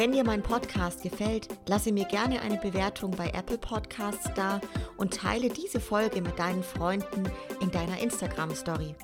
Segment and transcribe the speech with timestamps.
[0.00, 4.58] Wenn dir mein Podcast gefällt, lasse mir gerne eine Bewertung bei Apple Podcasts da
[4.96, 7.24] und teile diese Folge mit deinen Freunden
[7.60, 8.94] in deiner Instagram-Story.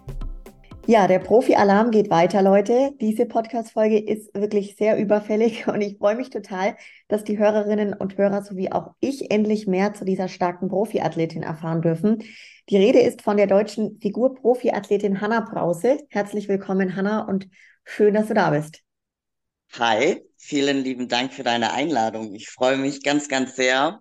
[0.87, 2.93] Ja, der Profi-Alarm geht weiter, Leute.
[2.99, 6.77] Diese Podcast-Folge ist wirklich sehr überfällig und ich freue mich total,
[7.09, 11.83] dass die Hörerinnen und Hörer sowie auch ich endlich mehr zu dieser starken Profi-Athletin erfahren
[11.83, 12.23] dürfen.
[12.71, 15.99] Die Rede ist von der deutschen Figur-Profi-Athletin Hanna Brause.
[16.09, 17.49] Herzlich willkommen, Hanna, und
[17.85, 18.86] schön, dass du da bist.
[19.75, 22.35] Hi, vielen lieben Dank für deine Einladung.
[22.35, 24.01] Ich freue mich ganz, ganz sehr,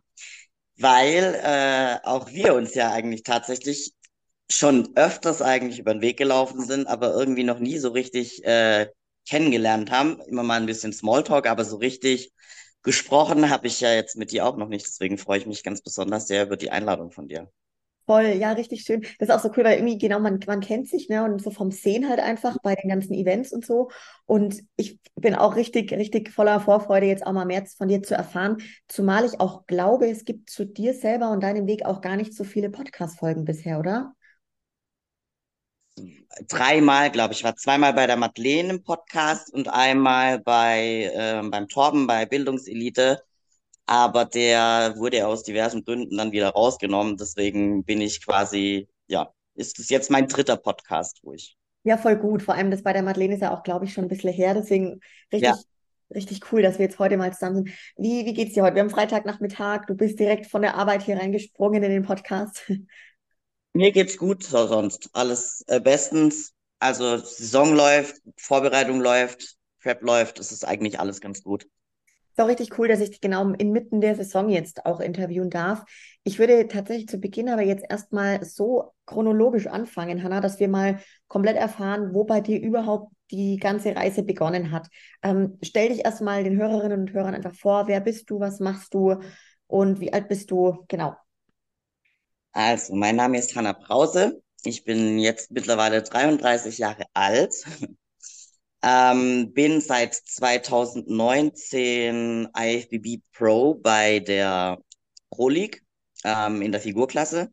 [0.77, 3.93] weil äh, auch wir uns ja eigentlich tatsächlich
[4.51, 8.89] schon öfters eigentlich über den Weg gelaufen sind, aber irgendwie noch nie so richtig äh,
[9.29, 10.21] kennengelernt haben.
[10.21, 12.33] Immer mal ein bisschen Smalltalk, aber so richtig
[12.83, 14.85] gesprochen habe ich ja jetzt mit dir auch noch nicht.
[14.87, 17.51] Deswegen freue ich mich ganz besonders sehr über die Einladung von dir.
[18.07, 19.01] Voll, ja, richtig schön.
[19.17, 21.49] Das ist auch so cool, weil irgendwie, genau, man, man kennt sich, ne, und so
[21.49, 23.89] vom Sehen halt einfach bei den ganzen Events und so.
[24.25, 28.13] Und ich bin auch richtig, richtig voller Vorfreude, jetzt auch mal mehr von dir zu
[28.13, 28.57] erfahren.
[28.87, 32.35] Zumal ich auch glaube, es gibt zu dir selber und deinem Weg auch gar nicht
[32.35, 34.13] so viele Podcast-Folgen bisher, oder?
[36.47, 37.43] Dreimal, glaube ich.
[37.43, 43.23] war zweimal bei der Madeleine im Podcast und einmal bei, äh, beim Torben bei Bildungselite
[43.85, 47.17] aber der wurde aus diversen Gründen dann wieder rausgenommen.
[47.17, 51.57] Deswegen bin ich quasi, ja, ist es jetzt mein dritter Podcast, wo ich.
[51.83, 52.41] Ja, voll gut.
[52.41, 54.55] Vor allem das bei der Madeleine ist ja auch, glaube ich, schon ein bisschen her.
[54.55, 54.99] Deswegen
[55.31, 55.55] richtig, ja.
[56.13, 57.69] richtig cool, dass wir jetzt heute mal zusammen sind.
[57.95, 58.75] Wie, wie geht's dir heute?
[58.75, 59.85] Wir haben Freitagnachmittag.
[59.85, 62.63] Du bist direkt von der Arbeit hier reingesprungen in den Podcast.
[63.73, 65.09] Mir geht's gut, so sonst.
[65.13, 66.53] Alles äh, bestens.
[66.79, 70.39] Also Saison läuft, Vorbereitung läuft, Prep läuft.
[70.39, 71.67] Es ist eigentlich alles ganz gut.
[72.35, 75.85] Ist auch richtig cool, dass ich dich genau inmitten der Saison jetzt auch interviewen darf.
[76.25, 80.99] Ich würde tatsächlich zu Beginn aber jetzt erstmal so chronologisch anfangen, Hanna, dass wir mal
[81.29, 84.89] komplett erfahren, wo bei dir überhaupt die ganze Reise begonnen hat.
[85.23, 88.93] Ähm, stell dich erstmal den Hörerinnen und Hörern einfach vor, wer bist du, was machst
[88.93, 89.15] du
[89.67, 90.83] und wie alt bist du?
[90.89, 91.15] Genau.
[92.51, 94.41] Also, mein Name ist Hanna Brause.
[94.65, 97.53] Ich bin jetzt mittlerweile 33 Jahre alt.
[98.87, 104.77] Ähm, bin seit 2019 IFBB Pro bei der
[105.31, 105.81] Pro League
[106.23, 107.51] ähm, in der Figurklasse.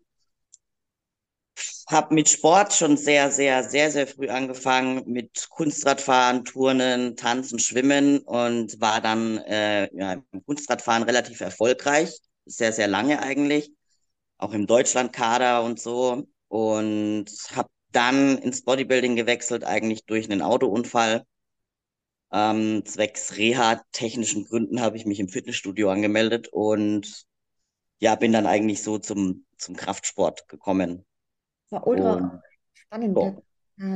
[1.87, 8.19] Hab mit Sport schon sehr, sehr, sehr, sehr früh angefangen mit Kunstradfahren, Turnen, Tanzen, Schwimmen
[8.19, 12.15] und war dann äh, ja, im Kunstradfahren relativ erfolgreich,
[12.45, 13.73] sehr, sehr lange eigentlich,
[14.37, 21.25] auch im Deutschlandkader und so und habe dann ins Bodybuilding gewechselt, eigentlich durch einen Autounfall.
[22.33, 27.27] Ähm, zwecks Reha-technischen Gründen habe ich mich im Fitnessstudio angemeldet und
[27.99, 31.05] ja, bin dann eigentlich so zum, zum Kraftsport gekommen.
[31.71, 32.41] War ultra und,
[32.75, 33.17] spannend.
[33.17, 33.43] So.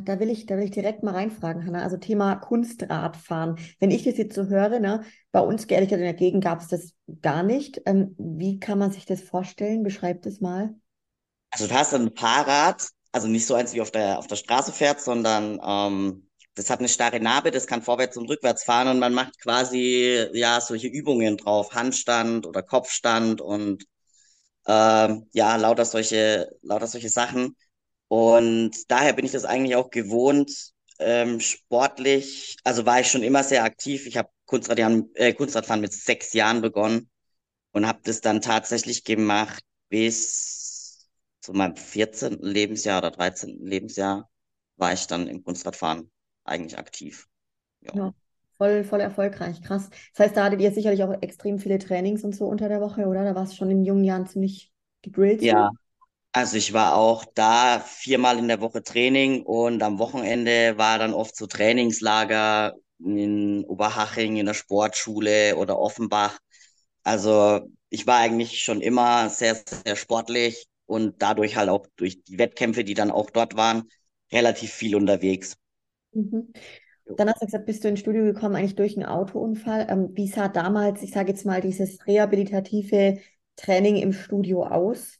[0.04, 1.82] Da, will ich, da will ich direkt mal reinfragen, Hanna.
[1.82, 3.58] Also Thema Kunstradfahren.
[3.78, 6.68] Wenn ich das jetzt so höre, ne, bei uns ehrlich in der Gegend gab es
[6.68, 6.92] das
[7.22, 7.82] gar nicht.
[7.86, 9.82] Ähm, wie kann man sich das vorstellen?
[9.82, 10.74] Beschreib das mal.
[11.50, 14.72] Also du hast ein Fahrrad, also nicht so eins wie auf der, auf der Straße
[14.72, 18.98] fährt, sondern ähm, das hat eine starre Narbe, das kann vorwärts und rückwärts fahren und
[18.98, 23.84] man macht quasi ja solche Übungen drauf, Handstand oder Kopfstand und
[24.66, 27.56] äh, ja lauter solche lauter solche Sachen.
[28.08, 30.50] Und daher bin ich das eigentlich auch gewohnt,
[31.00, 32.56] ähm, sportlich.
[32.64, 34.06] Also war ich schon immer sehr aktiv.
[34.06, 34.78] Ich habe Kunstrad,
[35.14, 37.10] äh, Kunstradfahren mit sechs Jahren begonnen
[37.72, 40.65] und habe das dann tatsächlich gemacht bis
[41.46, 42.38] zu meinem 14.
[42.40, 43.64] Lebensjahr oder 13.
[43.64, 44.28] Lebensjahr
[44.76, 46.10] war ich dann im Kunstradfahren
[46.44, 47.28] eigentlich aktiv.
[47.80, 47.92] Ja.
[47.94, 48.14] ja.
[48.58, 49.90] Voll, voll erfolgreich, krass.
[50.14, 53.06] Das heißt, da hattet ihr sicherlich auch extrem viele Trainings und so unter der Woche,
[53.06, 53.22] oder?
[53.22, 55.42] Da war es schon in jungen Jahren ziemlich gegrillt.
[55.42, 55.70] Ja,
[56.32, 61.12] also ich war auch da viermal in der Woche Training und am Wochenende war dann
[61.12, 66.38] oft so Trainingslager in Oberhaching in der Sportschule oder Offenbach.
[67.04, 67.60] Also
[67.90, 72.84] ich war eigentlich schon immer sehr, sehr sportlich und dadurch halt auch durch die Wettkämpfe,
[72.84, 73.84] die dann auch dort waren,
[74.32, 75.56] relativ viel unterwegs.
[76.12, 76.52] Mhm.
[77.16, 79.86] Dann hast du gesagt, bist du ins Studio gekommen, eigentlich durch einen Autounfall.
[79.88, 83.18] Ähm, wie sah damals, ich sage jetzt mal, dieses rehabilitative
[83.54, 85.18] Training im Studio aus?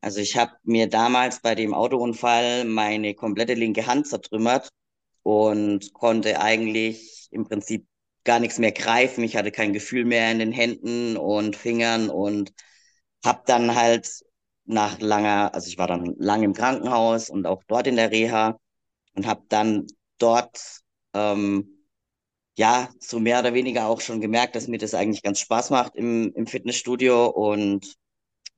[0.00, 4.68] Also ich habe mir damals bei dem Autounfall meine komplette linke Hand zertrümmert
[5.22, 7.86] und konnte eigentlich im Prinzip
[8.24, 9.24] gar nichts mehr greifen.
[9.24, 12.52] Ich hatte kein Gefühl mehr in den Händen und Fingern und
[13.24, 14.08] habe dann halt
[14.66, 18.58] nach langer, also ich war dann lang im Krankenhaus und auch dort in der Reha
[19.14, 19.86] und habe dann
[20.18, 20.80] dort
[21.14, 21.86] ähm,
[22.56, 25.96] ja so mehr oder weniger auch schon gemerkt, dass mir das eigentlich ganz Spaß macht
[25.96, 27.96] im, im Fitnessstudio und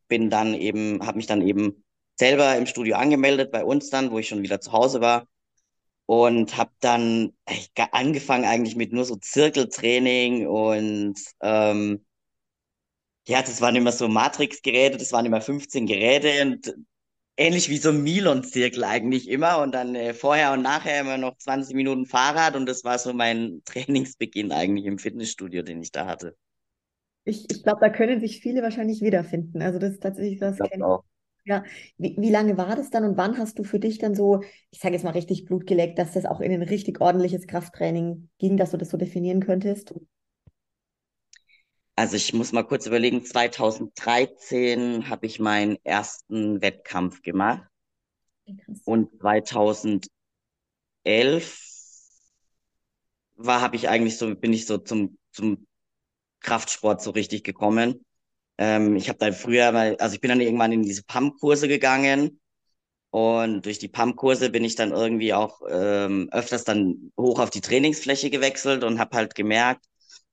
[0.09, 1.85] bin dann eben, habe mich dann eben
[2.17, 5.27] selber im Studio angemeldet bei uns dann, wo ich schon wieder zu Hause war
[6.07, 7.33] und habe dann
[7.93, 12.07] angefangen eigentlich mit nur so Zirkeltraining und ähm,
[13.29, 16.75] ja, das waren immer so Matrix-Geräte, das waren immer 15 Geräte und
[17.37, 21.37] ähnlich wie so ein Milon-Zirkel eigentlich immer und dann äh, vorher und nachher immer noch
[21.37, 26.07] 20 Minuten Fahrrad und das war so mein Trainingsbeginn eigentlich im Fitnessstudio, den ich da
[26.07, 26.37] hatte.
[27.25, 29.61] Ich, ich glaube, da können sich viele wahrscheinlich wiederfinden.
[29.61, 30.59] Also das ist tatsächlich was.
[30.59, 31.05] Ich auch.
[31.45, 31.65] Ja,
[31.99, 34.41] wie, wie lange war das dann und wann hast du für dich dann so,
[34.71, 38.31] ich sage jetzt mal richtig Blut geleckt, dass das auch in ein richtig ordentliches Krafttraining
[38.39, 39.95] ging, dass du das so definieren könntest?
[41.99, 47.67] Also ich muss mal kurz überlegen, 2013 habe ich meinen ersten Wettkampf gemacht.
[48.47, 48.83] Krass.
[48.85, 50.09] Und 2011
[53.35, 55.67] war, habe ich eigentlich so, bin ich so zum, zum
[56.39, 58.05] Kraftsport so richtig gekommen.
[58.59, 62.41] Ähm, ich habe dann früher mal, also ich bin dann irgendwann in diese Pump-Kurse gegangen.
[63.11, 67.61] Und durch die Pump-Kurse bin ich dann irgendwie auch ähm, öfters dann hoch auf die
[67.61, 69.85] Trainingsfläche gewechselt und habe halt gemerkt,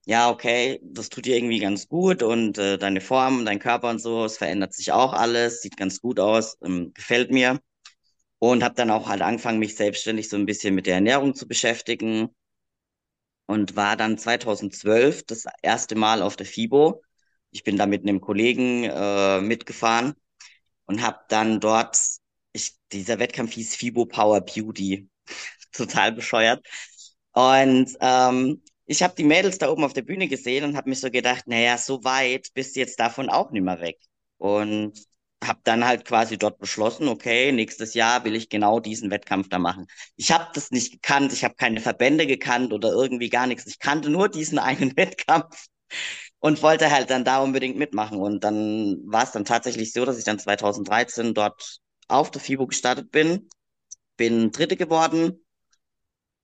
[0.06, 4.00] ja, okay, das tut dir irgendwie ganz gut und äh, deine Form, dein Körper und
[4.00, 7.60] so, es verändert sich auch alles, sieht ganz gut aus, ähm, gefällt mir.
[8.40, 11.48] Und habe dann auch halt angefangen, mich selbstständig so ein bisschen mit der Ernährung zu
[11.48, 12.30] beschäftigen
[13.46, 17.02] und war dann 2012 das erste Mal auf der FIBO.
[17.52, 20.14] Ich bin da mit einem Kollegen äh, mitgefahren
[20.86, 22.00] und habe dann dort,
[22.54, 25.10] ich, dieser Wettkampf hieß FIBO Power Beauty,
[25.72, 26.66] total bescheuert.
[27.34, 31.00] Und ähm, ich habe die Mädels da oben auf der Bühne gesehen und habe mich
[31.00, 33.98] so gedacht, naja, so weit bist du jetzt davon auch nicht mehr weg.
[34.38, 34.94] Und
[35.44, 39.60] habe dann halt quasi dort beschlossen, okay, nächstes Jahr will ich genau diesen Wettkampf da
[39.60, 39.88] machen.
[40.16, 43.66] Ich habe das nicht gekannt, ich habe keine Verbände gekannt oder irgendwie gar nichts.
[43.68, 45.68] Ich kannte nur diesen einen Wettkampf
[46.40, 48.20] und wollte halt dann da unbedingt mitmachen.
[48.20, 52.68] Und dann war es dann tatsächlich so, dass ich dann 2013 dort auf der FIBO
[52.68, 53.50] gestartet bin,
[54.18, 55.45] bin Dritte geworden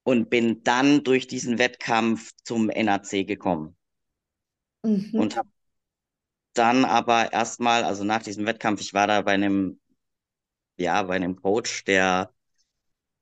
[0.03, 3.75] und bin dann durch diesen Wettkampf zum NAC gekommen.
[4.83, 5.12] Mhm.
[5.13, 5.50] Und habe
[6.53, 9.80] dann aber erstmal, also nach diesem Wettkampf, ich war da bei einem,
[10.77, 12.33] ja, bei einem Coach, der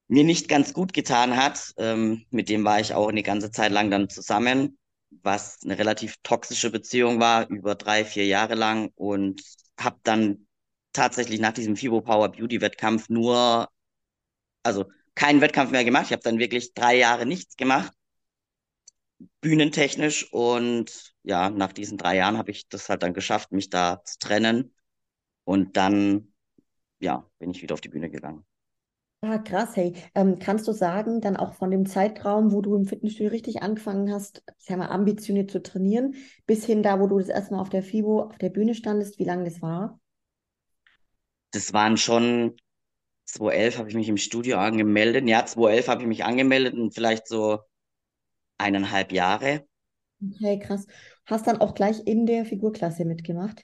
[0.07, 1.73] mir nicht ganz gut getan hat.
[1.77, 4.77] Ähm, mit dem war ich auch eine ganze Zeit lang dann zusammen,
[5.21, 9.41] was eine relativ toxische Beziehung war, über drei, vier Jahre lang und
[9.79, 10.47] habe dann
[10.93, 13.69] tatsächlich nach diesem FIBO Power Beauty Wettkampf nur,
[14.63, 14.85] also
[15.19, 16.05] keinen Wettkampf mehr gemacht.
[16.05, 17.91] Ich habe dann wirklich drei Jahre nichts gemacht,
[19.41, 20.31] bühnentechnisch.
[20.31, 24.17] Und ja, nach diesen drei Jahren habe ich das halt dann geschafft, mich da zu
[24.17, 24.73] trennen.
[25.43, 26.33] Und dann,
[26.99, 28.45] ja, bin ich wieder auf die Bühne gegangen.
[29.21, 29.93] Ah, krass, hey.
[30.15, 34.13] Ähm, kannst du sagen, dann auch von dem Zeitraum, wo du im Fitnessstudio richtig angefangen
[34.13, 37.59] hast, ich sag mal, ambitioniert zu trainieren, bis hin da, wo du das erste Mal
[37.59, 39.99] auf der FIBO auf der Bühne standest, wie lange das war?
[41.51, 42.55] Das waren schon
[43.31, 45.27] 2011 habe ich mich im Studio angemeldet.
[45.27, 47.59] Ja, 2011 habe ich mich angemeldet und vielleicht so
[48.57, 49.65] eineinhalb Jahre.
[50.21, 50.85] Okay, krass.
[51.25, 53.63] Hast dann auch gleich in der Figurklasse mitgemacht?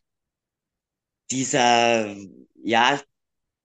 [1.32, 2.16] Dieser,
[2.64, 3.02] ja,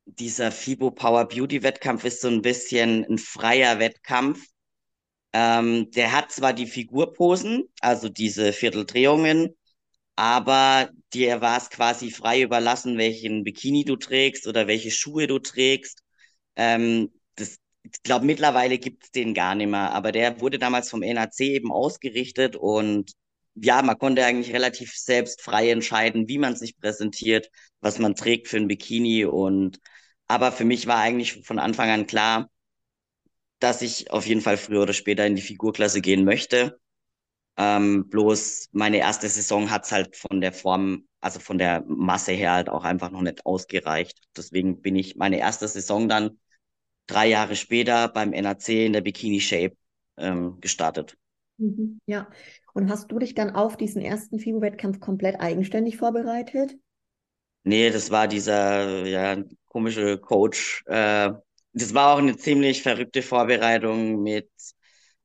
[0.06, 4.44] dieser FIBO Power Beauty Wettkampf ist so ein bisschen ein freier Wettkampf.
[5.32, 9.56] Ähm, der hat zwar die Figurposen, also diese Vierteldrehungen,
[10.20, 15.38] aber dir war es quasi frei überlassen, welchen Bikini du trägst oder welche Schuhe du
[15.38, 16.02] trägst.
[16.56, 20.90] Ähm, das, ich glaube, mittlerweile gibt es den gar nicht mehr, aber der wurde damals
[20.90, 23.12] vom NAC eben ausgerichtet und
[23.54, 27.50] ja, man konnte eigentlich relativ selbst frei entscheiden, wie man sich präsentiert,
[27.80, 29.78] was man trägt für ein Bikini und
[30.26, 32.50] aber für mich war eigentlich von Anfang an klar,
[33.60, 36.78] dass ich auf jeden Fall früher oder später in die Figurklasse gehen möchte.
[37.56, 42.52] Ähm, bloß meine erste Saison hat's halt von der Form, also von der Masse her
[42.52, 44.18] halt auch einfach noch nicht ausgereicht.
[44.36, 46.38] Deswegen bin ich meine erste Saison dann
[47.06, 49.76] drei Jahre später beim NAC in der Bikini Shape
[50.16, 51.16] ähm, gestartet.
[51.58, 52.28] Mhm, ja.
[52.72, 56.76] Und hast du dich dann auf diesen ersten FIBO-Wettkampf komplett eigenständig vorbereitet?
[57.64, 60.82] Nee, das war dieser ja, komische Coach.
[60.86, 61.32] Äh,
[61.72, 64.50] das war auch eine ziemlich verrückte Vorbereitung mit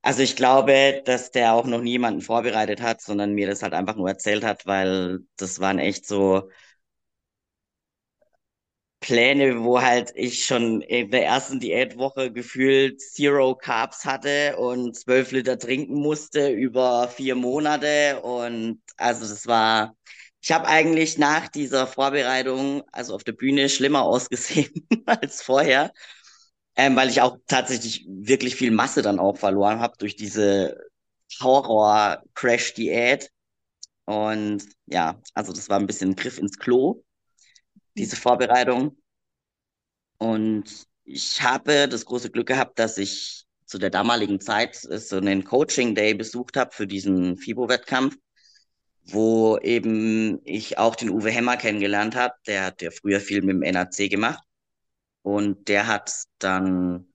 [0.06, 3.96] also ich glaube, dass der auch noch niemanden vorbereitet hat, sondern mir das halt einfach
[3.96, 6.50] nur erzählt hat, weil das waren echt so
[9.02, 15.32] Pläne, wo halt ich schon in der ersten Diätwoche gefühlt Zero Carbs hatte und zwölf
[15.32, 18.22] Liter trinken musste über vier Monate.
[18.24, 19.96] Und also das war,
[20.42, 25.92] ich habe eigentlich nach dieser Vorbereitung, also auf der Bühne, schlimmer ausgesehen als vorher,
[26.76, 30.78] ähm, weil ich auch tatsächlich wirklich viel Masse dann auch verloren habe durch diese
[31.42, 33.30] Horror-Crash-Diät.
[34.06, 37.04] Und ja, also das war ein bisschen ein Griff ins Klo,
[37.98, 38.98] diese Vorbereitung.
[40.18, 45.44] Und ich habe das große Glück gehabt, dass ich zu der damaligen Zeit so einen
[45.44, 48.16] Coaching Day besucht habe für diesen FIBO-Wettkampf
[49.08, 52.34] wo eben ich auch den Uwe Hemmer kennengelernt habe.
[52.48, 54.44] Der hat ja früher viel mit dem NAC gemacht.
[55.26, 57.08] Und der hat dann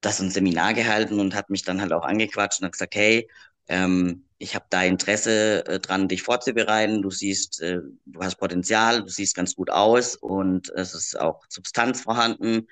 [0.00, 3.28] das ein Seminar gehalten und hat mich dann halt auch angequatscht und hat gesagt, hey,
[3.68, 7.02] ähm, ich habe da Interesse äh, dran, dich vorzubereiten.
[7.02, 11.44] Du siehst, äh, du hast Potenzial, du siehst ganz gut aus und es ist auch
[11.50, 12.66] Substanz vorhanden.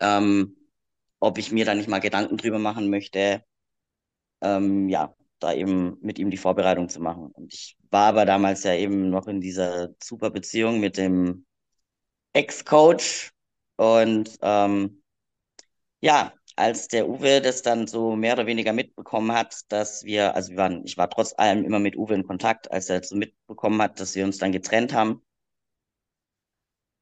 [0.00, 0.56] Ähm,
[1.20, 3.44] ob ich mir da nicht mal Gedanken drüber machen möchte,
[4.40, 7.28] ähm, ja, da eben mit ihm die Vorbereitung zu machen.
[7.32, 11.46] Und ich war aber damals ja eben noch in dieser super Beziehung mit dem
[12.32, 13.35] Ex-Coach.
[13.76, 15.02] Und ähm,
[16.00, 20.50] ja, als der Uwe das dann so mehr oder weniger mitbekommen hat, dass wir, also
[20.52, 23.80] wir waren, ich war trotz allem immer mit Uwe in Kontakt, als er so mitbekommen
[23.82, 25.22] hat, dass wir uns dann getrennt haben,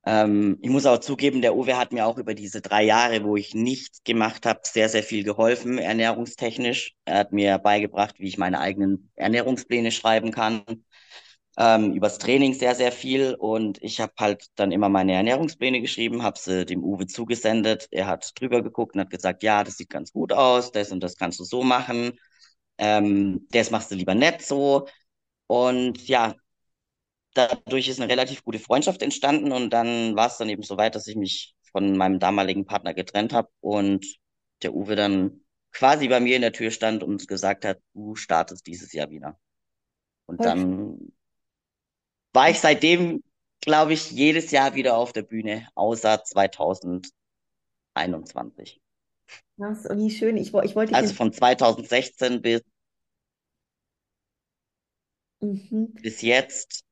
[0.06, 3.36] ähm, ich muss auch zugeben, der Uwe hat mir auch über diese drei Jahre, wo
[3.36, 6.94] ich nichts gemacht habe, sehr, sehr viel geholfen, ernährungstechnisch.
[7.06, 10.62] Er hat mir beigebracht, wie ich meine eigenen Ernährungspläne schreiben kann.
[11.56, 13.34] Ähm, übers Training sehr, sehr viel.
[13.34, 17.88] Und ich habe halt dann immer meine Ernährungspläne geschrieben, habe sie dem Uwe zugesendet.
[17.90, 21.00] Er hat drüber geguckt und hat gesagt, ja, das sieht ganz gut aus, das und
[21.00, 22.18] das kannst du so machen.
[22.78, 24.88] Ähm, das machst du lieber nicht so.
[25.46, 26.34] Und ja,
[27.34, 30.94] dadurch ist eine relativ gute Freundschaft entstanden und dann war es dann eben so weit,
[30.94, 34.06] dass ich mich von meinem damaligen Partner getrennt habe und
[34.62, 38.66] der Uwe dann quasi bei mir in der Tür stand und gesagt hat, du startest
[38.66, 39.38] dieses Jahr wieder.
[40.26, 40.48] Und okay.
[40.48, 41.12] dann
[42.34, 43.22] war ich seitdem,
[43.60, 48.80] glaube ich, jedes Jahr wieder auf der Bühne, außer 2021.
[49.56, 50.36] Das, wie schön.
[50.36, 52.62] Ich, ich wollte also von 2016 bis,
[55.40, 55.94] mhm.
[55.94, 56.84] bis jetzt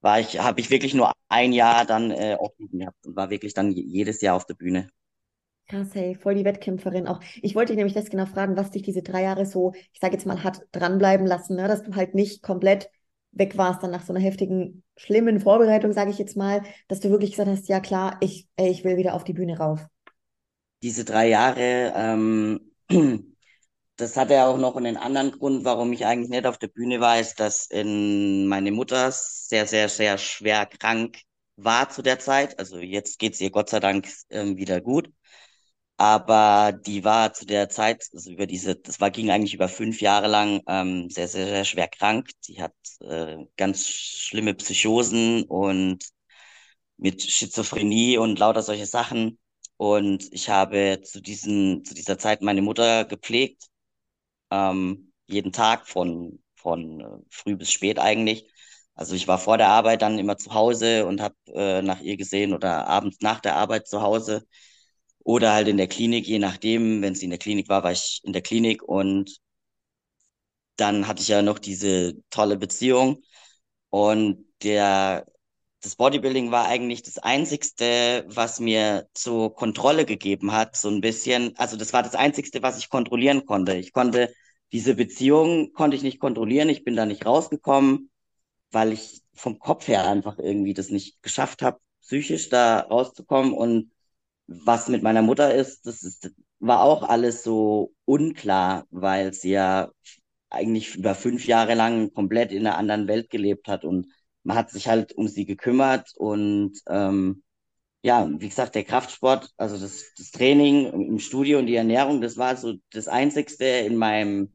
[0.00, 3.54] war ich, habe ich wirklich nur ein Jahr dann äh, offen gehabt und war wirklich
[3.54, 4.88] dann jedes Jahr auf der Bühne.
[5.66, 7.20] Krass, hey, voll die Wettkämpferin auch.
[7.42, 10.14] Ich wollte dich nämlich das genau fragen, was dich diese drei Jahre so, ich sage
[10.14, 11.68] jetzt mal, hat dranbleiben lassen, ne?
[11.68, 12.90] dass du halt nicht komplett
[13.38, 17.10] weg warst dann nach so einer heftigen, schlimmen Vorbereitung, sage ich jetzt mal, dass du
[17.10, 19.86] wirklich gesagt hast, ja klar, ich, ey, ich will wieder auf die Bühne rauf.
[20.82, 22.60] Diese drei Jahre, ähm,
[23.96, 27.00] das hatte ja auch noch einen anderen Grund, warum ich eigentlich nicht auf der Bühne
[27.00, 31.18] war, ist, dass in meine Mutter sehr, sehr, sehr schwer krank
[31.56, 32.58] war zu der Zeit.
[32.58, 35.10] Also jetzt geht's ihr Gott sei Dank ähm, wieder gut.
[35.98, 40.00] Aber die war zu der Zeit, also über diese, das war, ging eigentlich über fünf
[40.00, 42.30] Jahre lang ähm, sehr, sehr, sehr schwer krank.
[42.48, 46.04] Die hat äh, ganz schlimme Psychosen und
[46.98, 49.38] mit Schizophrenie und lauter solche Sachen.
[49.76, 53.64] Und ich habe zu diesen, zu dieser Zeit meine Mutter gepflegt
[54.50, 58.50] ähm, jeden Tag von, von äh, früh bis spät eigentlich.
[58.94, 62.16] Also ich war vor der Arbeit dann immer zu Hause und habe äh, nach ihr
[62.16, 64.46] gesehen oder abends nach der Arbeit zu Hause
[65.28, 67.02] oder halt in der Klinik, je nachdem.
[67.02, 69.36] Wenn sie in der Klinik war, war ich in der Klinik und
[70.76, 73.22] dann hatte ich ja noch diese tolle Beziehung
[73.90, 75.26] und der
[75.82, 81.54] das Bodybuilding war eigentlich das Einzigste, was mir zur Kontrolle gegeben hat, so ein bisschen.
[81.58, 83.74] Also das war das Einzigste, was ich kontrollieren konnte.
[83.74, 84.32] Ich konnte
[84.72, 86.70] diese Beziehung konnte ich nicht kontrollieren.
[86.70, 88.10] Ich bin da nicht rausgekommen,
[88.70, 93.52] weil ich vom Kopf her einfach irgendwie das nicht geschafft habe, psychisch da rauszukommen.
[93.52, 93.92] Und
[94.48, 99.90] was mit meiner Mutter ist, das ist, war auch alles so unklar, weil sie ja
[100.50, 104.08] eigentlich über fünf Jahre lang komplett in einer anderen Welt gelebt hat und
[104.42, 107.42] man hat sich halt um sie gekümmert und ähm,
[108.02, 112.36] ja, wie gesagt, der Kraftsport, also das, das Training im Studio und die Ernährung, das
[112.38, 114.54] war so das Einzigste in meinem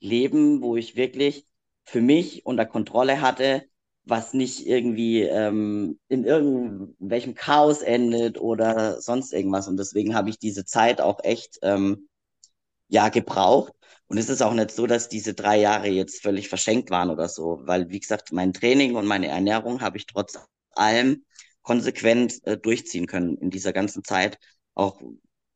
[0.00, 1.46] Leben, wo ich wirklich
[1.84, 3.64] für mich unter Kontrolle hatte,
[4.08, 9.68] was nicht irgendwie ähm, in irgendwelchem Chaos endet oder sonst irgendwas.
[9.68, 12.08] Und deswegen habe ich diese Zeit auch echt ähm,
[12.88, 13.72] ja gebraucht.
[14.08, 17.28] Und es ist auch nicht so, dass diese drei Jahre jetzt völlig verschenkt waren oder
[17.28, 20.38] so, weil, wie gesagt, mein Training und meine Ernährung habe ich trotz
[20.74, 21.24] allem
[21.62, 24.38] konsequent äh, durchziehen können in dieser ganzen Zeit.
[24.74, 25.00] Auch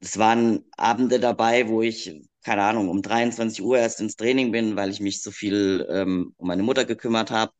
[0.00, 4.76] es waren Abende dabei, wo ich, keine Ahnung, um 23 Uhr erst ins Training bin,
[4.76, 7.52] weil ich mich so viel ähm, um meine Mutter gekümmert habe.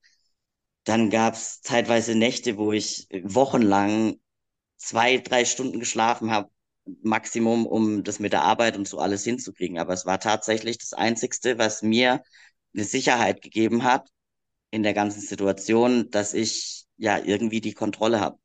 [0.84, 4.16] Dann gab es zeitweise Nächte, wo ich wochenlang
[4.78, 6.50] zwei, drei Stunden geschlafen habe,
[7.02, 9.78] Maximum, um das mit der Arbeit und so alles hinzukriegen.
[9.78, 12.22] Aber es war tatsächlich das Einzigste, was mir
[12.74, 14.08] eine Sicherheit gegeben hat,
[14.70, 18.38] in der ganzen Situation, dass ich ja irgendwie die Kontrolle habe.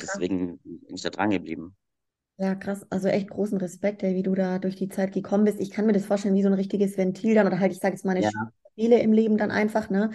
[0.00, 1.76] Deswegen bin ich da dran geblieben.
[2.38, 2.84] Ja, krass.
[2.90, 5.58] Also echt großen Respekt, ey, wie du da durch die Zeit gekommen bist.
[5.60, 7.94] Ich kann mir das vorstellen, wie so ein richtiges Ventil dann, oder halt, ich sage
[7.94, 8.52] jetzt mal, eine Ja.
[8.72, 10.10] Spiele im Leben dann einfach, ne?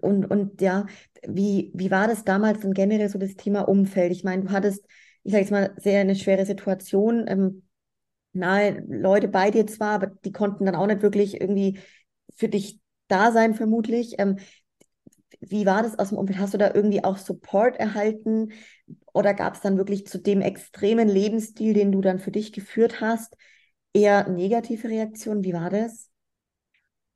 [0.00, 0.86] Und, und ja,
[1.26, 4.12] wie, wie war das damals und generell so das Thema Umfeld?
[4.12, 4.84] Ich meine, du hattest,
[5.22, 7.62] ich sage jetzt mal, sehr eine schwere Situation, ähm,
[8.32, 11.78] nahe Leute bei dir zwar, aber die konnten dann auch nicht wirklich irgendwie
[12.36, 14.16] für dich da sein, vermutlich.
[14.18, 14.38] Ähm,
[15.40, 16.38] wie war das aus dem Umfeld?
[16.38, 18.52] Hast du da irgendwie auch Support erhalten?
[19.12, 23.00] Oder gab es dann wirklich zu dem extremen Lebensstil, den du dann für dich geführt
[23.00, 23.36] hast,
[23.92, 25.44] eher negative Reaktionen?
[25.44, 26.10] Wie war das?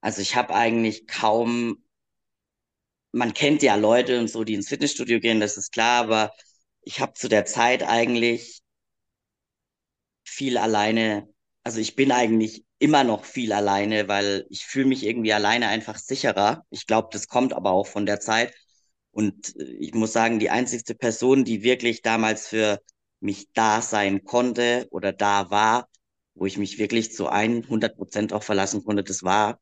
[0.00, 1.82] Also ich habe eigentlich kaum,
[3.12, 6.32] man kennt ja Leute und so, die ins Fitnessstudio gehen, das ist klar, aber
[6.82, 8.62] ich habe zu der Zeit eigentlich
[10.24, 11.28] viel alleine,
[11.64, 15.98] also ich bin eigentlich immer noch viel alleine, weil ich fühle mich irgendwie alleine einfach
[15.98, 16.64] sicherer.
[16.70, 18.54] Ich glaube, das kommt aber auch von der Zeit.
[19.10, 22.80] Und äh, ich muss sagen, die einzigste Person, die wirklich damals für
[23.20, 25.88] mich da sein konnte oder da war,
[26.34, 29.60] wo ich mich wirklich zu 100 Prozent auch verlassen konnte, das war,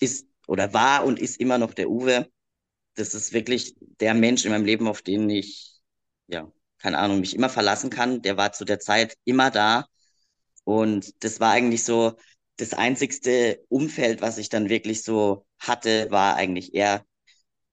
[0.00, 2.30] ist oder war und ist immer noch der Uwe.
[2.94, 5.80] Das ist wirklich der Mensch in meinem Leben, auf den ich,
[6.28, 8.22] ja, keine Ahnung, mich immer verlassen kann.
[8.22, 9.86] Der war zu der Zeit immer da.
[10.64, 12.14] Und das war eigentlich so
[12.56, 17.04] das einzigste Umfeld, was ich dann wirklich so hatte, war eigentlich er.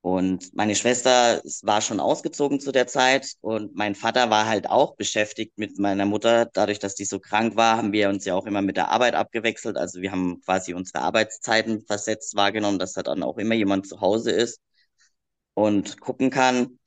[0.01, 4.96] Und meine Schwester war schon ausgezogen zu der Zeit und mein Vater war halt auch
[4.96, 6.46] beschäftigt mit meiner Mutter.
[6.46, 9.13] Dadurch, dass die so krank war, haben wir uns ja auch immer mit der Arbeit
[9.13, 9.78] abgewechselt.
[9.78, 14.01] Also wir haben quasi unsere Arbeitszeiten versetzt wahrgenommen, dass da dann auch immer jemand zu
[14.01, 14.60] Hause ist
[15.53, 16.79] und gucken kann.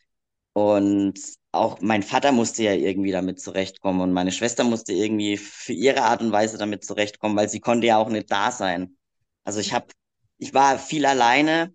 [0.52, 1.18] Und
[1.52, 6.02] auch mein Vater musste ja irgendwie damit zurechtkommen und meine Schwester musste irgendwie für ihre
[6.02, 8.96] Art und Weise damit zurechtkommen, weil sie konnte ja auch nicht da sein.
[9.44, 9.86] Also ich habe,
[10.38, 11.74] ich war viel alleine,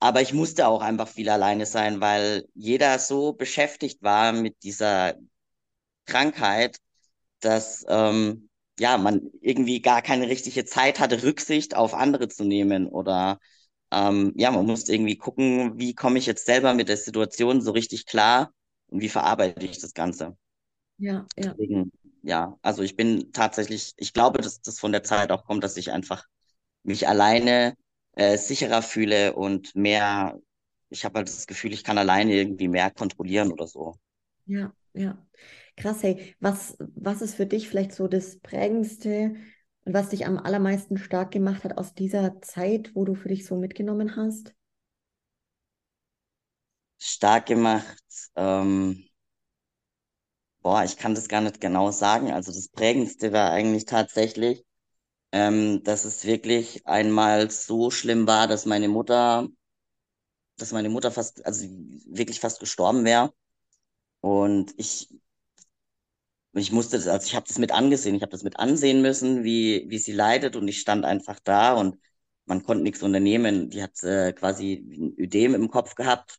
[0.00, 5.14] aber ich musste auch einfach viel alleine sein, weil jeder so beschäftigt war mit dieser
[6.06, 6.78] Krankheit,
[7.40, 8.48] dass ähm,
[8.78, 13.40] ja man irgendwie gar keine richtige Zeit hatte, Rücksicht auf andere zu nehmen oder
[13.92, 17.72] ähm, ja, man musste irgendwie gucken, wie komme ich jetzt selber mit der Situation so
[17.72, 18.52] richtig klar
[18.88, 20.36] und wie verarbeite ich das Ganze.
[20.98, 21.58] Ja, ja.
[21.58, 25.64] Deswegen, ja, also ich bin tatsächlich, ich glaube, dass das von der Zeit auch kommt,
[25.64, 26.24] dass ich einfach
[26.82, 27.76] mich alleine
[28.12, 30.38] äh, sicherer fühle und mehr,
[30.90, 33.96] ich habe halt das Gefühl, ich kann alleine irgendwie mehr kontrollieren oder so.
[34.46, 35.26] Ja, ja.
[35.76, 39.36] Krass, hey, was, was ist für dich vielleicht so das Prägendste
[39.86, 43.46] und was dich am allermeisten stark gemacht hat aus dieser Zeit, wo du für dich
[43.46, 44.54] so mitgenommen hast?
[46.98, 48.02] Stark gemacht,
[48.36, 49.02] ähm,
[50.62, 52.30] boah, ich kann das gar nicht genau sagen.
[52.32, 54.64] Also das Prägendste war eigentlich tatsächlich,
[55.32, 59.48] ähm, dass es wirklich einmal so schlimm war, dass meine Mutter,
[60.58, 61.66] dass meine Mutter fast, also
[62.06, 63.32] wirklich fast gestorben wäre.
[64.22, 65.10] Und ich,
[66.60, 69.44] ich musste das, also ich habe das mit angesehen, ich habe das mit ansehen müssen,
[69.44, 71.96] wie, wie sie leidet und ich stand einfach da und
[72.46, 73.70] man konnte nichts unternehmen.
[73.70, 76.38] Die hat äh, quasi ein Ödem im Kopf gehabt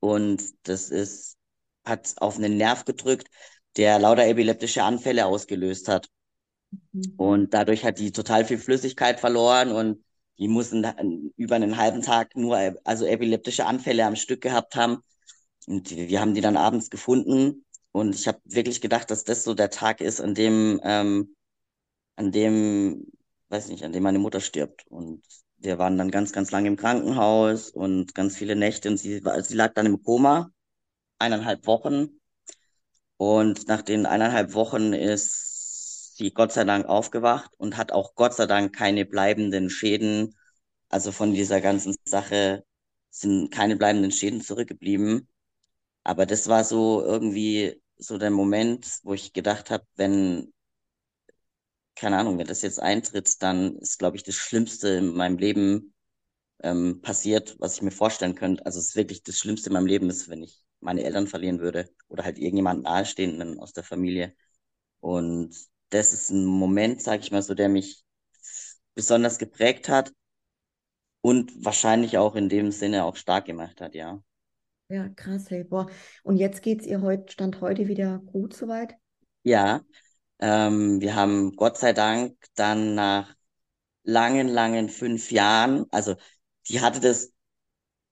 [0.00, 1.36] und das ist,
[1.84, 3.28] hat auf einen Nerv gedrückt,
[3.76, 6.08] der lauter epileptische Anfälle ausgelöst hat.
[6.92, 7.14] Mhm.
[7.16, 10.04] Und dadurch hat die total viel Flüssigkeit verloren und
[10.38, 14.98] die mussten über einen halben Tag nur also epileptische Anfälle am Stück gehabt haben.
[15.66, 17.63] Und wir haben die dann abends gefunden.
[17.94, 21.36] Und ich habe wirklich gedacht, dass das so der Tag ist, an dem, ähm,
[22.16, 23.06] an dem,
[23.50, 24.84] weiß nicht, an dem meine Mutter stirbt.
[24.88, 25.22] Und
[25.58, 28.88] wir waren dann ganz, ganz lange im Krankenhaus und ganz viele Nächte.
[28.88, 30.50] Und sie, sie lag dann im Koma,
[31.20, 32.20] eineinhalb Wochen.
[33.16, 38.34] Und nach den eineinhalb Wochen ist sie Gott sei Dank aufgewacht und hat auch Gott
[38.34, 40.34] sei Dank keine bleibenden Schäden.
[40.88, 42.64] Also von dieser ganzen Sache
[43.10, 45.28] sind keine bleibenden Schäden zurückgeblieben.
[46.02, 50.52] Aber das war so irgendwie so der Moment, wo ich gedacht habe, wenn,
[51.94, 55.94] keine Ahnung, wenn das jetzt eintritt, dann ist, glaube ich, das Schlimmste in meinem Leben
[56.62, 58.66] ähm, passiert, was ich mir vorstellen könnte.
[58.66, 61.60] Also es ist wirklich das Schlimmste in meinem Leben ist, wenn ich meine Eltern verlieren
[61.60, 64.34] würde oder halt irgendjemand nahestehenden aus der Familie.
[65.00, 65.56] Und
[65.90, 68.04] das ist ein Moment, sage ich mal so, der mich
[68.94, 70.12] besonders geprägt hat
[71.22, 74.22] und wahrscheinlich auch in dem Sinne auch stark gemacht hat, ja.
[74.94, 75.88] Ja, krass, hey, boah.
[76.22, 78.94] Und jetzt geht es ihr heute, Stand heute wieder gut soweit?
[79.42, 79.82] Ja,
[80.40, 83.34] ähm, wir haben Gott sei Dank dann nach
[84.04, 86.16] langen, langen fünf Jahren, also
[86.68, 87.32] die hatte das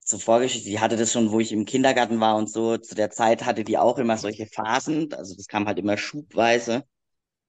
[0.01, 3.11] zur Vorgeschichte, die hatte das schon, wo ich im Kindergarten war und so, zu der
[3.11, 6.85] Zeit hatte die auch immer solche Phasen, also das kam halt immer schubweise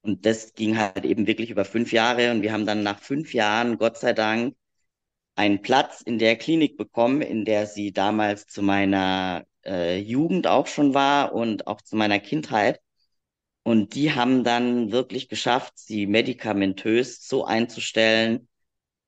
[0.02, 3.34] und das ging halt eben wirklich über fünf Jahre und wir haben dann nach fünf
[3.34, 4.56] Jahren, Gott sei Dank,
[5.36, 10.68] einen Platz in der Klinik bekommen, in der sie damals zu meiner äh, Jugend auch
[10.68, 12.80] schon war und auch zu meiner Kindheit.
[13.64, 18.48] Und die haben dann wirklich geschafft, sie medikamentös so einzustellen,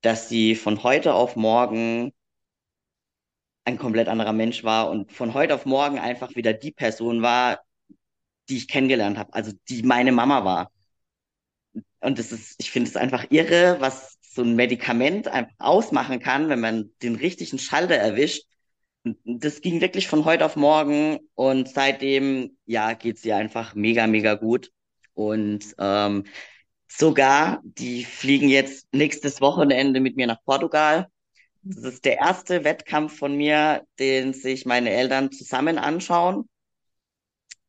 [0.01, 2.13] dass sie von heute auf morgen
[3.65, 7.59] ein komplett anderer Mensch war und von heute auf morgen einfach wieder die Person war,
[8.49, 10.71] die ich kennengelernt habe, also die meine Mama war.
[11.99, 16.49] Und das ist, ich finde es einfach irre, was so ein Medikament einfach ausmachen kann,
[16.49, 18.43] wenn man den richtigen Schalter erwischt.
[19.23, 24.33] Das ging wirklich von heute auf morgen und seitdem, ja, geht's ihr einfach mega, mega
[24.33, 24.71] gut.
[25.13, 26.25] Und ähm,
[26.87, 31.07] sogar, die fliegen jetzt nächstes Wochenende mit mir nach Portugal.
[31.61, 36.49] Das ist der erste Wettkampf von mir, den sich meine Eltern zusammen anschauen,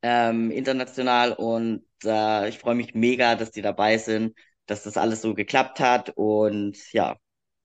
[0.02, 1.32] ähm, international.
[1.32, 4.34] Und äh, ich freue mich mega, dass die dabei sind,
[4.66, 6.10] dass das alles so geklappt hat.
[6.10, 7.16] Und ja,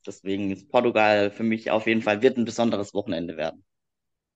[0.06, 3.64] deswegen ist Portugal für mich auf jeden Fall wird ein besonderes Wochenende werden.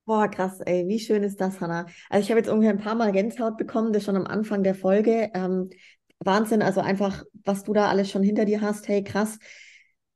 [0.04, 1.86] Boah, krass, ey, wie schön ist das, Hannah?
[2.08, 4.76] Also ich habe jetzt ungefähr ein paar Mal Gänsehaut bekommen, das schon am Anfang der
[4.76, 5.30] Folge.
[5.34, 5.68] Ähm,
[6.20, 9.38] Wahnsinn, also einfach, was du da alles schon hinter dir hast, hey, krass.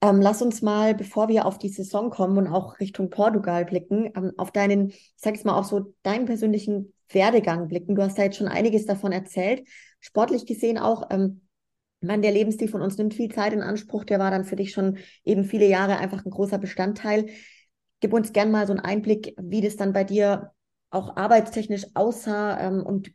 [0.00, 4.10] Ähm, lass uns mal, bevor wir auf die Saison kommen und auch Richtung Portugal blicken,
[4.16, 7.96] ähm, auf deinen, ich sag jetzt mal auch so, deinen persönlichen Werdegang blicken.
[7.96, 9.66] Du hast da jetzt schon einiges davon erzählt.
[9.98, 11.42] Sportlich gesehen auch, ähm,
[12.00, 14.04] meine, der Lebensstil von uns nimmt viel Zeit in Anspruch.
[14.04, 17.28] Der war dann für dich schon eben viele Jahre einfach ein großer Bestandteil.
[18.00, 20.52] Gib uns gern mal so einen Einblick, wie das dann bei dir
[20.90, 23.12] auch arbeitstechnisch aussah ähm, und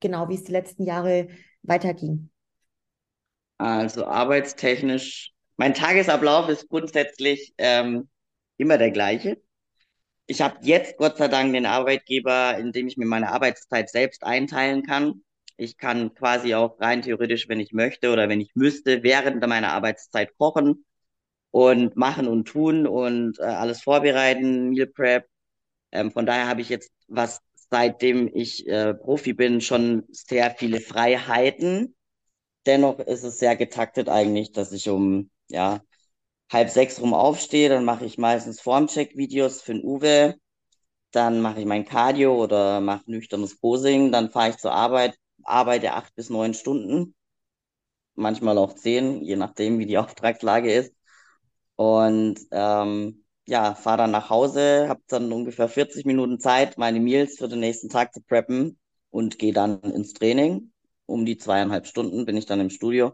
[0.00, 1.28] genau, wie es die letzten Jahre
[1.62, 2.30] weiterging.
[3.58, 8.08] Also arbeitstechnisch, mein Tagesablauf ist grundsätzlich ähm,
[8.56, 9.40] immer der gleiche.
[10.26, 14.24] Ich habe jetzt Gott sei Dank den Arbeitgeber, in dem ich mir meine Arbeitszeit selbst
[14.24, 15.22] einteilen kann.
[15.56, 19.72] Ich kann quasi auch rein theoretisch, wenn ich möchte oder wenn ich müsste, während meiner
[19.72, 20.84] Arbeitszeit kochen
[21.50, 25.28] und machen und tun und äh, alles vorbereiten, Meal Prep.
[25.92, 30.80] Ähm, von daher habe ich jetzt, was seitdem ich äh, Profi bin, schon sehr viele
[30.80, 31.96] Freiheiten.
[32.66, 35.82] Dennoch ist es sehr getaktet eigentlich, dass ich um ja
[36.52, 40.36] halb sechs rum aufstehe, dann mache ich meistens Formcheck-Videos für den Uwe,
[41.12, 45.94] dann mache ich mein Cardio oder mache nüchternes Posing, dann fahre ich zur Arbeit, arbeite
[45.94, 47.14] acht bis neun Stunden,
[48.14, 50.94] manchmal auch zehn, je nachdem, wie die Auftragslage ist.
[51.76, 57.38] Und ähm, ja, fahre dann nach Hause, habe dann ungefähr 40 Minuten Zeit, meine Meals
[57.38, 58.78] für den nächsten Tag zu preppen
[59.10, 60.72] und gehe dann ins Training.
[61.06, 63.12] Um die zweieinhalb Stunden bin ich dann im Studio.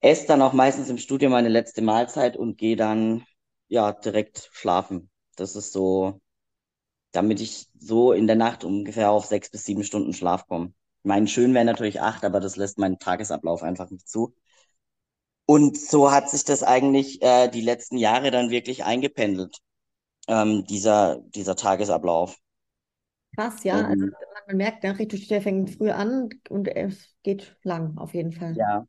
[0.00, 3.24] Esse dann auch meistens im Studio meine letzte Mahlzeit und gehe dann
[3.68, 5.10] ja direkt schlafen.
[5.36, 6.20] Das ist so,
[7.12, 10.72] damit ich so in der Nacht ungefähr auf sechs bis sieben Stunden Schlaf komme.
[11.02, 14.34] Mein schön wäre natürlich acht, aber das lässt meinen Tagesablauf einfach nicht zu.
[15.46, 19.58] Und so hat sich das eigentlich äh, die letzten Jahre dann wirklich eingependelt,
[20.28, 22.36] ähm, dieser, dieser Tagesablauf.
[23.34, 23.86] Krass, ja.
[23.86, 24.06] Also
[24.46, 28.54] man merkt, der Ritual fängt früh an und es geht lang, auf jeden Fall.
[28.56, 28.86] Ja.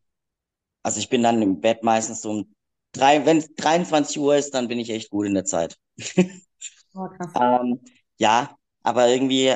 [0.83, 2.55] Also ich bin dann im Bett meistens so um
[2.93, 5.77] drei, wenn es 23 Uhr ist, dann bin ich echt gut in der Zeit.
[6.95, 7.33] Oh, krass.
[7.35, 7.79] Ähm,
[8.17, 9.53] ja, aber irgendwie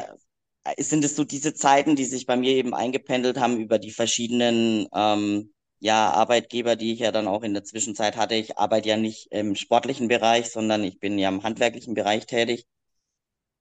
[0.80, 4.88] sind es so diese Zeiten, die sich bei mir eben eingependelt haben über die verschiedenen
[4.94, 8.36] ähm, ja, Arbeitgeber, die ich ja dann auch in der Zwischenzeit hatte.
[8.36, 12.66] Ich arbeite ja nicht im sportlichen Bereich, sondern ich bin ja im handwerklichen Bereich tätig.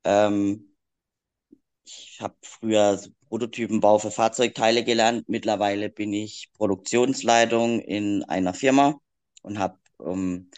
[0.05, 0.75] Ähm,
[1.85, 5.29] ich habe früher Prototypenbau für Fahrzeugteile gelernt.
[5.29, 9.01] Mittlerweile bin ich Produktionsleitung in einer Firma
[9.43, 10.51] und habe ähm,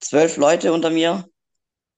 [0.00, 1.28] zwölf Leute unter mir.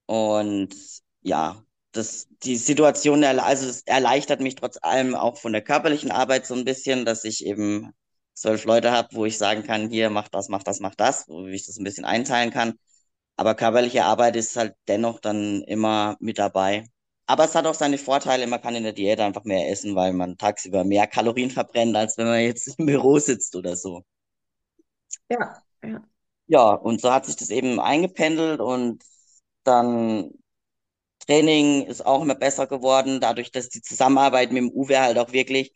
[0.06, 0.74] Und
[1.22, 1.65] ja,
[1.96, 6.54] das, die Situation, also es erleichtert mich trotz allem auch von der körperlichen Arbeit so
[6.54, 7.92] ein bisschen, dass ich eben
[8.34, 11.46] zwölf Leute habe, wo ich sagen kann, hier, mach das, mach das, mach das, wo
[11.46, 12.74] ich das ein bisschen einteilen kann.
[13.36, 16.86] Aber körperliche Arbeit ist halt dennoch dann immer mit dabei.
[17.26, 20.12] Aber es hat auch seine Vorteile, man kann in der Diät einfach mehr essen, weil
[20.12, 24.02] man tagsüber mehr Kalorien verbrennt, als wenn man jetzt im Büro sitzt oder so.
[25.28, 26.02] Ja, ja.
[26.48, 29.02] Ja, und so hat sich das eben eingependelt und
[29.64, 30.30] dann
[31.26, 35.32] Training ist auch immer besser geworden, dadurch, dass die Zusammenarbeit mit dem Uwe halt auch
[35.32, 35.72] wirklich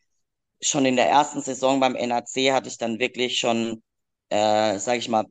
[0.61, 3.83] schon in der ersten Saison beim NAC hatte ich dann wirklich schon,
[4.31, 5.27] äh, sag ich mal,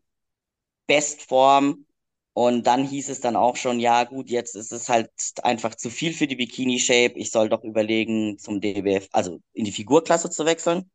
[0.88, 1.86] Bestform.
[2.34, 5.12] Und dann hieß es dann auch schon, ja gut, jetzt ist es halt
[5.44, 7.14] einfach zu viel für die Bikini Shape.
[7.18, 10.90] Ich soll doch überlegen, zum DBF, also in die Figurklasse zu wechseln.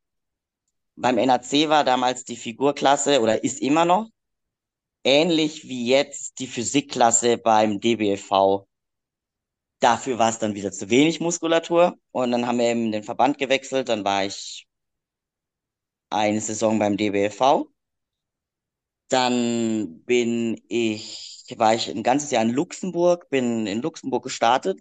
[0.96, 4.08] Beim NAC war damals die Figurklasse oder ist immer noch
[5.04, 8.66] ähnlich wie jetzt die Physikklasse beim DBFV.
[9.84, 13.36] Dafür war es dann wieder zu wenig Muskulatur und dann haben wir eben den Verband
[13.36, 13.90] gewechselt.
[13.90, 14.66] Dann war ich
[16.08, 17.66] eine Saison beim DBFV.
[19.08, 24.80] Dann bin ich, war ich ein ganzes Jahr in Luxemburg, bin in Luxemburg gestartet,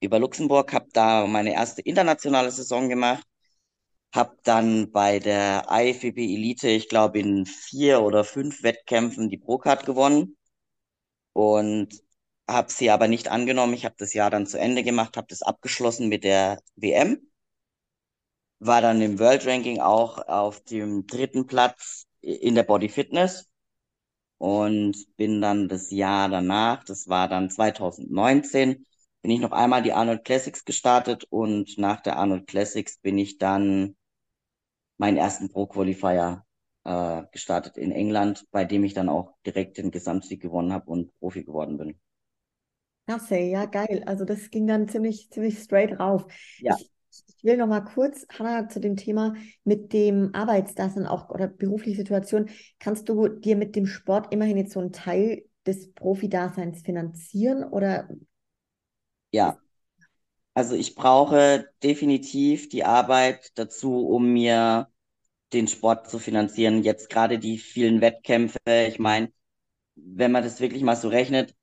[0.00, 3.26] über Luxemburg, habe da meine erste internationale Saison gemacht,
[4.14, 9.84] habe dann bei der IFBB Elite, ich glaube in vier oder fünf Wettkämpfen die Pro-Card
[9.84, 10.38] gewonnen
[11.34, 12.02] und
[12.48, 13.74] habe sie aber nicht angenommen.
[13.74, 17.30] Ich habe das Jahr dann zu Ende gemacht, habe das abgeschlossen mit der WM,
[18.58, 23.48] war dann im World Ranking auch auf dem dritten Platz in der Body Fitness
[24.38, 28.86] und bin dann das Jahr danach, das war dann 2019,
[29.22, 33.38] bin ich noch einmal die Arnold Classics gestartet und nach der Arnold Classics bin ich
[33.38, 33.96] dann
[34.98, 36.44] meinen ersten Pro Qualifier
[36.84, 41.12] äh, gestartet in England, bei dem ich dann auch direkt den Gesamtsieg gewonnen habe und
[41.18, 42.00] Profi geworden bin.
[43.06, 44.02] Klasse, ja, geil.
[44.06, 46.24] Also das ging dann ziemlich, ziemlich straight rauf.
[46.58, 46.76] Ja.
[46.78, 49.34] Ich, ich will noch mal kurz, Hanna, zu dem Thema
[49.64, 52.48] mit dem Arbeitsdasein auch oder berufliche Situation.
[52.78, 58.08] Kannst du dir mit dem Sport immerhin jetzt so einen Teil des Profidaseins finanzieren oder?
[59.30, 59.58] Ja.
[60.54, 64.88] Also ich brauche definitiv die Arbeit dazu, um mir
[65.52, 66.82] den Sport zu finanzieren.
[66.82, 68.58] Jetzt gerade die vielen Wettkämpfe.
[68.88, 69.32] Ich meine,
[69.94, 71.54] wenn man das wirklich mal so rechnet,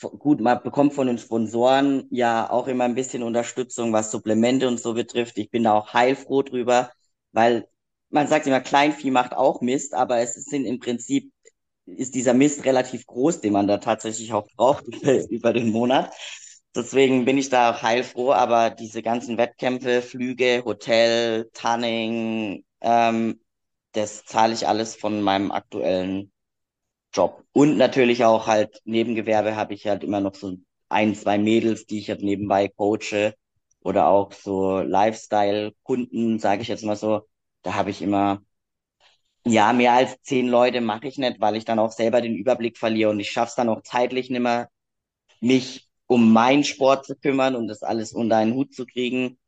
[0.00, 4.80] gut, man bekommt von den Sponsoren ja auch immer ein bisschen Unterstützung, was Supplemente und
[4.80, 5.38] so betrifft.
[5.38, 6.90] Ich bin da auch heilfroh drüber,
[7.32, 7.68] weil
[8.10, 11.32] man sagt immer, Kleinvieh macht auch Mist, aber es sind im Prinzip,
[11.86, 14.86] ist dieser Mist relativ groß, den man da tatsächlich auch braucht
[15.30, 16.12] über den Monat.
[16.74, 23.40] Deswegen bin ich da auch heilfroh, aber diese ganzen Wettkämpfe, Flüge, Hotel, Tanning, ähm,
[23.92, 26.30] das zahle ich alles von meinem aktuellen
[27.12, 27.44] Job.
[27.52, 30.56] Und natürlich auch halt Nebengewerbe habe ich halt immer noch so
[30.88, 33.34] ein, zwei Mädels, die ich halt nebenbei coache
[33.80, 37.22] oder auch so Lifestyle-Kunden, sage ich jetzt mal so.
[37.62, 38.42] Da habe ich immer,
[39.46, 42.76] ja, mehr als zehn Leute mache ich nicht, weil ich dann auch selber den Überblick
[42.78, 44.68] verliere und ich schaffe es dann auch zeitlich nicht mehr,
[45.40, 49.38] mich um meinen Sport zu kümmern und das alles unter einen Hut zu kriegen.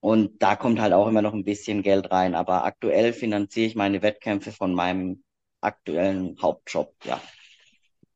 [0.00, 2.34] Und da kommt halt auch immer noch ein bisschen Geld rein.
[2.34, 5.24] Aber aktuell finanziere ich meine Wettkämpfe von meinem
[5.60, 7.20] aktuellen Hauptjob, ja.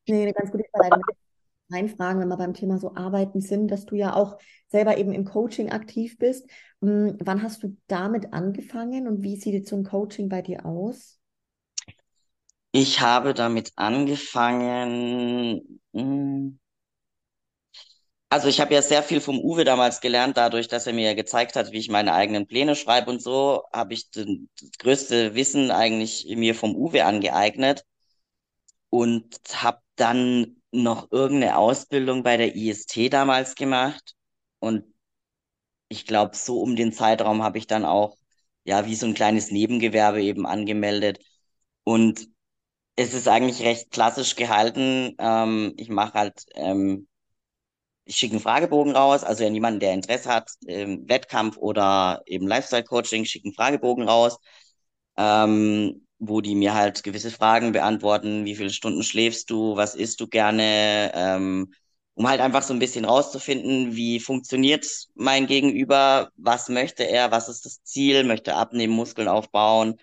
[0.07, 1.01] Nee, eine ganz gute Frage.
[1.71, 5.25] Reinfragen, wenn wir beim Thema so Arbeiten sind, dass du ja auch selber eben im
[5.25, 6.49] Coaching aktiv bist.
[6.81, 10.67] Hm, wann hast du damit angefangen und wie sieht jetzt so ein Coaching bei dir
[10.67, 11.19] aus?
[12.73, 16.59] Ich habe damit angefangen, hm,
[18.33, 21.55] also ich habe ja sehr viel vom Uwe damals gelernt, dadurch, dass er mir gezeigt
[21.55, 24.27] hat, wie ich meine eigenen Pläne schreibe und so, habe ich das
[24.79, 27.85] größte Wissen eigentlich mir vom Uwe angeeignet
[28.91, 34.15] und habe dann noch irgendeine Ausbildung bei der IST damals gemacht
[34.61, 34.85] und
[35.89, 38.17] ich glaube, so um den Zeitraum habe ich dann auch
[38.65, 41.19] ja wie so ein kleines Nebengewerbe eben angemeldet
[41.85, 42.29] und
[42.97, 45.17] es ist eigentlich recht klassisch gehalten.
[45.19, 47.09] Ähm, ich mache halt ähm,
[48.05, 52.47] ich schicke einen Fragebogen raus, also an jemanden, der Interesse hat, ähm, Wettkampf oder eben
[52.49, 54.39] Lifestyle-Coaching, schicke einen Fragebogen raus,
[55.17, 60.21] ähm, wo die mir halt gewisse Fragen beantworten, wie viele Stunden schläfst du, was isst
[60.21, 61.73] du gerne, ähm,
[62.15, 67.49] um halt einfach so ein bisschen rauszufinden, wie funktioniert mein Gegenüber, was möchte er, was
[67.49, 69.97] ist das Ziel, möchte abnehmen, Muskeln aufbauen.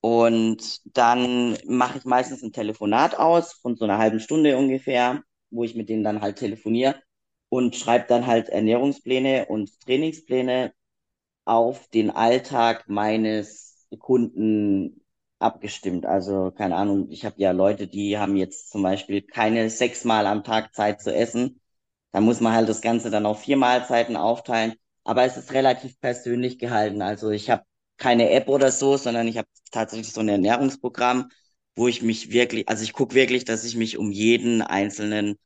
[0.00, 5.64] Und dann mache ich meistens ein Telefonat aus von so einer halben Stunde ungefähr, wo
[5.64, 6.96] ich mit denen dann halt telefoniere
[7.50, 10.74] und schreibe dann halt Ernährungspläne und Trainingspläne
[11.44, 15.02] auf den Alltag meines Kunden
[15.38, 16.06] abgestimmt.
[16.06, 20.44] Also keine Ahnung, ich habe ja Leute, die haben jetzt zum Beispiel keine sechsmal am
[20.44, 21.60] Tag Zeit zu essen.
[22.12, 24.74] Da muss man halt das Ganze dann auf vier Mahlzeiten aufteilen.
[25.04, 27.02] Aber es ist relativ persönlich gehalten.
[27.02, 27.64] Also ich habe
[27.96, 31.30] keine App oder so, sondern ich habe tatsächlich so ein Ernährungsprogramm,
[31.76, 35.36] wo ich mich wirklich, also ich gucke wirklich, dass ich mich um jeden einzelnen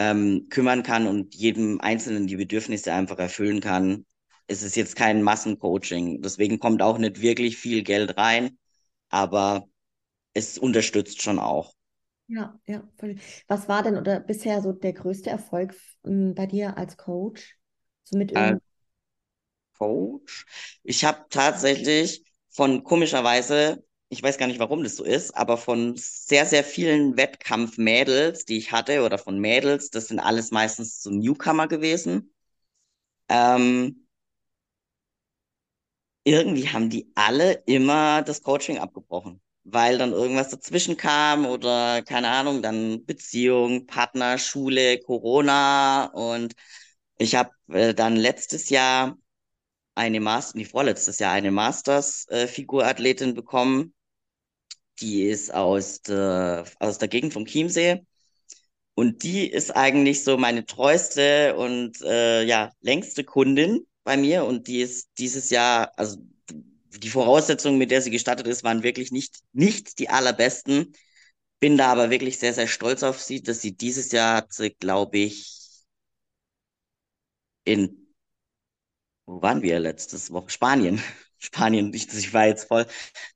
[0.00, 4.06] ähm, kümmern kann und jedem Einzelnen die Bedürfnisse einfach erfüllen kann.
[4.48, 6.22] Es ist jetzt kein Massencoaching.
[6.22, 8.58] Deswegen kommt auch nicht wirklich viel Geld rein,
[9.10, 9.68] aber
[10.34, 11.74] es unterstützt schon auch.
[12.28, 12.88] Ja, ja.
[13.48, 17.58] Was war denn oder bisher so der größte Erfolg m, bei dir als Coach?
[18.04, 18.60] So mit Als
[19.78, 20.46] Coach?
[20.82, 25.94] Ich habe tatsächlich von komischerweise ich weiß gar nicht, warum das so ist, aber von
[25.96, 31.10] sehr, sehr vielen Wettkampfmädels, die ich hatte, oder von Mädels, das sind alles meistens so
[31.10, 32.32] Newcomer gewesen.
[33.28, 34.06] Ähm,
[36.24, 42.28] irgendwie haben die alle immer das Coaching abgebrochen, weil dann irgendwas dazwischen kam oder keine
[42.28, 46.54] Ahnung, dann Beziehung, Partner, Schule, Corona und
[47.18, 49.16] ich habe äh, dann letztes Jahr
[49.96, 53.94] eine Master, nee, vorletztes Jahr eine Masters-Figurathletin äh, bekommen
[55.00, 58.02] die ist aus der, aus der Gegend vom Chiemsee.
[58.94, 64.44] Und die ist eigentlich so meine treueste und äh, ja, längste Kundin bei mir.
[64.44, 66.18] Und die ist dieses Jahr, also
[66.50, 70.92] die Voraussetzungen, mit der sie gestartet ist, waren wirklich nicht, nicht die allerbesten.
[71.60, 74.46] Bin da aber wirklich sehr, sehr stolz auf sie, dass sie dieses Jahr
[74.78, 75.60] glaube ich,
[77.64, 78.08] in,
[79.26, 80.50] wo waren wir letztes Woche?
[80.50, 81.00] Spanien.
[81.40, 82.86] Spanien, ich, ich war jetzt voll.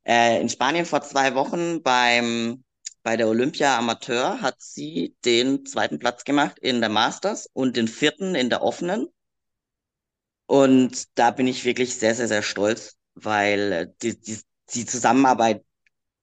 [0.05, 2.65] Äh, in Spanien vor zwei Wochen beim,
[3.03, 7.89] bei der Olympia Amateur hat sie den zweiten Platz gemacht in der Masters und den
[7.89, 9.09] vierten in der offenen.
[10.47, 14.41] Und da bin ich wirklich sehr, sehr, sehr stolz, weil die, die,
[14.75, 15.65] die Zusammenarbeit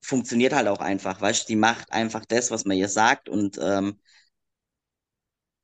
[0.02, 4.00] funktioniert halt auch einfach, weißt die macht einfach das, was man ihr sagt und ähm,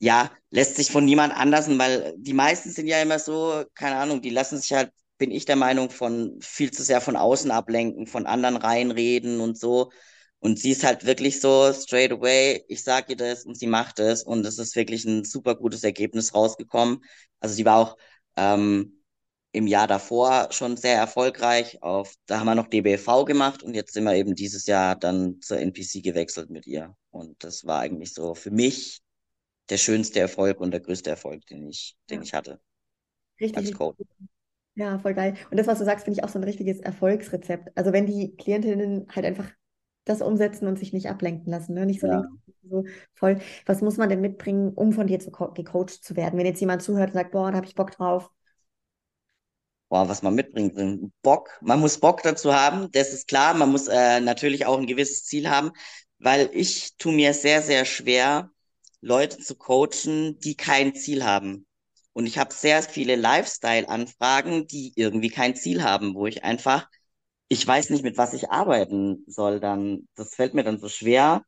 [0.01, 4.23] ja, lässt sich von niemand anders, weil die meisten sind ja immer so, keine Ahnung,
[4.23, 8.07] die lassen sich halt, bin ich der Meinung, von viel zu sehr von außen ablenken,
[8.07, 9.91] von anderen reinreden und so.
[10.41, 13.99] Und sie ist halt wirklich so straight away, ich sag ihr das und sie macht
[13.99, 17.01] es und es ist wirklich ein super gutes Ergebnis rausgekommen.
[17.41, 17.97] Also sie war auch
[18.37, 19.03] ähm,
[19.53, 21.83] im Jahr davor schon sehr erfolgreich.
[21.83, 25.41] Auf, da haben wir noch DBV gemacht und jetzt sind wir eben dieses Jahr dann
[25.41, 26.95] zur NPC gewechselt mit ihr.
[27.11, 29.01] Und das war eigentlich so für mich
[29.71, 32.61] der schönste Erfolg und der größte Erfolg, den ich, den ich hatte.
[33.41, 33.57] Richtig.
[33.57, 33.99] Als Coach.
[34.79, 35.35] Ja, voll geil.
[35.51, 37.77] Und das, was du sagst, finde ich auch so ein richtiges Erfolgsrezept.
[37.77, 39.51] Also wenn die Klientinnen halt einfach
[40.05, 41.85] das umsetzen und sich nicht ablenken lassen, ne?
[41.85, 42.25] nicht so, ja.
[42.71, 43.41] so voll.
[43.67, 46.39] Was muss man denn mitbringen, um von dir zu gecoacht zu werden?
[46.39, 48.31] Wenn jetzt jemand zuhört und sagt, boah, da habe ich Bock drauf,
[49.89, 51.59] boah, was man mitbringt, Bock.
[51.61, 53.55] Man muss Bock dazu haben, das ist klar.
[53.55, 55.73] Man muss äh, natürlich auch ein gewisses Ziel haben,
[56.19, 58.51] weil ich tue mir sehr, sehr schwer,
[59.01, 61.67] Leute zu coachen, die kein Ziel haben.
[62.19, 66.89] Und ich habe sehr viele Lifestyle-Anfragen, die irgendwie kein Ziel haben, wo ich einfach,
[67.49, 70.09] ich weiß nicht, mit was ich arbeiten soll dann.
[70.17, 71.45] Das fällt mir dann so schwer.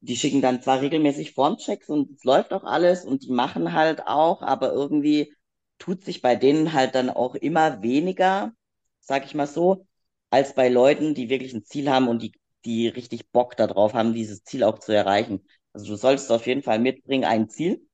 [0.00, 4.06] Die schicken dann zwar regelmäßig Formchecks und es läuft auch alles und die machen halt
[4.06, 5.34] auch, aber irgendwie
[5.78, 8.52] tut sich bei denen halt dann auch immer weniger,
[9.00, 9.86] sag ich mal so,
[10.30, 12.32] als bei Leuten, die wirklich ein Ziel haben und die,
[12.64, 15.44] die richtig Bock darauf haben, dieses Ziel auch zu erreichen.
[15.72, 17.87] Also du solltest auf jeden Fall mitbringen ein Ziel,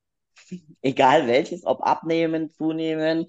[0.82, 3.26] egal welches, ob abnehmen, zunehmen,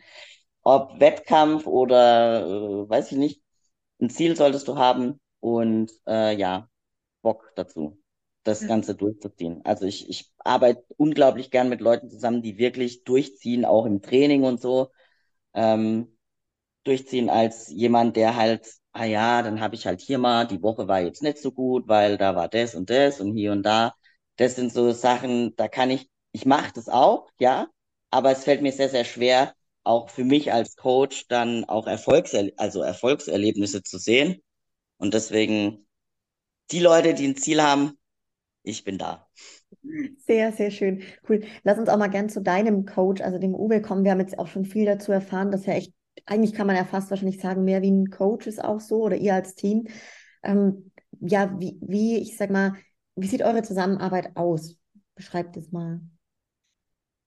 [0.61, 3.41] ob Wettkampf oder äh, weiß ich nicht.
[4.01, 6.69] Ein Ziel solltest du haben und äh, ja,
[7.21, 8.01] Bock dazu
[8.43, 8.67] das ja.
[8.67, 9.61] Ganze durchzuziehen.
[9.65, 14.43] Also ich, ich arbeite unglaublich gern mit Leuten zusammen, die wirklich durchziehen, auch im Training
[14.43, 14.91] und so.
[15.53, 16.17] Ähm,
[16.83, 20.87] durchziehen als jemand, der halt, ah ja, dann habe ich halt hier mal, die Woche
[20.87, 23.93] war jetzt nicht so gut, weil da war das und das und hier und da.
[24.37, 27.67] Das sind so Sachen, da kann ich, ich mache das auch, ja,
[28.11, 32.49] aber es fällt mir sehr, sehr schwer, auch für mich als Coach dann auch Erfolgser
[32.57, 34.43] also Erfolgserlebnisse zu sehen.
[34.97, 35.87] Und deswegen,
[36.71, 37.97] die Leute, die ein Ziel haben,
[38.63, 39.27] ich bin da.
[40.25, 41.03] Sehr, sehr schön.
[41.29, 41.43] Cool.
[41.63, 44.03] Lass uns auch mal gern zu deinem Coach, also dem Uwe, kommen.
[44.03, 45.93] Wir haben jetzt auch schon viel dazu erfahren, dass ja echt,
[46.25, 49.15] eigentlich kann man ja fast wahrscheinlich sagen, mehr wie ein Coach ist auch so oder
[49.15, 49.87] ihr als Team.
[50.43, 52.73] Ähm, ja, wie, wie, ich sag mal,
[53.15, 54.75] wie sieht eure Zusammenarbeit aus?
[55.15, 56.01] Beschreibt es mal.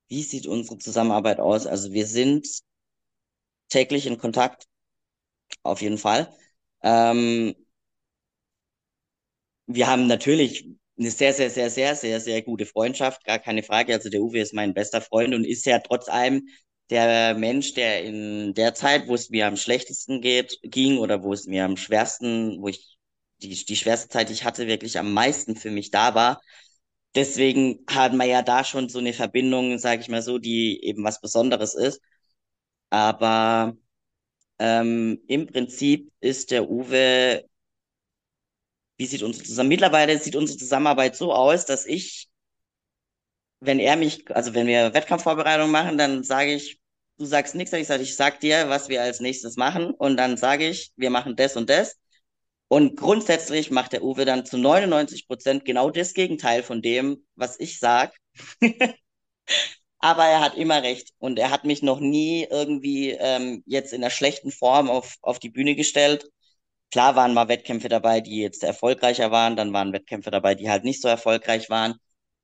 [0.09, 1.67] Wie sieht unsere Zusammenarbeit aus?
[1.67, 2.47] Also wir sind
[3.69, 4.67] täglich in Kontakt,
[5.63, 6.33] auf jeden Fall.
[6.83, 7.55] Ähm,
[9.67, 10.67] wir haben natürlich
[10.99, 13.95] eine sehr, sehr, sehr, sehr, sehr, sehr gute Freundschaft, gar keine Frage.
[13.95, 16.49] Also der Uwe ist mein bester Freund und ist ja trotz allem
[16.91, 21.33] der Mensch, der in der Zeit, wo es mir am schlechtesten geht, ging oder wo
[21.33, 22.97] es mir am schwersten, wo ich
[23.43, 26.41] die, die schwerste Zeit, die ich hatte, wirklich am meisten für mich da war.
[27.15, 31.05] Deswegen hat man ja da schon so eine Verbindung, sage ich mal so, die eben
[31.05, 32.01] was Besonderes ist.
[32.91, 33.77] Aber
[34.61, 37.45] ähm, im Prinzip ist der Uwe
[38.99, 39.69] wie sieht unsere Zusammenarbeit?
[39.81, 42.29] Mittlerweile sieht unsere Zusammenarbeit so aus, dass ich,
[43.61, 46.81] wenn er mich, also wenn wir Wettkampfvorbereitung machen, dann sage ich,
[47.19, 50.37] du sagst nichts, ich sage, ich sag dir, was wir als nächstes machen und dann
[50.37, 51.97] sage ich, wir machen das und das.
[52.69, 57.59] Und grundsätzlich macht der Uwe dann zu 99 Prozent genau das Gegenteil von dem, was
[57.59, 58.15] ich sag.
[60.01, 61.11] Aber er hat immer recht.
[61.19, 65.39] Und er hat mich noch nie irgendwie ähm, jetzt in einer schlechten Form auf, auf
[65.39, 66.29] die Bühne gestellt.
[66.91, 70.85] Klar waren mal Wettkämpfe dabei, die jetzt erfolgreicher waren, dann waren Wettkämpfe dabei, die halt
[70.85, 71.95] nicht so erfolgreich waren,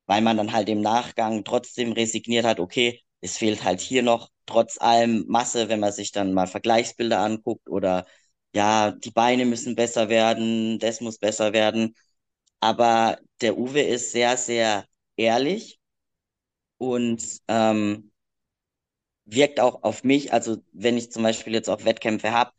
[0.07, 4.29] weil man dann halt im Nachgang trotzdem resigniert hat, okay, es fehlt halt hier noch
[4.45, 8.05] trotz allem Masse, wenn man sich dann mal Vergleichsbilder anguckt oder
[8.55, 11.95] ja, die Beine müssen besser werden, das muss besser werden.
[12.61, 14.85] Aber der Uwe ist sehr, sehr
[15.17, 15.79] ehrlich
[16.77, 18.11] und ähm,
[19.25, 20.33] wirkt auch auf mich.
[20.33, 22.51] Also wenn ich zum Beispiel jetzt auch Wettkämpfe habe,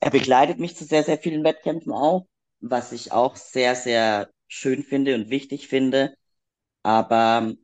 [0.00, 2.26] er begleitet mich zu sehr, sehr vielen Wettkämpfen auch.
[2.60, 6.14] was ich auch sehr, sehr schön finde und wichtig finde.
[6.84, 7.54] Aber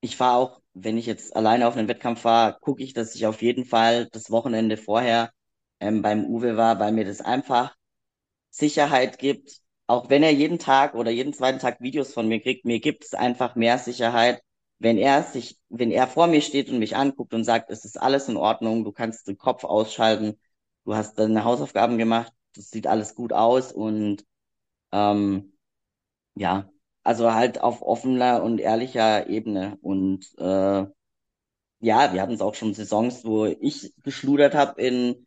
[0.00, 3.26] ich fahre auch, wenn ich jetzt alleine auf einen Wettkampf fahre, gucke ich, dass ich
[3.26, 5.30] auf jeden Fall das Wochenende vorher
[5.80, 7.76] ähm, beim Uwe war, weil mir das einfach
[8.50, 9.60] Sicherheit gibt.
[9.86, 13.04] Auch wenn er jeden Tag oder jeden zweiten Tag Videos von mir kriegt, mir gibt
[13.04, 14.42] es einfach mehr Sicherheit,
[14.78, 18.00] wenn er sich, wenn er vor mir steht und mich anguckt und sagt, es ist
[18.00, 20.38] alles in Ordnung, du kannst den Kopf ausschalten,
[20.84, 24.24] du hast deine Hausaufgaben gemacht, das sieht alles gut aus und
[24.92, 25.54] ähm,
[26.34, 26.70] ja,
[27.04, 29.78] also halt auf offener und ehrlicher Ebene.
[29.82, 30.86] Und äh,
[31.80, 35.26] ja, wir hatten es auch schon Saisons, wo ich geschludert habe in,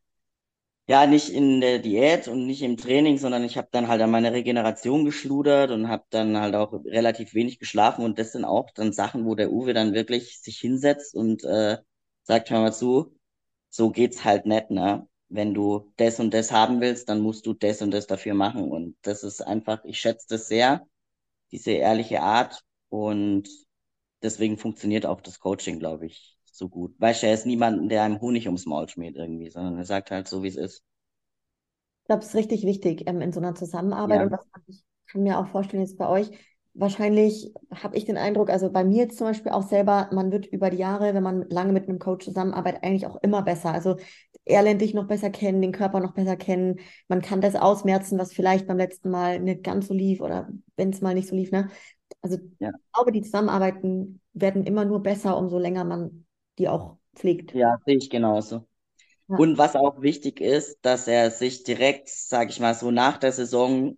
[0.89, 4.11] ja, nicht in der Diät und nicht im Training, sondern ich habe dann halt an
[4.11, 8.03] meiner Regeneration geschludert und habe dann halt auch relativ wenig geschlafen.
[8.05, 11.77] Und das sind auch dann Sachen, wo der Uwe dann wirklich sich hinsetzt und äh,
[12.23, 13.15] sagt, hör mal zu,
[13.69, 15.07] so geht's halt nicht, ne?
[15.29, 18.71] Wenn du das und das haben willst, dann musst du das und das dafür machen.
[18.71, 20.87] Und das ist einfach, ich schätze das sehr
[21.51, 23.49] diese ehrliche Art und
[24.23, 26.93] deswegen funktioniert auch das Coaching, glaube ich, so gut.
[26.99, 30.11] Weißt du, er ist niemand, der einem Honig ums Maul schmiert irgendwie, sondern er sagt
[30.11, 30.83] halt so, wie es ist.
[32.03, 34.23] Ich glaube, es ist richtig wichtig ähm, in so einer Zusammenarbeit ja.
[34.25, 36.29] und was ich kann mir auch vorstellen jetzt bei euch,
[36.73, 40.45] wahrscheinlich habe ich den Eindruck, also bei mir jetzt zum Beispiel auch selber, man wird
[40.45, 43.71] über die Jahre, wenn man lange mit einem Coach zusammenarbeitet, eigentlich auch immer besser.
[43.71, 43.97] Also
[44.45, 46.79] er lernt dich noch besser kennen, den Körper noch besser kennen.
[47.07, 50.91] Man kann das ausmerzen, was vielleicht beim letzten Mal nicht ganz so lief oder wenn
[50.91, 51.51] es mal nicht so lief.
[51.51, 51.69] Ne?
[52.21, 52.69] Also ja.
[52.69, 56.25] ich glaube, die Zusammenarbeiten werden immer nur besser, umso länger man
[56.59, 57.53] die auch pflegt.
[57.53, 58.67] Ja, sehe ich genauso.
[59.27, 59.37] Ja.
[59.37, 63.31] Und was auch wichtig ist, dass er sich direkt, sage ich mal, so nach der
[63.31, 63.97] Saison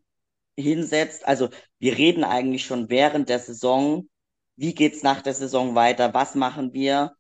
[0.58, 1.26] hinsetzt.
[1.28, 1.50] Also
[1.80, 4.10] wir reden eigentlich schon während der Saison,
[4.56, 7.16] wie geht's nach der Saison weiter, was machen wir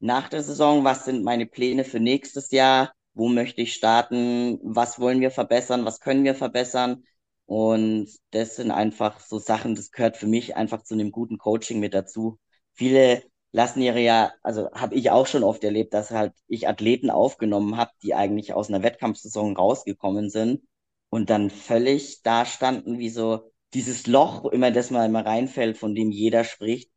[0.00, 4.98] nach der Saison, was sind meine Pläne für nächstes Jahr, wo möchte ich starten, was
[4.98, 7.04] wollen wir verbessern, was können wir verbessern.
[7.46, 11.80] Und das sind einfach so Sachen, das gehört für mich einfach zu einem guten Coaching
[11.80, 12.38] mit dazu.
[12.72, 13.22] Viele
[13.52, 17.76] lassen ihre ja, also habe ich auch schon oft erlebt, dass halt ich Athleten aufgenommen
[17.76, 20.62] habe, die eigentlich aus einer Wettkampfsaison rausgekommen sind
[21.10, 25.94] und dann völlig da standen, wie so dieses Loch, immer das mal immer reinfällt, von
[25.94, 26.90] dem jeder spricht,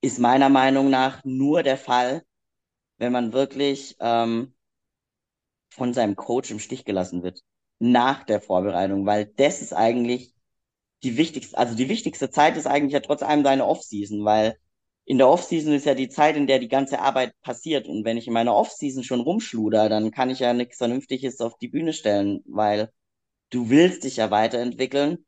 [0.00, 2.22] ist meiner Meinung nach nur der Fall,
[2.98, 4.54] wenn man wirklich ähm,
[5.70, 7.42] von seinem Coach im Stich gelassen wird
[7.78, 10.34] nach der Vorbereitung, weil das ist eigentlich
[11.02, 14.58] die wichtigste, also die wichtigste Zeit ist eigentlich ja trotz allem deine Offseason, weil
[15.06, 17.88] in der Offseason ist ja die Zeit, in der die ganze Arbeit passiert.
[17.88, 21.56] Und wenn ich in meiner Offseason schon rumschluder, dann kann ich ja nichts Vernünftiges auf
[21.58, 22.90] die Bühne stellen, weil
[23.50, 25.24] du willst dich ja weiterentwickeln.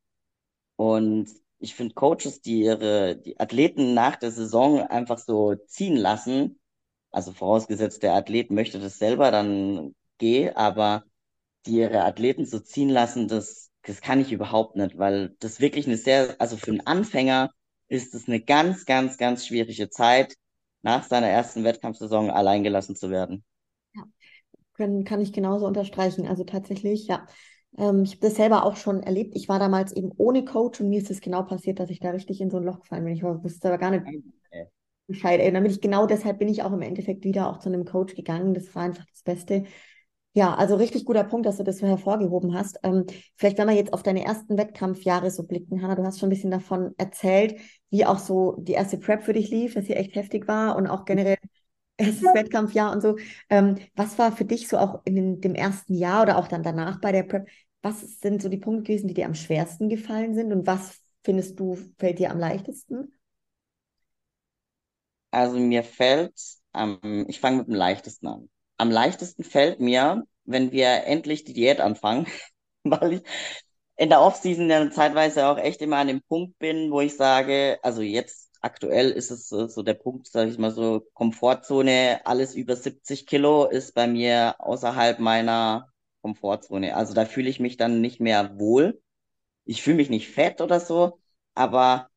[0.77, 1.29] Und
[1.61, 6.59] ich finde Coaches, die ihre die Athleten nach der Saison einfach so ziehen lassen,
[7.11, 11.05] also vorausgesetzt der Athlet möchte das selber, dann geh, aber
[11.67, 15.87] die ihre Athleten so ziehen lassen, das, das kann ich überhaupt nicht, weil das wirklich
[15.87, 17.53] eine sehr, also für einen Anfänger
[17.89, 20.35] ist es eine ganz, ganz, ganz schwierige Zeit,
[20.83, 23.45] nach seiner ersten Wettkampfsaison alleingelassen zu werden.
[23.95, 24.05] Ja,
[24.75, 26.27] kann, kann ich genauso unterstreichen.
[26.27, 27.27] Also tatsächlich, ja.
[27.77, 29.37] Ähm, ich habe das selber auch schon erlebt.
[29.37, 32.11] Ich war damals eben ohne Coach und mir ist es genau passiert, dass ich da
[32.11, 33.15] richtig in so ein Loch gefallen bin.
[33.15, 34.05] Ich wusste aber gar nicht
[35.07, 35.41] Bescheid.
[35.41, 38.15] Ey, damit ich genau deshalb bin ich auch im Endeffekt wieder auch zu einem Coach
[38.15, 38.55] gegangen.
[38.55, 39.65] Das war einfach das Beste.
[40.35, 42.79] Ja, also richtig guter Punkt, dass du das so hervorgehoben hast.
[42.85, 43.07] Ähm,
[43.37, 46.31] vielleicht, wenn wir jetzt auf deine ersten Wettkampfjahre so blicken, Hanna, du hast schon ein
[46.31, 47.59] bisschen davon erzählt,
[47.91, 50.87] wie auch so die erste Prep für dich lief, dass sie echt heftig war und
[50.87, 51.37] auch generell
[51.99, 53.17] erstes Wettkampfjahr und so.
[53.51, 57.01] Ähm, was war für dich so auch in dem ersten Jahr oder auch dann danach
[57.01, 57.49] bei der Prep?
[57.83, 61.59] Was sind so die Punkte gewesen, die dir am schwersten gefallen sind und was findest
[61.61, 63.13] du fällt dir am leichtesten?
[65.31, 66.35] Also mir fällt,
[66.75, 68.51] ähm, ich fange mit dem leichtesten an.
[68.79, 72.27] Am leichtesten fällt mir, wenn wir endlich die Diät anfangen,
[72.85, 73.23] weil ich
[73.97, 77.79] in der Offseason dann zeitweise auch echt immer an dem Punkt bin, wo ich sage,
[77.83, 82.55] also jetzt aktuell ist es so, so der Punkt, sage ich mal so, Komfortzone, alles
[82.55, 86.97] über 70 Kilo ist bei mir außerhalb meiner Komfortzone.
[86.97, 89.01] Also da fühle ich mich dann nicht mehr wohl.
[89.65, 91.21] Ich fühle mich nicht fett oder so,
[91.55, 92.09] aber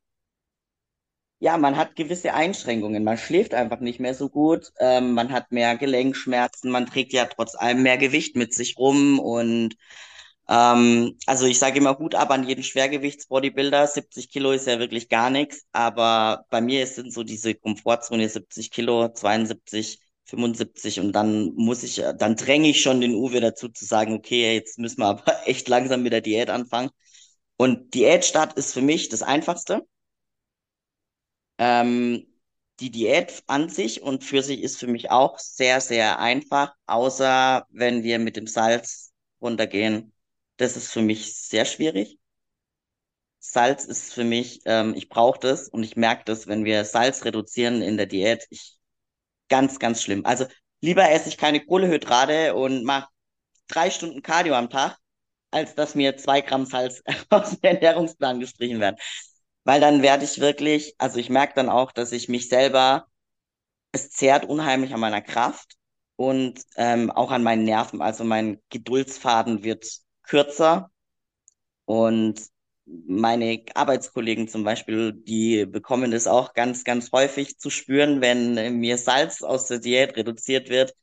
[1.41, 3.03] ja, man hat gewisse Einschränkungen.
[3.03, 4.71] Man schläft einfach nicht mehr so gut.
[4.79, 6.69] Ähm, man hat mehr Gelenkschmerzen.
[6.71, 9.75] Man trägt ja trotz allem mehr Gewicht mit sich rum und
[10.49, 13.87] ähm, also ich sage immer Hut ab an jeden Schwergewichtsbodybuilder.
[13.87, 18.69] 70 Kilo ist ja wirklich gar nichts, aber bei mir sind so diese Komfortzone 70
[18.71, 23.85] Kilo, 72, 75 und dann muss ich, dann dränge ich schon den Uwe dazu zu
[23.85, 26.91] sagen, okay, jetzt müssen wir aber echt langsam mit der Diät anfangen.
[27.57, 29.85] Und Diätstart ist für mich das Einfachste.
[31.61, 32.27] Ähm,
[32.81, 37.67] die Diät an sich und für sich ist für mich auch sehr, sehr einfach, außer
[37.69, 40.13] wenn wir mit dem Salz runtergehen
[40.57, 42.19] Das ist für mich sehr schwierig.
[43.39, 47.25] Salz ist für mich, ähm, ich brauche das und ich merke das, wenn wir Salz
[47.25, 48.77] reduzieren in der Diät, ich,
[49.49, 50.25] ganz, ganz schlimm.
[50.25, 50.47] Also
[50.81, 53.09] lieber esse ich keine Kohlehydrate und mache
[53.67, 54.97] drei Stunden Cardio am Tag,
[55.51, 58.97] als dass mir zwei Gramm Salz aus dem Ernährungsplan gestrichen werden.
[59.63, 63.07] Weil dann werde ich wirklich, also ich merke dann auch, dass ich mich selber,
[63.91, 65.75] es zehrt unheimlich an meiner Kraft
[66.17, 68.01] und ähm, auch an meinen Nerven.
[68.01, 69.85] Also mein Geduldsfaden wird
[70.23, 70.91] kürzer
[71.85, 72.41] und
[72.85, 78.97] meine Arbeitskollegen zum Beispiel, die bekommen es auch ganz, ganz häufig zu spüren, wenn mir
[78.97, 80.93] Salz aus der Diät reduziert wird,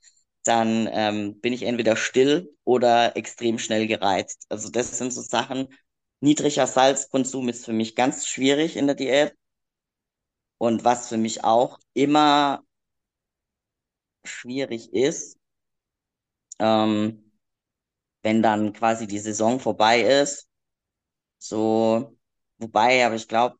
[0.44, 4.46] dann ähm, bin ich entweder still oder extrem schnell gereizt.
[4.48, 5.68] Also das sind so Sachen.
[6.20, 9.34] Niedriger Salzkonsum ist für mich ganz schwierig in der Diät.
[10.58, 12.62] Und was für mich auch immer
[14.24, 15.36] schwierig ist,
[16.58, 17.32] ähm,
[18.22, 20.48] wenn dann quasi die Saison vorbei ist,
[21.38, 22.18] so,
[22.58, 23.56] wobei, aber ich glaube,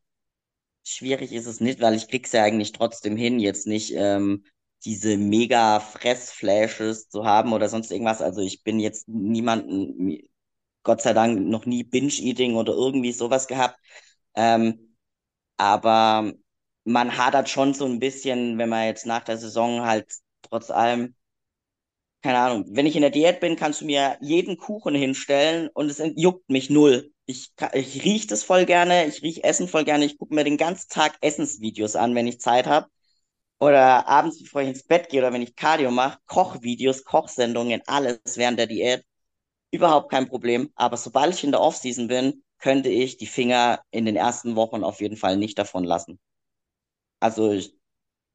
[0.85, 4.45] schwierig ist es nicht, weil ich krieg's ja eigentlich trotzdem hin, jetzt nicht ähm,
[4.85, 8.21] diese mega Fressflashes zu haben oder sonst irgendwas.
[8.21, 10.19] Also ich bin jetzt niemanden,
[10.83, 13.79] Gott sei Dank, noch nie Binge-Eating oder irgendwie sowas gehabt.
[14.35, 14.95] Ähm,
[15.57, 16.33] aber
[16.85, 20.11] man hadert schon so ein bisschen, wenn man jetzt nach der Saison halt
[20.43, 21.15] trotz allem,
[22.21, 25.89] keine Ahnung, wenn ich in der Diät bin, kannst du mir jeden Kuchen hinstellen und
[25.89, 27.13] es juckt mich null.
[27.25, 30.57] Ich, ich rieche das voll gerne, ich rieche Essen voll gerne, ich gucke mir den
[30.57, 32.87] ganzen Tag Essensvideos an, wenn ich Zeit habe.
[33.59, 38.19] Oder abends, bevor ich ins Bett gehe oder wenn ich Cardio mache, Kochvideos, Kochsendungen, alles
[38.35, 39.05] während der Diät.
[39.71, 40.71] Überhaupt kein Problem.
[40.75, 44.83] Aber sobald ich in der Offseason bin, könnte ich die Finger in den ersten Wochen
[44.83, 46.19] auf jeden Fall nicht davon lassen.
[47.19, 47.73] Also ich,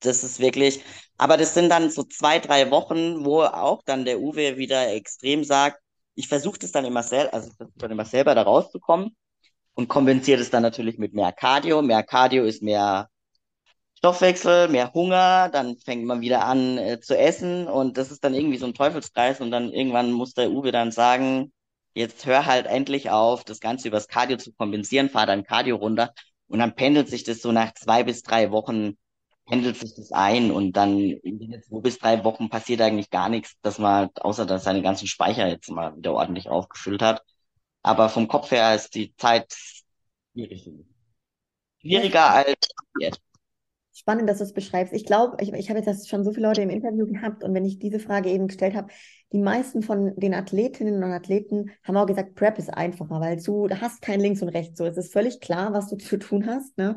[0.01, 0.82] das ist wirklich,
[1.18, 5.45] aber das sind dann so zwei, drei Wochen, wo auch dann der Uwe wieder extrem
[5.45, 5.80] sagt,
[6.14, 9.16] ich versuche das dann immer selber, also dann immer selber da rauszukommen
[9.74, 11.82] und kompensiere das dann natürlich mit mehr Cardio.
[11.82, 13.09] Mehr Cardio ist mehr
[14.05, 18.34] Stoffwechsel, mehr Hunger, dann fängt man wieder an äh, zu essen und das ist dann
[18.34, 21.55] irgendwie so ein Teufelskreis und dann irgendwann muss der Uwe dann sagen,
[21.94, 26.12] jetzt hör halt endlich auf, das Ganze übers Cardio zu kompensieren, fahr dein Cardio runter
[26.48, 28.98] und dann pendelt sich das so nach zwei bis drei Wochen
[29.46, 33.30] pendelt sich das ein und dann in den zwei bis drei Wochen passiert eigentlich gar
[33.30, 37.22] nichts, dass man, außer dass seine ganzen Speicher jetzt mal wieder ordentlich aufgefüllt hat.
[37.82, 39.50] Aber vom Kopf her ist die Zeit
[40.34, 40.68] schwierig.
[41.80, 42.59] Schwieriger als
[43.00, 43.24] jetzt.
[43.97, 44.92] Spannend, dass du es beschreibst.
[44.92, 47.64] Ich glaube, ich, ich habe jetzt schon so viele Leute im Interview gehabt und wenn
[47.64, 48.88] ich diese Frage eben gestellt habe,
[49.32, 53.68] die meisten von den Athletinnen und Athleten haben auch gesagt, Prep ist einfacher, weil du
[53.70, 54.78] hast kein Links und Rechts.
[54.78, 56.76] So, es ist völlig klar, was du zu tun hast.
[56.76, 56.97] Ne?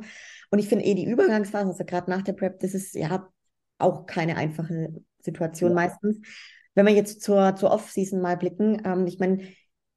[0.49, 3.29] Und ich finde eh die Übergangsphase, also gerade nach der Prep, das ist ja
[3.77, 4.89] auch keine einfache
[5.19, 5.75] Situation ja.
[5.75, 6.17] meistens.
[6.73, 9.43] Wenn wir jetzt zur, zur Off-Season mal blicken, ähm, ich meine,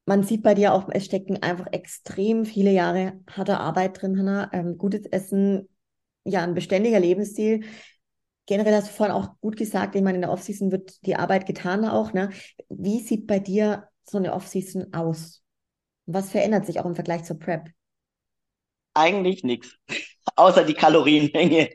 [0.04, 4.50] man sieht bei dir auch, es stecken einfach extrem viele Jahre harter Arbeit drin, Hannah.
[4.52, 5.69] Ähm, gutes Essen,
[6.24, 7.64] ja, ein beständiger Lebensstil.
[8.46, 11.46] Generell hast du vorhin auch gut gesagt, ich meine, in der Off-Season wird die Arbeit
[11.46, 12.12] getan auch.
[12.12, 12.30] Ne?
[12.68, 15.42] Wie sieht bei dir so eine Off-Season aus?
[16.06, 17.68] Was verändert sich auch im Vergleich zur Prep?
[18.94, 19.76] Eigentlich nichts
[20.36, 21.70] außer die Kalorienmenge.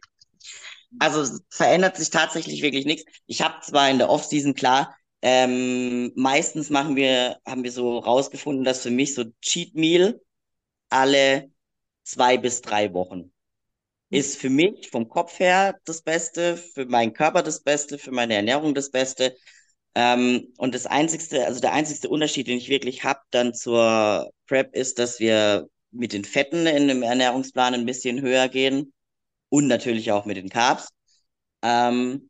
[0.99, 3.03] Also verändert sich tatsächlich wirklich nichts.
[3.25, 8.63] Ich habe zwar in der Offseason klar, ähm, meistens machen wir, haben wir so rausgefunden,
[8.63, 10.21] dass für mich so Cheat Meal
[10.89, 11.51] alle
[12.03, 13.31] zwei bis drei Wochen
[14.15, 18.35] ist für mich vom Kopf her das Beste, für meinen Körper das Beste, für meine
[18.35, 19.35] Ernährung das Beste.
[19.95, 24.75] Ähm, und das einzigste, also der einzigste Unterschied, den ich wirklich habe dann zur Prep,
[24.75, 28.93] ist, dass wir mit den Fetten in dem Ernährungsplan ein bisschen höher gehen
[29.49, 30.89] und natürlich auch mit den Carbs.
[31.61, 32.29] Ähm,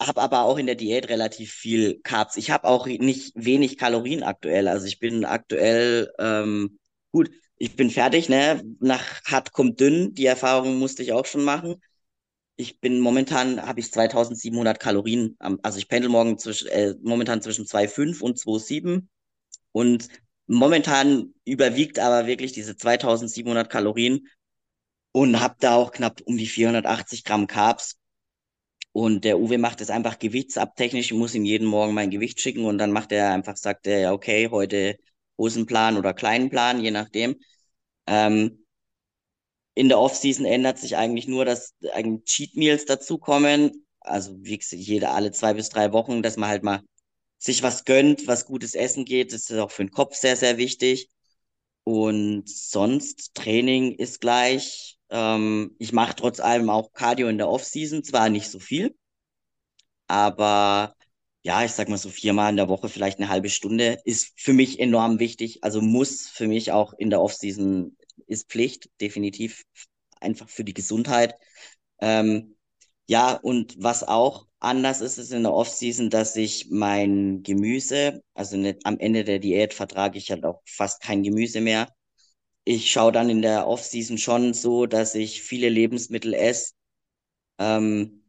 [0.00, 2.36] habe aber auch in der Diät relativ viel Carbs.
[2.38, 4.68] Ich habe auch nicht wenig Kalorien aktuell.
[4.68, 6.78] Also ich bin aktuell ähm,
[7.12, 7.30] gut.
[7.62, 8.64] Ich bin fertig, ne?
[8.80, 10.14] Nach hart kommt dünn.
[10.14, 11.76] Die Erfahrung musste ich auch schon machen.
[12.56, 15.36] Ich bin momentan habe ich 2700 Kalorien.
[15.62, 19.08] Also ich pendel morgen zwischen äh, momentan zwischen 2,5 und 2,7
[19.72, 20.08] und
[20.52, 24.26] Momentan überwiegt aber wirklich diese 2700 Kalorien
[25.12, 27.98] und habe da auch knapp um die 480 Gramm Carbs.
[28.90, 31.12] Und der Uwe macht es einfach gewichtsabtechnisch.
[31.12, 34.00] Ich muss ihm jeden Morgen mein Gewicht schicken und dann macht er einfach, sagt er,
[34.00, 34.96] ja, okay, heute
[35.40, 37.36] Hosenplan oder kleinen Plan, je nachdem.
[38.06, 38.64] Ähm,
[39.74, 43.86] in der Offseason ändert sich eigentlich nur, dass eigentlich Cheat Meals dazukommen.
[44.00, 46.82] Also wie gesagt, jede alle zwei bis drei Wochen, dass man halt mal
[47.38, 49.32] sich was gönnt, was gutes Essen geht.
[49.32, 51.10] Das ist auch für den Kopf sehr, sehr wichtig.
[51.84, 54.98] Und sonst, Training ist gleich.
[55.10, 58.94] Ähm, ich mache trotz allem auch Cardio in der Off-Season, zwar nicht so viel,
[60.08, 60.94] aber
[61.42, 64.52] ja, ich sag mal so viermal in der Woche, vielleicht eine halbe Stunde, ist für
[64.52, 65.64] mich enorm wichtig.
[65.64, 69.64] Also muss für mich auch in der Offseason ist Pflicht, definitiv
[70.20, 71.34] einfach für die Gesundheit.
[72.00, 72.56] Ähm,
[73.08, 78.56] ja, und was auch anders ist, ist in der Offseason, dass ich mein Gemüse, also
[78.56, 81.88] nicht, am Ende der Diät vertrage ich halt auch fast kein Gemüse mehr.
[82.64, 86.72] Ich schaue dann in der Offseason schon so, dass ich viele Lebensmittel esse,
[87.58, 88.19] ähm,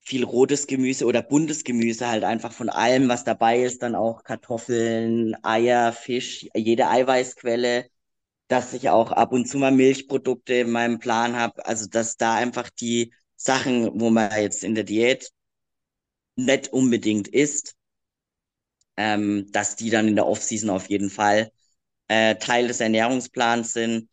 [0.00, 4.24] viel rotes Gemüse oder buntes Gemüse halt einfach von allem, was dabei ist, dann auch
[4.24, 7.86] Kartoffeln, Eier, Fisch, jede Eiweißquelle,
[8.48, 12.34] dass ich auch ab und zu mal Milchprodukte in meinem Plan habe, also dass da
[12.34, 15.30] einfach die Sachen, wo man jetzt in der Diät
[16.36, 17.74] nicht unbedingt isst,
[18.96, 21.50] ähm, dass die dann in der Offseason auf jeden Fall
[22.08, 24.08] äh, Teil des Ernährungsplans sind,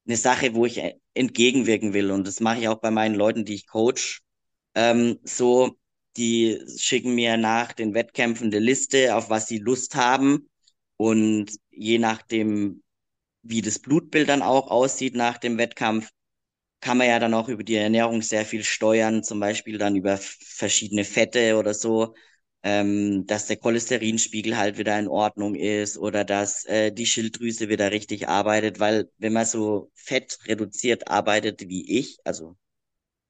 [0.07, 0.81] eine Sache, wo ich
[1.15, 4.23] entgegenwirken will und das mache ich auch bei meinen Leuten, die ich coach.
[4.75, 5.79] Ähm, so,
[6.17, 10.49] die schicken mir nach den Wettkämpfen eine Liste, auf was sie Lust haben
[10.97, 12.83] und je nachdem,
[13.43, 16.11] wie das Blutbild dann auch aussieht nach dem Wettkampf,
[16.81, 20.19] kann man ja dann auch über die Ernährung sehr viel steuern, zum Beispiel dann über
[20.19, 22.15] verschiedene Fette oder so,
[22.63, 27.91] ähm, dass der Cholesterinspiegel halt wieder in Ordnung ist oder dass äh, die Schilddrüse wieder
[27.93, 32.57] richtig arbeitet, weil wenn man so fett reduziert arbeitet wie ich, also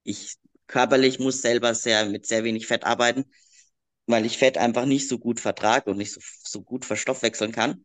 [0.05, 0.37] ich
[0.67, 3.25] körperlich muss selber sehr mit sehr wenig Fett arbeiten,
[4.07, 7.85] weil ich Fett einfach nicht so gut vertrage und nicht so, so gut verstoffwechseln kann.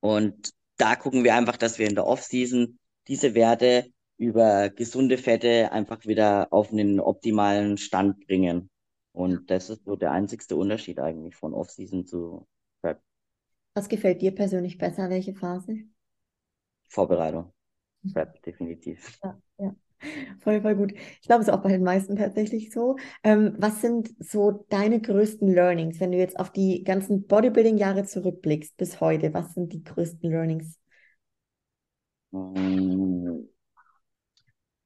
[0.00, 3.92] Und da gucken wir einfach, dass wir in der Off-Season diese Werte
[4.22, 8.70] über gesunde Fette einfach wieder auf einen optimalen Stand bringen.
[9.10, 12.46] Und das ist so der einzigste Unterschied eigentlich von Off-Season zu
[12.80, 13.00] Prep.
[13.74, 15.10] Was gefällt dir persönlich besser?
[15.10, 15.78] Welche Phase?
[16.88, 17.52] Vorbereitung.
[18.12, 19.18] Prep, definitiv.
[19.24, 19.74] Ja, ja.
[20.38, 20.92] Voll, voll gut.
[20.92, 22.96] Ich glaube, es ist auch bei den meisten tatsächlich so.
[23.24, 28.76] Ähm, was sind so deine größten Learnings, wenn du jetzt auf die ganzen Bodybuilding-Jahre zurückblickst
[28.76, 29.34] bis heute?
[29.34, 30.78] Was sind die größten Learnings?
[32.32, 33.48] Ähm,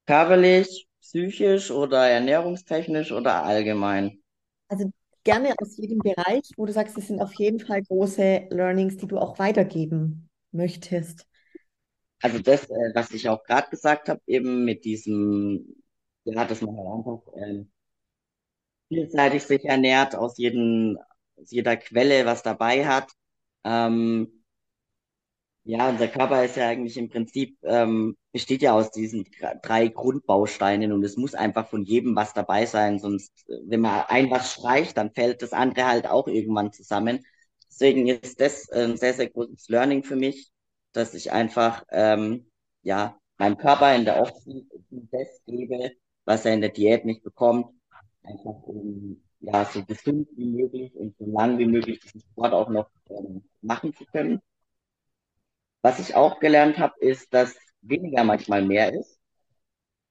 [0.07, 4.22] körperlich, psychisch oder ernährungstechnisch oder allgemein?
[4.68, 4.90] Also
[5.24, 9.07] gerne aus jedem Bereich, wo du sagst, es sind auf jeden Fall große Learnings, die
[9.07, 11.26] du auch weitergeben möchtest.
[12.22, 15.82] Also das, äh, was ich auch gerade gesagt habe, eben mit diesem,
[16.24, 17.70] ja, dass man halt einfach ähm,
[18.88, 20.98] vielseitig sich ernährt, aus jedem,
[21.36, 23.11] aus jeder Quelle was dabei hat.
[23.64, 24.36] Ähm,
[25.66, 29.26] ja, unser Körper ist ja eigentlich im Prinzip, ähm, besteht ja aus diesen
[29.62, 34.04] drei Grundbausteinen und es muss einfach von jedem was dabei sein, sonst, äh, wenn man
[34.08, 37.24] ein was streicht, dann fällt das andere halt auch irgendwann zusammen.
[37.68, 40.50] Deswegen ist das ein sehr, sehr großes Learning für mich,
[40.92, 42.48] dass ich einfach, ähm,
[42.82, 44.68] ja, meinem Körper in der Offseason
[45.10, 45.90] das gebe,
[46.24, 47.66] was er in der Diät nicht bekommt,
[48.22, 52.68] einfach um, ja, so gesund wie möglich und so lang wie möglich diesen Sport auch
[52.68, 54.40] noch ähm, machen zu können.
[55.87, 59.20] Was ich auch gelernt habe, ist, dass weniger manchmal mehr ist.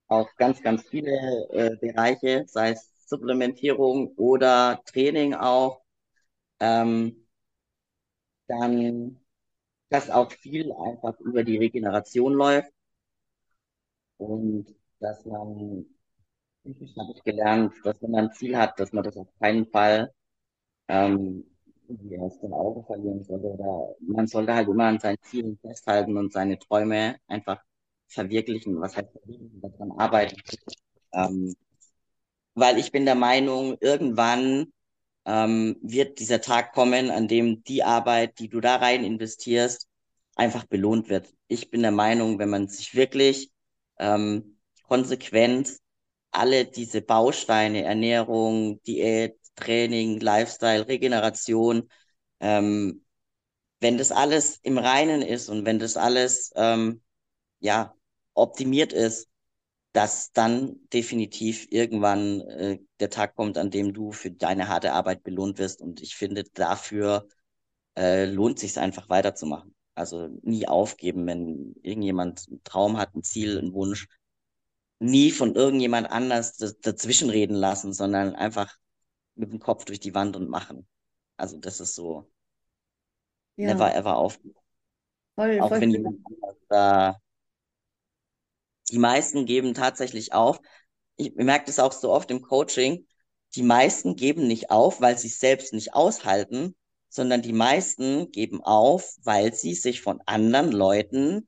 [0.07, 1.11] Auf ganz, ganz viele
[1.51, 5.81] äh, Bereiche, sei es Supplementierung oder Training auch.
[6.61, 7.27] Ähm,
[8.47, 9.19] dann,
[9.89, 12.71] dass auch viel einfach über die Regeneration läuft.
[14.17, 15.85] Und dass man,
[16.63, 20.13] ich habe gelernt, dass wenn man ein Ziel hat, dass man das auf keinen Fall
[20.87, 21.54] ähm,
[21.89, 23.45] irgendwie aus Augen verlieren sollte.
[23.47, 27.61] Oder man sollte halt immer an seinen Zielen festhalten und seine Träume einfach
[28.07, 28.79] verwirklichen.
[28.79, 29.61] Was heißt verwirklichen?
[29.61, 30.37] Daran arbeiten.
[31.13, 31.55] Ähm,
[32.53, 34.71] weil ich bin der Meinung, irgendwann
[35.25, 39.87] ähm, wird dieser Tag kommen, an dem die Arbeit, die du da rein investierst,
[40.35, 41.33] einfach belohnt wird.
[41.47, 43.51] Ich bin der Meinung, wenn man sich wirklich
[43.97, 44.57] ähm,
[44.87, 45.77] konsequent
[46.31, 51.89] alle diese Bausteine, Ernährung, Diät, Training, Lifestyle, Regeneration,
[52.39, 53.05] ähm,
[53.79, 57.01] wenn das alles im Reinen ist und wenn das alles ähm,
[57.59, 57.95] ja
[58.33, 59.29] optimiert ist,
[59.93, 65.23] dass dann definitiv irgendwann äh, der Tag kommt, an dem du für deine harte Arbeit
[65.23, 65.81] belohnt wirst.
[65.81, 67.29] Und ich finde, dafür
[67.97, 69.73] äh, lohnt sich einfach weiterzumachen.
[69.95, 74.07] Also nie aufgeben, wenn irgendjemand einen Traum hat, ein Ziel, einen Wunsch,
[74.99, 78.75] nie von irgendjemand anders dazwischenreden lassen, sondern einfach
[79.35, 80.87] mit dem Kopf durch die Wand und machen.
[81.37, 82.29] Also das ist so
[83.57, 84.55] Ja, never ever aufgeben.
[85.35, 87.19] voll, Auch voll wenn jemand anders da,
[88.91, 90.59] die meisten geben tatsächlich auf.
[91.17, 93.07] Ich merke das auch so oft im Coaching,
[93.55, 96.75] die meisten geben nicht auf, weil sie es selbst nicht aushalten,
[97.09, 101.47] sondern die meisten geben auf, weil sie sich von anderen Leuten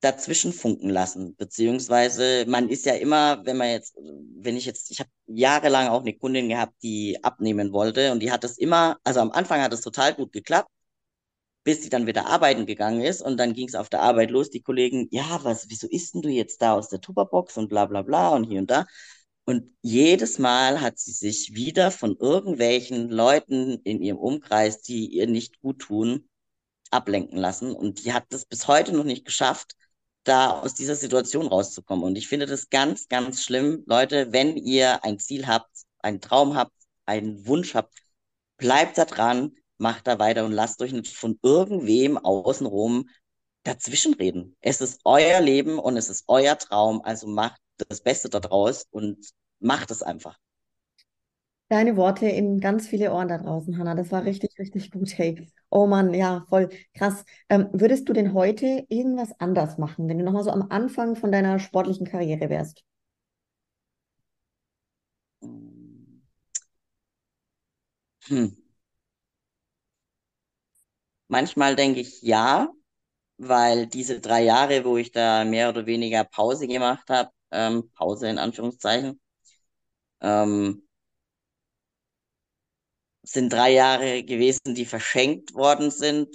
[0.00, 1.36] dazwischen funken lassen.
[1.36, 6.00] Beziehungsweise man ist ja immer, wenn man jetzt, wenn ich jetzt, ich habe jahrelang auch
[6.02, 9.72] eine Kundin gehabt, die abnehmen wollte und die hat das immer, also am Anfang hat
[9.72, 10.70] es total gut geklappt,
[11.64, 14.50] bis sie dann wieder arbeiten gegangen ist und dann ging es auf der Arbeit los,
[14.50, 17.86] die Kollegen, ja, was, wieso isst denn du jetzt da aus der Tupperbox und bla
[17.86, 18.86] bla bla und hier und da.
[19.44, 25.26] Und jedes Mal hat sie sich wieder von irgendwelchen Leuten in ihrem Umkreis, die ihr
[25.26, 26.28] nicht gut tun,
[26.90, 27.74] ablenken lassen.
[27.74, 29.76] Und die hat das bis heute noch nicht geschafft,
[30.24, 32.04] da aus dieser Situation rauszukommen.
[32.04, 33.82] Und ich finde das ganz, ganz schlimm.
[33.86, 35.70] Leute, wenn ihr ein Ziel habt,
[36.00, 36.72] einen Traum habt,
[37.06, 37.94] einen Wunsch habt,
[38.56, 43.08] bleibt da dran, macht da weiter und lasst euch nicht von irgendwem außenrum
[43.64, 44.56] dazwischenreden.
[44.60, 49.18] Es ist euer Leben und es ist euer Traum, also macht das Beste daraus und
[49.58, 50.38] macht es einfach.
[51.72, 53.94] Deine Worte in ganz viele Ohren da draußen, Hanna.
[53.96, 55.16] Das war richtig, richtig gut.
[55.18, 57.24] Hey, oh Mann, ja, voll krass.
[57.48, 61.32] Ähm, würdest du denn heute irgendwas anders machen, wenn du nochmal so am Anfang von
[61.32, 62.84] deiner sportlichen Karriere wärst?
[68.28, 68.48] Hm.
[71.28, 72.68] Manchmal denke ich ja,
[73.38, 78.28] weil diese drei Jahre, wo ich da mehr oder weniger Pause gemacht habe, ähm, Pause
[78.28, 79.20] in Anführungszeichen,
[80.20, 80.82] ähm,
[83.32, 86.28] sind drei Jahre gewesen, die verschenkt worden sind.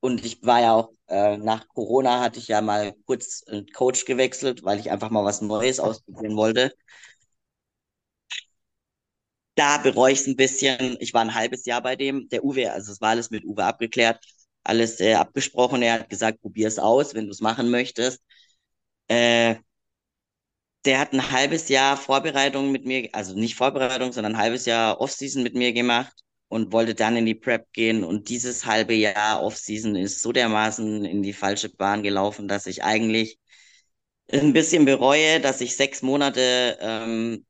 [0.00, 4.04] Und ich war ja auch, äh, nach Corona hatte ich ja mal kurz einen Coach
[4.04, 6.74] gewechselt, weil ich einfach mal was Neues ausprobieren wollte.
[9.56, 10.96] Da bereue ich es ein bisschen.
[11.00, 12.28] Ich war ein halbes Jahr bei dem.
[12.28, 14.24] Der Uwe, also es war alles mit Uwe abgeklärt,
[14.64, 15.82] alles äh, abgesprochen.
[15.82, 18.20] Er hat gesagt, probier es aus, wenn du es machen möchtest.
[19.08, 19.56] Äh,
[20.84, 25.00] der hat ein halbes Jahr Vorbereitung mit mir, also nicht Vorbereitung, sondern ein halbes Jahr
[25.00, 26.23] Offseason mit mir gemacht
[26.54, 28.04] und wollte dann in die Prep gehen.
[28.04, 32.84] Und dieses halbe Jahr Offseason ist so dermaßen in die falsche Bahn gelaufen, dass ich
[32.84, 33.38] eigentlich
[34.32, 37.44] ein bisschen bereue, dass ich sechs Monate ähm,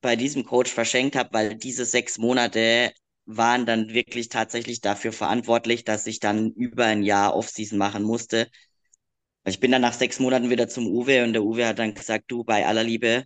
[0.00, 2.92] bei diesem Coach verschenkt habe, weil diese sechs Monate
[3.26, 8.48] waren dann wirklich tatsächlich dafür verantwortlich, dass ich dann über ein Jahr Offseason machen musste
[9.48, 12.24] ich bin dann nach sechs Monaten wieder zum Uwe und der Uwe hat dann gesagt,
[12.28, 13.24] du, bei aller Liebe,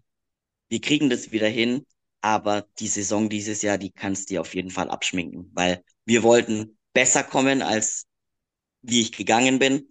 [0.69, 1.87] wir kriegen das wieder hin,
[2.23, 6.23] aber die Saison dieses Jahr, die kannst du dir auf jeden Fall abschminken, weil wir
[6.25, 8.07] wollten besser kommen, als
[8.83, 9.89] wie ich gegangen bin.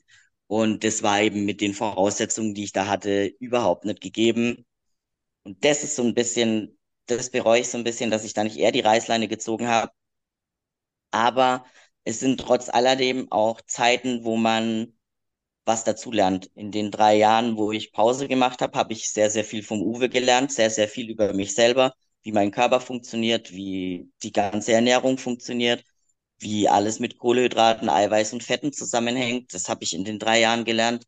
[0.47, 4.65] Und das war eben mit den Voraussetzungen, die ich da hatte, überhaupt nicht gegeben.
[5.43, 6.77] Und das ist so ein bisschen,
[7.07, 9.91] das bereue ich so ein bisschen, dass ich da nicht eher die Reißleine gezogen habe.
[11.11, 11.65] Aber
[12.03, 14.93] es sind trotz alledem auch Zeiten, wo man
[15.65, 16.47] was dazulernt.
[16.55, 19.81] In den drei Jahren, wo ich Pause gemacht habe, habe ich sehr, sehr viel vom
[19.81, 21.93] Uwe gelernt, sehr, sehr viel über mich selber,
[22.23, 25.83] wie mein Körper funktioniert, wie die ganze Ernährung funktioniert,
[26.39, 29.53] wie alles mit Kohlenhydraten, Eiweiß und Fetten zusammenhängt.
[29.53, 31.05] Das habe ich in den drei Jahren gelernt.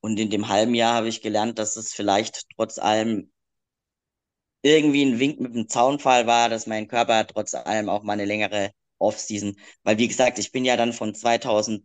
[0.00, 3.30] Und in dem halben Jahr habe ich gelernt, dass es vielleicht trotz allem
[4.62, 8.24] irgendwie ein Wink mit dem Zaunfall war, dass mein Körper trotz allem auch mal eine
[8.24, 11.84] längere Off-Season, weil wie gesagt, ich bin ja dann von 2000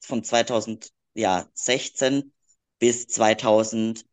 [0.00, 2.32] von 2016
[2.78, 4.04] bis 2021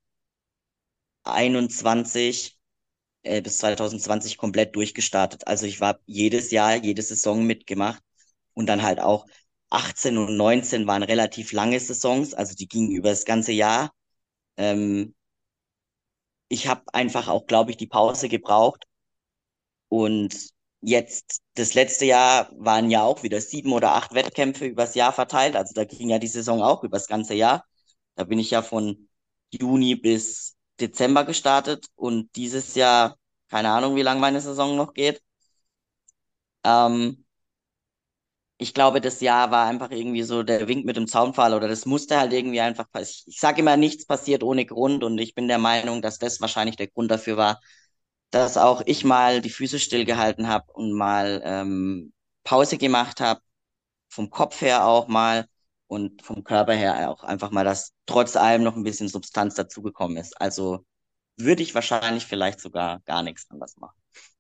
[3.24, 5.48] äh, bis 2020 komplett durchgestartet.
[5.48, 8.02] Also ich war jedes Jahr, jede Saison mitgemacht
[8.54, 9.26] und dann halt auch
[9.70, 13.92] 18 und 19 waren relativ lange Saisons, also die gingen über das ganze Jahr.
[14.58, 15.16] Ähm,
[16.50, 18.86] ich habe einfach auch, glaube ich, die Pause gebraucht
[19.90, 20.36] und
[20.84, 25.56] Jetzt, das letzte Jahr waren ja auch wieder sieben oder acht Wettkämpfe übers Jahr verteilt.
[25.56, 27.64] Also da ging ja die Saison auch übers ganze Jahr.
[28.16, 29.08] Da bin ich ja von
[29.52, 33.18] Juni bis Dezember gestartet und dieses Jahr,
[33.50, 35.22] keine Ahnung, wie lange meine Saison noch geht.
[36.64, 37.24] Ähm,
[38.58, 41.86] ich glaube, das Jahr war einfach irgendwie so der Wink mit dem Zaunpfahl oder das
[41.86, 43.32] musste halt irgendwie einfach passieren.
[43.34, 46.76] Ich sage immer, nichts passiert ohne Grund und ich bin der Meinung, dass das wahrscheinlich
[46.76, 47.60] der Grund dafür war,
[48.32, 52.14] dass auch ich mal die Füße stillgehalten habe und mal ähm,
[52.44, 53.42] Pause gemacht habe,
[54.10, 55.48] vom Kopf her auch mal
[55.92, 60.16] und vom Körper her auch einfach mal, dass trotz allem noch ein bisschen Substanz dazugekommen
[60.16, 60.40] ist.
[60.40, 60.86] Also
[61.36, 63.98] würde ich wahrscheinlich vielleicht sogar gar nichts anders machen.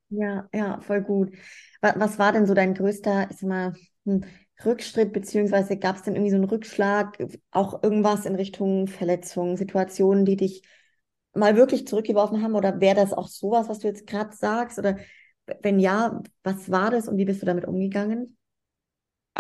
[0.07, 1.33] Ja, ja, voll gut.
[1.81, 3.73] Was, war denn so dein größter, ich sag mal,
[4.05, 4.23] hm,
[4.63, 7.21] Rückschritt, beziehungsweise gab es denn irgendwie so einen Rückschlag,
[7.51, 10.61] auch irgendwas in Richtung Verletzungen, Situationen, die dich
[11.33, 12.55] mal wirklich zurückgeworfen haben?
[12.55, 14.79] Oder wäre das auch sowas, was du jetzt gerade sagst?
[14.79, 14.99] Oder
[15.61, 18.37] wenn ja, was war das und wie bist du damit umgegangen?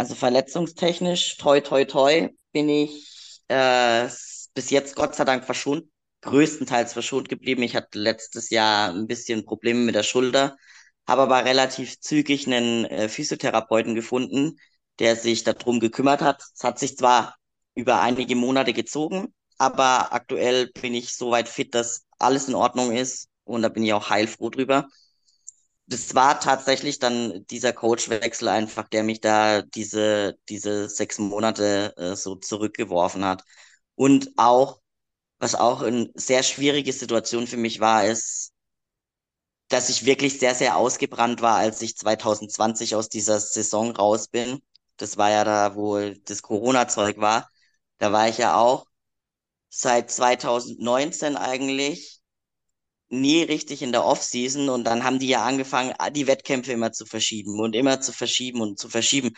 [0.01, 4.07] Also verletzungstechnisch, toi, toi, toi, bin ich äh,
[4.55, 5.91] bis jetzt Gott sei Dank verschwunden.
[6.21, 7.61] größtenteils verschont geblieben.
[7.61, 10.57] Ich hatte letztes Jahr ein bisschen Probleme mit der Schulter,
[11.07, 14.57] habe aber relativ zügig einen äh, Physiotherapeuten gefunden,
[14.97, 16.41] der sich darum gekümmert hat.
[16.55, 17.35] Es hat sich zwar
[17.75, 23.27] über einige Monate gezogen, aber aktuell bin ich soweit fit, dass alles in Ordnung ist
[23.43, 24.87] und da bin ich auch heilfroh drüber.
[25.91, 32.15] Das war tatsächlich dann dieser Coachwechsel einfach, der mich da diese, diese sechs Monate äh,
[32.15, 33.43] so zurückgeworfen hat.
[33.95, 34.79] Und auch,
[35.39, 38.53] was auch eine sehr schwierige Situation für mich war, ist,
[39.69, 44.61] dass ich wirklich sehr, sehr ausgebrannt war, als ich 2020 aus dieser Saison raus bin.
[44.97, 47.49] Das war ja da, wo das Corona-Zeug war.
[47.97, 48.85] Da war ich ja auch
[49.69, 52.20] seit 2019 eigentlich
[53.11, 57.05] nie richtig in der Offseason und dann haben die ja angefangen, die Wettkämpfe immer zu
[57.05, 59.31] verschieben und immer zu verschieben und zu verschieben.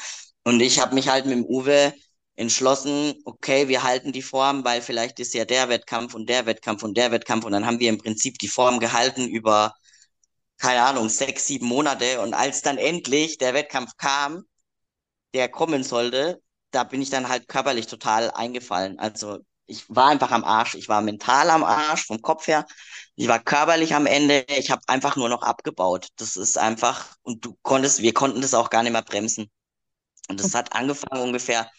[0.44, 1.94] Und ich habe mich halt mit dem Uwe
[2.36, 6.84] entschlossen, okay, wir halten die Form, weil vielleicht ist ja der Wettkampf und der Wettkampf
[6.84, 9.74] und der Wettkampf und dann haben wir im Prinzip die Form gehalten über,
[10.58, 14.44] keine Ahnung, sechs, sieben Monate und als dann endlich der Wettkampf kam,
[15.34, 19.00] der kommen sollte, da bin ich dann halt körperlich total eingefallen.
[19.00, 19.40] Also
[19.74, 20.76] ich war einfach am Arsch.
[20.76, 22.66] Ich war mental am Arsch, vom Kopf her.
[23.16, 24.46] Ich war körperlich am Ende.
[24.48, 26.08] Ich habe einfach nur noch abgebaut.
[26.18, 29.50] Das ist einfach, und du konntest, wir konnten das auch gar nicht mehr bremsen.
[30.30, 31.72] Und das hat angefangen ungefähr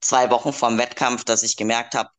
[0.00, 2.10] zwei Wochen vorm Wettkampf, dass ich gemerkt habe,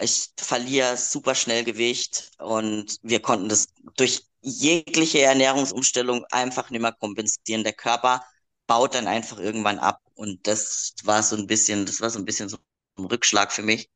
[0.00, 6.92] ich verliere super schnell Gewicht und wir konnten das durch jegliche Ernährungsumstellung einfach nicht mehr
[6.92, 7.64] kompensieren.
[7.64, 8.24] Der Körper
[8.66, 12.24] baut dann einfach irgendwann ab und das war so ein bisschen, das war so ein
[12.24, 12.58] bisschen so
[12.98, 13.90] ein Rückschlag für mich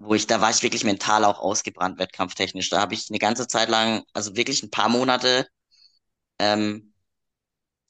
[0.00, 2.70] wo ich, da war ich wirklich mental auch ausgebrannt, wettkampftechnisch.
[2.70, 5.46] Da habe ich eine ganze Zeit lang, also wirklich ein paar Monate
[6.38, 6.94] ähm,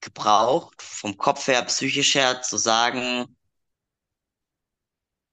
[0.03, 3.37] gebraucht, vom Kopf her, psychisch her, zu sagen,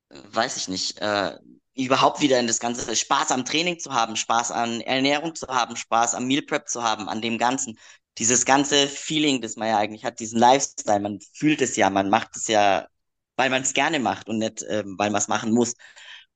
[0.09, 1.33] weiß ich nicht, äh,
[1.75, 5.75] überhaupt wieder in das Ganze, Spaß am Training zu haben, Spaß an Ernährung zu haben,
[5.75, 7.77] Spaß am Meal Prep zu haben, an dem Ganzen.
[8.17, 12.09] Dieses ganze Feeling, das man ja eigentlich hat, diesen Lifestyle, man fühlt es ja, man
[12.09, 12.87] macht es ja,
[13.35, 15.73] weil man es gerne macht und nicht, äh, weil man es machen muss.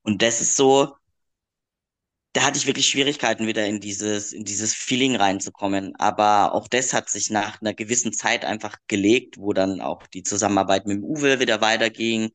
[0.02, 0.96] Und das ist so,
[2.32, 5.94] da hatte ich wirklich Schwierigkeiten, wieder in dieses, in dieses Feeling reinzukommen.
[5.98, 10.22] Aber auch das hat sich nach einer gewissen Zeit einfach gelegt, wo dann auch die
[10.22, 12.30] Zusammenarbeit mit dem Uwe wieder weiterging.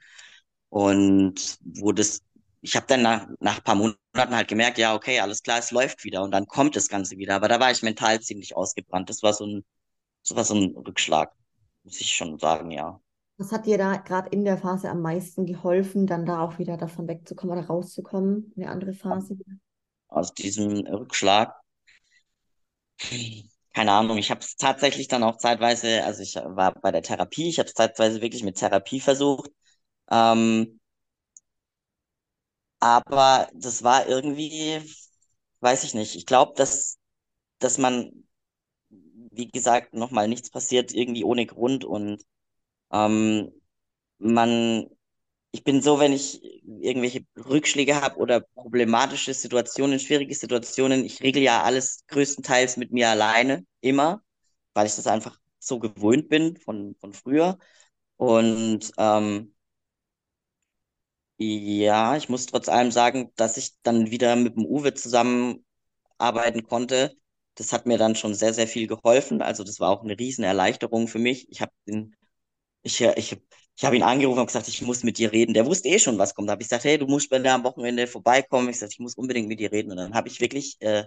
[0.69, 2.21] Und wo das,
[2.61, 6.03] ich habe dann nach, nach paar Monaten halt gemerkt, ja, okay, alles klar, es läuft
[6.05, 7.35] wieder und dann kommt das Ganze wieder.
[7.35, 9.09] Aber da war ich mental ziemlich ausgebrannt.
[9.09, 9.65] Das war so ein,
[10.23, 11.33] so war so ein Rückschlag,
[11.83, 13.01] muss ich schon sagen, ja.
[13.37, 16.75] Was hat dir da gerade in der Phase am meisten geholfen, dann da auch wieder
[16.75, 19.37] davon wegzukommen oder rauszukommen in eine andere Phase?
[20.07, 21.53] Aus diesem Rückschlag.
[23.73, 27.47] Keine Ahnung, ich habe es tatsächlich dann auch zeitweise, also ich war bei der Therapie,
[27.47, 29.51] ich habe es zeitweise wirklich mit Therapie versucht.
[30.09, 30.79] Ähm,
[32.79, 34.81] aber das war irgendwie,
[35.61, 36.15] weiß ich nicht.
[36.15, 36.97] Ich glaube, dass,
[37.59, 38.27] dass man,
[38.89, 42.23] wie gesagt, nochmal nichts passiert irgendwie ohne Grund und
[42.91, 43.51] ähm,
[44.19, 44.87] man,
[45.51, 51.43] ich bin so, wenn ich irgendwelche Rückschläge habe oder problematische Situationen, schwierige Situationen, ich regel
[51.43, 54.21] ja alles größtenteils mit mir alleine, immer,
[54.73, 57.57] weil ich das einfach so gewöhnt bin von, von früher.
[58.17, 59.53] Und ähm,
[61.37, 65.63] ja, ich muss trotz allem sagen, dass ich dann wieder mit dem Uwe zusammenarbeiten
[66.67, 67.15] konnte.
[67.55, 69.41] Das hat mir dann schon sehr, sehr viel geholfen.
[69.41, 71.49] Also das war auch eine riesen Erleichterung für mich.
[71.51, 72.15] Ich habe den
[72.83, 73.37] ich, ich,
[73.75, 75.53] ich habe ihn angerufen und gesagt, ich muss mit dir reden.
[75.53, 76.49] Der wusste eh schon, was kommt.
[76.49, 78.69] Da habe ich gesagt, hey, du musst bei mir am Wochenende vorbeikommen.
[78.69, 79.91] Ich sagte, ich muss unbedingt mit dir reden.
[79.91, 81.03] Und dann habe ich wirklich, äh,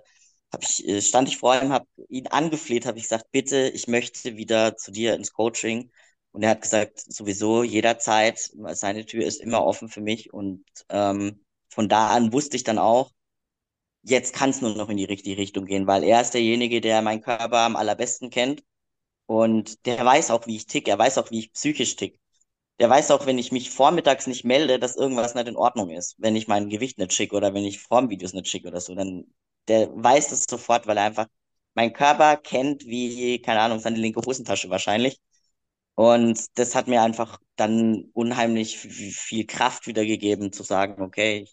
[0.52, 3.88] hab ich, äh, stand ich vor ihm, habe ihn angefleht, habe ich gesagt, bitte, ich
[3.88, 5.90] möchte wieder zu dir ins Coaching.
[6.32, 8.38] Und er hat gesagt, sowieso jederzeit,
[8.72, 10.32] seine Tür ist immer offen für mich.
[10.32, 13.10] Und ähm, von da an wusste ich dann auch,
[14.02, 17.02] jetzt kann es nur noch in die richtige Richtung gehen, weil er ist derjenige, der
[17.02, 18.62] meinen Körper am allerbesten kennt.
[19.30, 20.88] Und der weiß auch, wie ich tick.
[20.88, 22.18] Er weiß auch, wie ich psychisch tick.
[22.80, 26.16] Der weiß auch, wenn ich mich vormittags nicht melde, dass irgendwas nicht in Ordnung ist.
[26.18, 29.26] Wenn ich mein Gewicht nicht schicke oder wenn ich Formvideos nicht schicke oder so, dann
[29.68, 31.28] der weiß das sofort, weil er einfach
[31.74, 35.20] mein Körper kennt wie, keine Ahnung, seine linke Hosentasche wahrscheinlich.
[35.94, 41.46] Und das hat mir einfach dann unheimlich viel Kraft wiedergegeben, zu sagen, okay,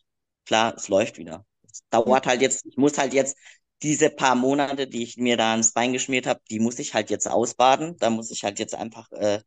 [0.45, 1.45] klar, es läuft wieder.
[1.69, 3.37] Es dauert halt jetzt, ich muss halt jetzt
[3.83, 7.09] diese paar Monate, die ich mir da ans Bein geschmiert habe, die muss ich halt
[7.09, 7.97] jetzt ausbaden.
[7.99, 9.41] Da muss ich halt jetzt einfach äh,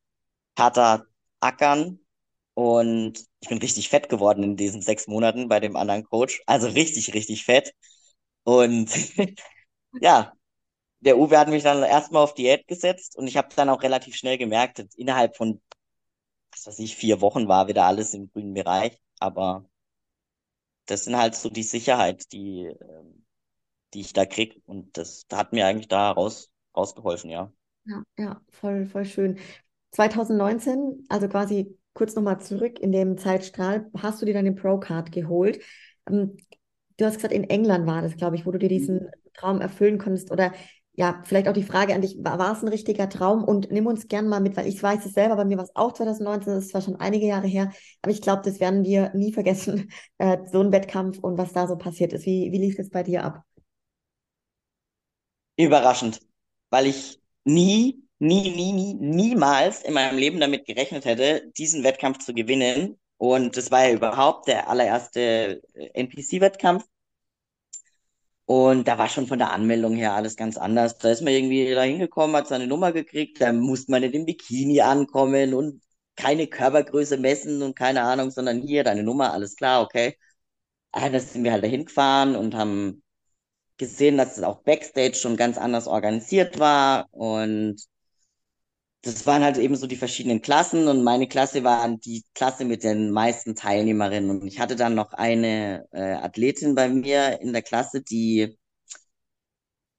[0.57, 1.07] härter
[1.41, 2.01] ackern.
[2.55, 6.43] Und ich bin richtig fett geworden in diesen sechs Monaten bei dem anderen Coach.
[6.47, 7.74] Also richtig, richtig fett.
[8.45, 8.91] Und
[10.01, 10.33] ja,
[11.01, 14.16] der Uwe hat mich dann erstmal auf Diät gesetzt und ich habe dann auch relativ
[14.16, 15.61] schnell gemerkt, innerhalb von,
[16.53, 19.01] was weiß ich, vier Wochen war wieder alles im grünen Bereich.
[19.20, 19.66] Aber
[20.87, 23.24] das sind halt so die Sicherheit, die, ähm,
[23.95, 24.62] die ich da krieg.
[24.66, 27.53] Und das hat mir eigentlich da raus, rausgeholfen, ja.
[27.84, 29.38] Ja, ja, voll, voll schön.
[29.93, 35.61] 2019, also quasi kurz nochmal zurück in dem Zeitstrahl, hast du dir deine Pro-Card geholt.
[36.09, 36.36] Ähm,
[36.97, 39.99] du hast gesagt, in England war das, glaube ich, wo du dir diesen Traum erfüllen
[39.99, 40.30] konntest.
[40.30, 40.53] Oder
[40.93, 43.43] ja, vielleicht auch die Frage an dich, war, war es ein richtiger Traum?
[43.43, 45.74] Und nimm uns gern mal mit, weil ich weiß es selber, bei mir war es
[45.74, 47.72] auch 2019, das ist zwar schon einige Jahre her,
[48.03, 51.66] aber ich glaube, das werden wir nie vergessen, äh, so ein Wettkampf und was da
[51.66, 52.26] so passiert ist.
[52.26, 53.45] Wie, wie lief es bei dir ab?
[55.64, 56.20] Überraschend,
[56.70, 62.18] weil ich nie, nie, nie, nie, niemals in meinem Leben damit gerechnet hätte, diesen Wettkampf
[62.24, 62.98] zu gewinnen.
[63.18, 66.84] Und das war ja überhaupt der allererste äh, NPC-Wettkampf.
[68.46, 70.98] Und da war schon von der Anmeldung her alles ganz anders.
[70.98, 74.24] Da ist man irgendwie da hingekommen, hat seine Nummer gekriegt, da musste man in dem
[74.26, 75.80] Bikini ankommen und
[76.16, 80.16] keine Körpergröße messen und keine Ahnung, sondern hier deine Nummer, alles klar, okay.
[80.92, 83.02] Ah, sind wir halt dahin gefahren und haben
[83.81, 87.83] gesehen, dass es auch Backstage schon ganz anders organisiert war und
[89.03, 92.85] das waren halt eben so die verschiedenen Klassen und meine Klasse war die Klasse mit
[92.85, 97.62] den meisten Teilnehmerinnen und ich hatte dann noch eine äh, Athletin bei mir in der
[97.62, 98.59] Klasse, die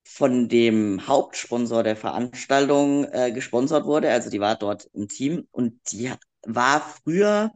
[0.03, 5.79] von dem Hauptsponsor der Veranstaltung äh, gesponsert wurde, also die war dort im Team und
[5.91, 6.11] die
[6.43, 7.51] war früher,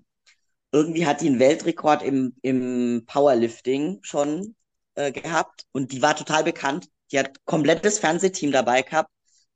[0.71, 4.55] irgendwie hat die einen Weltrekord im, im Powerlifting schon
[4.95, 6.87] äh, gehabt und die war total bekannt.
[7.11, 9.09] Die hat komplettes Fernsehteam dabei gehabt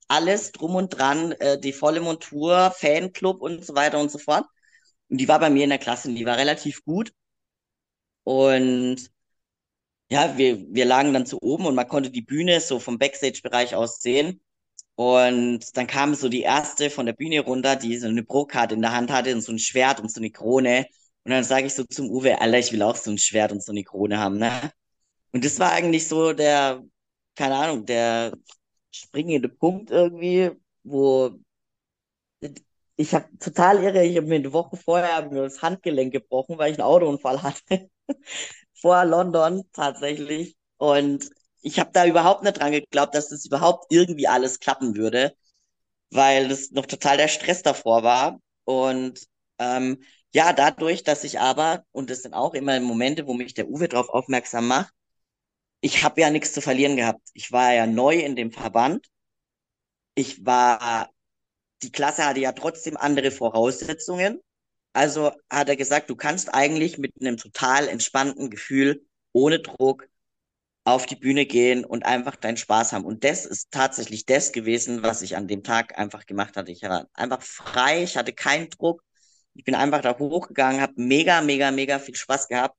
[0.10, 4.46] alles drum und dran, äh, die volle Montur, Fanclub und so weiter und so fort.
[5.10, 7.14] Und die war bei mir in der Klasse und die war relativ gut.
[8.24, 9.10] Und
[10.12, 13.76] ja, wir, wir lagen dann zu oben und man konnte die Bühne so vom Backstage-Bereich
[13.76, 14.42] aus sehen.
[14.96, 18.82] Und dann kam so die erste von der Bühne runter, die so eine Pro-Card in
[18.82, 20.88] der Hand hatte und so ein Schwert und so eine Krone.
[21.24, 23.64] Und dann sage ich so zum Uwe, Alter, ich will auch so ein Schwert und
[23.64, 24.72] so eine Krone haben, ne?
[25.32, 26.84] Und das war eigentlich so der,
[27.36, 28.34] keine Ahnung, der
[28.92, 30.52] springende Punkt irgendwie,
[30.84, 31.40] wo
[32.96, 36.72] ich habe total irre, ich habe mir eine Woche vorher mir das Handgelenk gebrochen, weil
[36.72, 37.90] ich einen Autounfall hatte.
[38.82, 40.56] Vor London tatsächlich.
[40.78, 41.30] Und
[41.62, 45.34] ich habe da überhaupt nicht dran geglaubt, dass das überhaupt irgendwie alles klappen würde,
[46.12, 48.40] weil das noch total der Stress davor war.
[48.66, 49.22] Und
[49.60, 50.04] ähm,
[50.34, 53.88] ja, dadurch, dass ich aber, und das sind auch immer Momente, wo mich der Uwe
[53.90, 54.94] darauf aufmerksam macht,
[55.82, 57.22] ich habe ja nichts zu verlieren gehabt.
[57.34, 59.08] Ich war ja neu in dem Verband.
[60.16, 61.10] Ich war,
[61.84, 64.42] die Klasse hatte ja trotzdem andere Voraussetzungen.
[64.94, 70.08] Also hat er gesagt, du kannst eigentlich mit einem total entspannten Gefühl, ohne Druck,
[70.86, 73.06] auf die Bühne gehen und einfach deinen Spaß haben.
[73.06, 76.72] Und das ist tatsächlich das gewesen, was ich an dem Tag einfach gemacht hatte.
[76.72, 79.04] Ich war einfach frei, ich hatte keinen Druck.
[79.54, 82.79] Ich bin einfach da hochgegangen, habe mega, mega, mega viel Spaß gehabt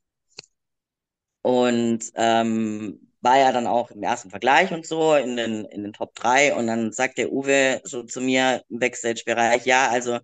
[1.42, 5.92] und ähm, war ja dann auch im ersten Vergleich und so in den, in den
[5.92, 10.18] Top 3 und dann sagt der Uwe so zu mir im Backstage-Bereich, ja, also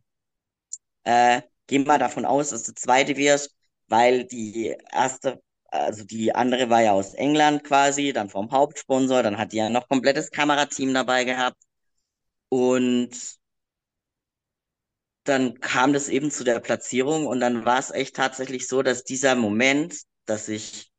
[1.04, 3.54] äh, geh mal davon aus, dass du Zweite wirst,
[3.88, 9.38] weil die erste, also die andere war ja aus England quasi, dann vom Hauptsponsor, dann
[9.38, 11.58] hat die ja noch komplettes Kamerateam dabei gehabt.
[12.48, 13.10] Und
[15.24, 19.04] dann kam das eben zu der Platzierung und dann war es echt tatsächlich so, dass
[19.04, 20.92] dieser Moment, dass ich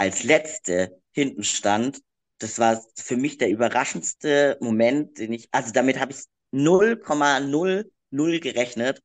[0.00, 2.00] als Letzte hinten stand,
[2.38, 9.02] das war für mich der überraschendste Moment, den ich, also damit habe ich 0,00 gerechnet,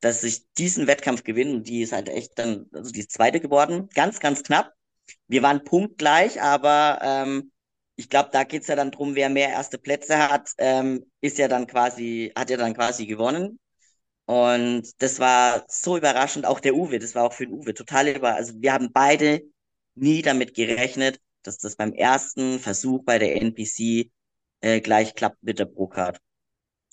[0.00, 3.88] dass ich diesen Wettkampf gewinne und die ist halt echt dann, also die zweite geworden,
[3.94, 4.72] ganz, ganz knapp.
[5.28, 7.52] Wir waren punktgleich, aber ähm,
[7.94, 11.46] ich glaube, da geht's ja dann drum, wer mehr erste Plätze hat, ähm, ist ja
[11.46, 13.60] dann quasi, hat ja dann quasi gewonnen.
[14.26, 18.08] Und das war so überraschend, auch der Uwe, das war auch für den Uwe total
[18.08, 19.42] über, also wir haben beide
[19.94, 24.10] nie damit gerechnet, dass das beim ersten Versuch bei der NPC
[24.60, 26.18] äh, gleich klappt mit der Procard.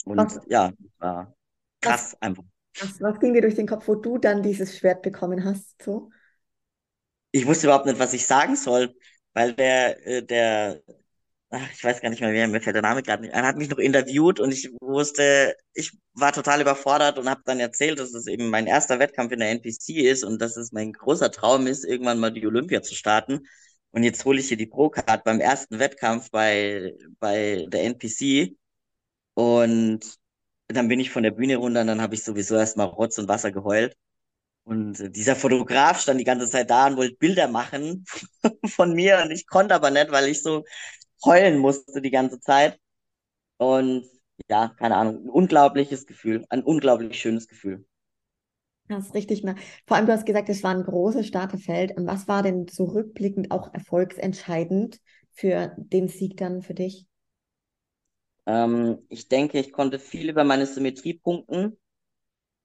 [0.05, 1.33] Und was, ja, war
[1.79, 2.43] krass was, einfach.
[2.79, 5.81] Was, was ging dir durch den Kopf, wo du dann dieses Schwert bekommen hast?
[5.81, 6.09] So?
[7.31, 8.93] Ich wusste überhaupt nicht, was ich sagen soll,
[9.33, 10.81] weil der, äh, der
[11.51, 13.57] ach, ich weiß gar nicht mehr, wer, mir fällt der Name gerade nicht ein, hat
[13.57, 18.13] mich noch interviewt und ich wusste, ich war total überfordert und habe dann erzählt, dass
[18.13, 21.67] es eben mein erster Wettkampf in der NPC ist und dass es mein großer Traum
[21.67, 23.41] ist, irgendwann mal die Olympia zu starten.
[23.91, 28.55] Und jetzt hole ich hier die Pro-Card beim ersten Wettkampf bei, bei der NPC
[29.33, 29.99] und
[30.67, 33.27] dann bin ich von der Bühne runter und dann habe ich sowieso erstmal Rotz und
[33.27, 33.95] Wasser geheult.
[34.63, 38.05] Und dieser Fotograf stand die ganze Zeit da und wollte Bilder machen
[38.67, 40.63] von mir und ich konnte aber nicht, weil ich so
[41.25, 42.79] heulen musste die ganze Zeit.
[43.57, 44.05] Und
[44.49, 47.85] ja, keine Ahnung, ein unglaubliches Gefühl, ein unglaublich schönes Gefühl.
[48.87, 49.43] Das ist richtig.
[49.43, 49.55] Ne?
[49.87, 51.95] Vor allem, du hast gesagt, es war ein großes Starterfeld.
[51.97, 54.99] Und was war denn zurückblickend auch erfolgsentscheidend
[55.31, 57.05] für den Sieg dann für dich?
[58.45, 61.79] Ähm, ich denke, ich konnte viel über meine Symmetrie punkten,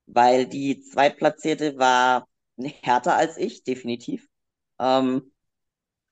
[0.07, 2.27] weil die Zweitplatzierte war
[2.59, 4.29] härter als ich, definitiv.
[4.79, 5.33] Ähm,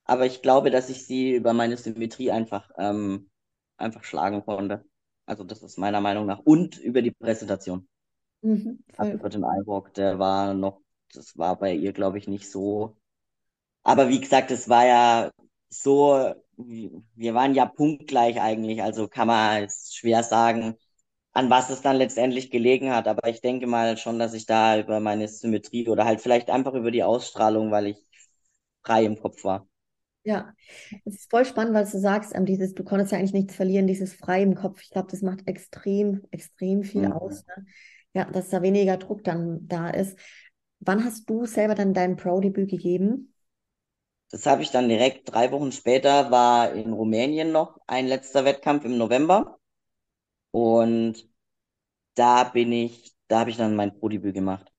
[0.05, 3.31] aber ich glaube, dass ich sie über meine Symmetrie einfach, ähm,
[3.77, 4.85] einfach schlagen konnte.
[5.27, 6.41] Also das ist meiner Meinung nach.
[6.41, 7.89] Und über die Präsentation.
[8.43, 9.21] Mhm, Also voll.
[9.21, 10.81] für den iWalk, der war noch,
[11.13, 12.97] das war bei ihr, glaube ich, nicht so.
[13.85, 15.33] Aber wie gesagt, es war ja
[15.71, 20.77] so, wir waren ja punktgleich eigentlich, also kann man jetzt schwer sagen,
[21.33, 23.09] an was es dann letztendlich gelegen hat.
[23.09, 26.75] Aber ich denke mal schon, dass ich da über meine Symmetrie oder halt vielleicht einfach
[26.75, 28.07] über die Ausstrahlung, weil ich
[28.85, 29.69] frei im Kopf war.
[30.27, 30.55] Ja,
[31.05, 33.87] es ist voll spannend, was du sagst, ähm, dieses, du konntest ja eigentlich nichts verlieren,
[33.87, 34.81] dieses frei im Kopf.
[34.83, 37.12] Ich glaube, das macht extrem, extrem viel Mhm.
[37.12, 37.45] aus.
[37.47, 37.66] Ne?
[38.14, 40.18] Ja, dass da weniger Druck dann da ist.
[40.81, 43.35] Wann hast du selber dann dein Pro-Debüt gegeben?
[44.31, 48.85] Das habe ich dann direkt drei Wochen später, war in Rumänien noch ein letzter Wettkampf
[48.85, 49.59] im November.
[50.53, 51.29] Und
[52.16, 54.72] da bin ich, da habe ich dann mein Pro-Debüt gemacht.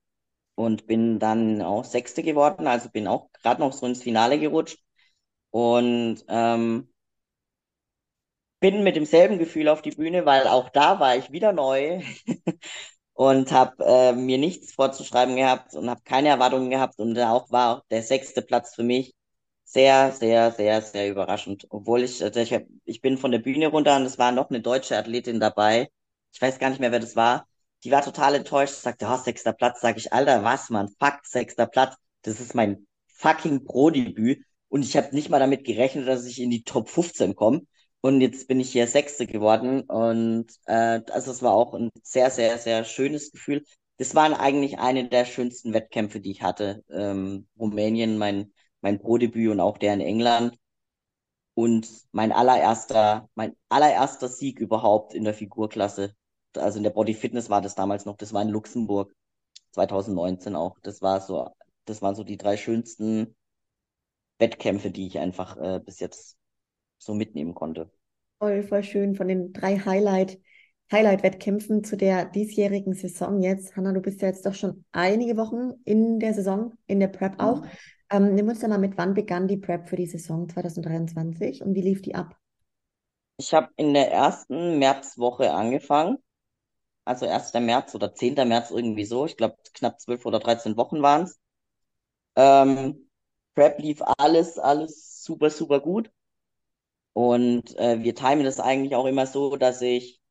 [0.56, 4.80] und bin dann auch Sechste geworden, also bin auch gerade noch so ins Finale gerutscht
[5.56, 6.90] und ähm,
[8.60, 12.02] bin mit demselben Gefühl auf die Bühne, weil auch da war ich wieder neu
[13.14, 17.84] und habe äh, mir nichts vorzuschreiben gehabt und habe keine Erwartungen gehabt und auch war
[17.90, 19.14] der sechste Platz für mich
[19.64, 21.68] sehr, sehr, sehr, sehr überraschend.
[21.70, 22.54] Obwohl ich, also ich,
[22.84, 25.90] ich bin von der Bühne runter und es war noch eine deutsche Athletin dabei.
[26.34, 27.48] Ich weiß gar nicht mehr, wer das war.
[27.86, 29.80] Die war total enttäuscht, sagte, oh, sechster Platz.
[29.82, 30.90] Sag ich, Alter, was, Mann?
[31.00, 31.96] Fuck, sechster Platz.
[32.24, 34.44] Das ist mein fucking Pro-Debüt.
[34.76, 37.62] Und ich habe nicht mal damit gerechnet, dass ich in die Top 15 komme.
[38.02, 39.84] Und jetzt bin ich hier Sechste geworden.
[39.84, 43.64] Und äh, also es war auch ein sehr, sehr, sehr schönes Gefühl.
[44.00, 46.84] Das waren eigentlich eine der schönsten Wettkämpfe, die ich hatte.
[46.90, 48.52] Ähm, Rumänien, mein
[48.82, 50.58] mein Pro-Debüt und auch der in England.
[51.54, 56.14] Und mein allererster, mein allererster Sieg überhaupt in der Figurklasse.
[56.58, 59.14] Also in der Body Fitness war das damals noch, das war in Luxemburg,
[59.72, 60.78] 2019 auch.
[60.84, 61.50] Das war so,
[61.86, 63.38] das waren so die drei schönsten
[64.40, 66.38] Wettkämpfe, die ich einfach äh, bis jetzt
[66.98, 67.92] so mitnehmen konnte.
[68.40, 70.40] Voll, voll schön von den drei Highlight,
[70.92, 73.76] Highlight-Wettkämpfen zu der diesjährigen Saison jetzt.
[73.76, 77.40] Hanna, du bist ja jetzt doch schon einige Wochen in der Saison, in der Prep
[77.40, 77.64] auch.
[78.12, 81.74] Ähm, nimm uns da mal mit, wann begann die Prep für die Saison 2023 und
[81.74, 82.38] wie lief die ab?
[83.38, 86.18] Ich habe in der ersten Märzwoche angefangen,
[87.04, 87.60] also 1.
[87.60, 88.46] März oder 10.
[88.46, 89.26] März irgendwie so.
[89.26, 91.40] Ich glaube, knapp 12 oder 13 Wochen waren es.
[92.36, 93.05] Ähm,
[93.56, 96.12] Prep lief alles, alles super, super gut.
[97.14, 100.22] Und äh, wir timen das eigentlich auch immer so, dass ich,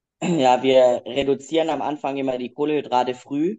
[0.22, 3.58] ja, wir reduzieren am Anfang immer die Kohlenhydrate früh.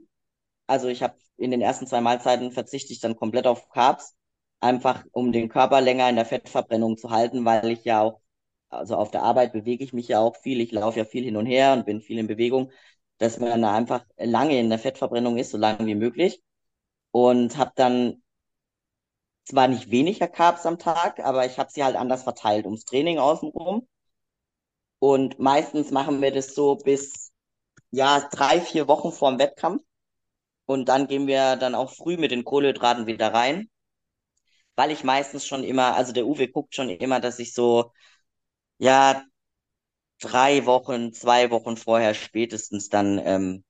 [0.67, 4.15] Also ich habe in den ersten zwei Mahlzeiten verzichte ich dann komplett auf Carbs,
[4.61, 8.21] einfach um den Körper länger in der Fettverbrennung zu halten, weil ich ja auch,
[8.69, 11.37] also auf der Arbeit bewege ich mich ja auch viel, ich laufe ja viel hin
[11.37, 12.71] und her und bin viel in Bewegung,
[13.19, 16.43] dass man einfach lange in der Fettverbrennung ist, so lange wie möglich.
[17.15, 18.21] Und habe dann
[19.43, 23.17] zwar nicht weniger Carbs am Tag, aber ich habe sie halt anders verteilt ums Training
[23.17, 23.87] außenrum.
[24.99, 27.31] Und meistens machen wir das so bis,
[27.91, 29.83] ja, drei, vier Wochen vor dem Wettkampf.
[30.65, 33.69] Und dann gehen wir dann auch früh mit den Kohlenhydraten wieder rein,
[34.75, 37.91] weil ich meistens schon immer, also der Uwe guckt schon immer, dass ich so,
[38.79, 39.23] ja,
[40.19, 43.63] drei Wochen, zwei Wochen vorher spätestens dann ähm,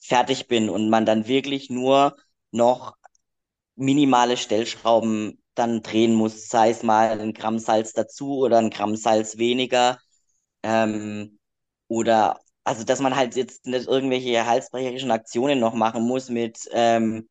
[0.00, 2.16] fertig bin und man dann wirklich nur
[2.52, 2.96] noch
[3.76, 8.96] minimale Stellschrauben dann drehen muss, sei es mal ein Gramm Salz dazu oder ein Gramm
[8.96, 9.98] Salz weniger.
[10.62, 11.38] Ähm,
[11.88, 17.28] oder also, dass man halt jetzt nicht irgendwelche halsbrecherischen Aktionen noch machen muss mit, ähm,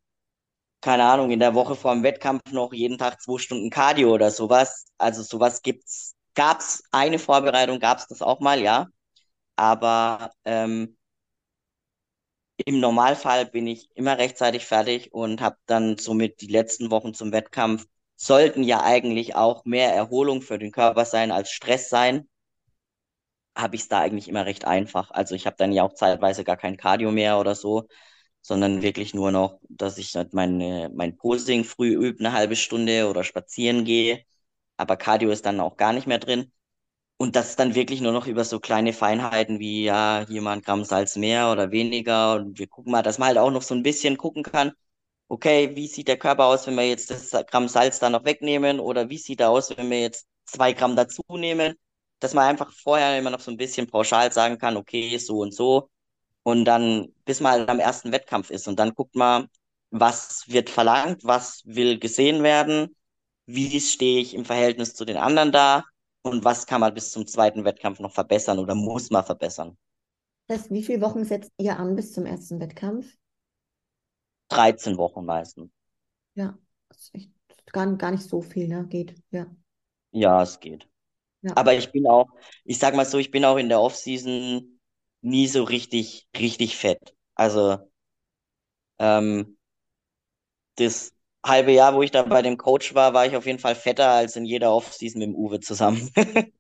[0.82, 4.32] keine Ahnung, in der Woche vor dem Wettkampf noch jeden Tag zwei Stunden Cardio oder
[4.32, 4.86] sowas.
[4.98, 8.88] Also sowas gibt's, gab's eine Vorbereitung, gab's das auch mal, ja.
[9.58, 10.98] Aber ähm,
[12.66, 17.32] im Normalfall bin ich immer rechtzeitig fertig und habe dann somit die letzten Wochen zum
[17.32, 22.28] Wettkampf sollten ja eigentlich auch mehr Erholung für den Körper sein als Stress sein
[23.56, 25.12] habe ich es da eigentlich immer recht einfach.
[25.12, 27.88] Also ich habe dann ja auch zeitweise gar kein Cardio mehr oder so,
[28.42, 33.10] sondern wirklich nur noch, dass ich halt meine, mein Posing früh übe, eine halbe Stunde
[33.10, 34.24] oder spazieren gehe.
[34.78, 36.52] Aber Cardio ist dann auch gar nicht mehr drin.
[37.22, 40.62] Und das dann wirklich nur noch über so kleine Feinheiten wie, ja, hier mal ein
[40.62, 42.36] Gramm Salz mehr oder weniger.
[42.36, 44.72] Und wir gucken mal, dass man halt auch noch so ein bisschen gucken kann,
[45.28, 48.80] okay, wie sieht der Körper aus, wenn wir jetzt das Gramm Salz da noch wegnehmen?
[48.80, 51.76] Oder wie sieht er aus, wenn wir jetzt zwei Gramm dazu nehmen?
[52.20, 55.54] Dass man einfach vorher immer noch so ein bisschen pauschal sagen kann, okay, so und
[55.54, 55.90] so.
[56.44, 58.68] Und dann, bis man halt am ersten Wettkampf ist.
[58.68, 59.50] Und dann guckt man,
[59.92, 62.96] was wird verlangt, was will gesehen werden,
[63.46, 65.84] wie stehe ich im Verhältnis zu den anderen da
[66.22, 69.78] und was kann man bis zum zweiten Wettkampf noch verbessern oder muss man verbessern.
[70.48, 73.16] Das heißt, wie viele Wochen setzt ihr an bis zum ersten Wettkampf?
[74.50, 75.70] 13 Wochen meistens.
[76.34, 76.58] Ja,
[76.90, 77.32] das ist echt
[77.72, 78.86] gar, gar nicht so viel, ne?
[78.88, 79.46] Geht, ja.
[80.12, 80.90] Ja, es geht.
[81.42, 81.56] Ja.
[81.56, 82.28] Aber ich bin auch,
[82.66, 84.80] ich sag mal so, ich bin auch in der Offseason
[85.22, 87.16] nie so richtig, richtig fett.
[87.36, 87.78] Also
[88.98, 89.58] ähm,
[90.76, 91.14] das
[91.46, 94.10] halbe Jahr, wo ich da bei dem Coach war, war ich auf jeden Fall fetter
[94.10, 96.10] als in jeder Offseason mit dem Uwe zusammen.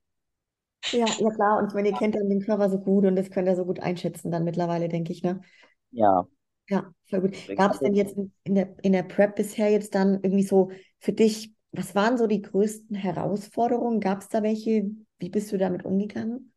[0.91, 1.57] Ja, ja klar.
[1.59, 3.65] Und ich meine, ihr kennt dann den Körper so gut und das könnt ihr so
[3.65, 5.41] gut einschätzen dann mittlerweile, denke ich, ne?
[5.91, 6.27] Ja.
[6.69, 7.35] Ja, voll gut.
[7.55, 11.13] Gab es denn jetzt in der, in der Prep bisher jetzt dann irgendwie so für
[11.13, 13.99] dich, was waren so die größten Herausforderungen?
[13.99, 14.91] Gab es da welche?
[15.19, 16.53] Wie bist du damit umgegangen?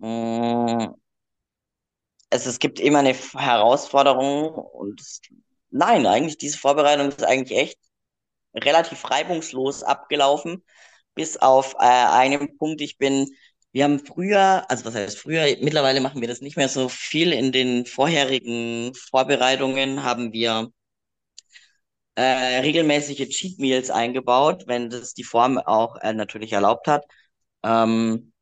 [0.00, 0.92] Mm,
[2.30, 5.20] Es, es gibt immer eine Herausforderung und es,
[5.72, 7.78] nein, eigentlich diese Vorbereitung ist eigentlich echt
[8.54, 10.64] relativ reibungslos abgelaufen,
[11.14, 12.80] bis auf äh, einen Punkt.
[12.82, 13.28] Ich bin,
[13.72, 17.32] wir haben früher, also was heißt früher, mittlerweile machen wir das nicht mehr so viel.
[17.32, 20.70] In den vorherigen Vorbereitungen haben wir
[22.14, 27.04] äh, regelmäßige Cheat Meals eingebaut, wenn das die Form auch äh, natürlich erlaubt hat.
[27.62, 28.32] Ähm,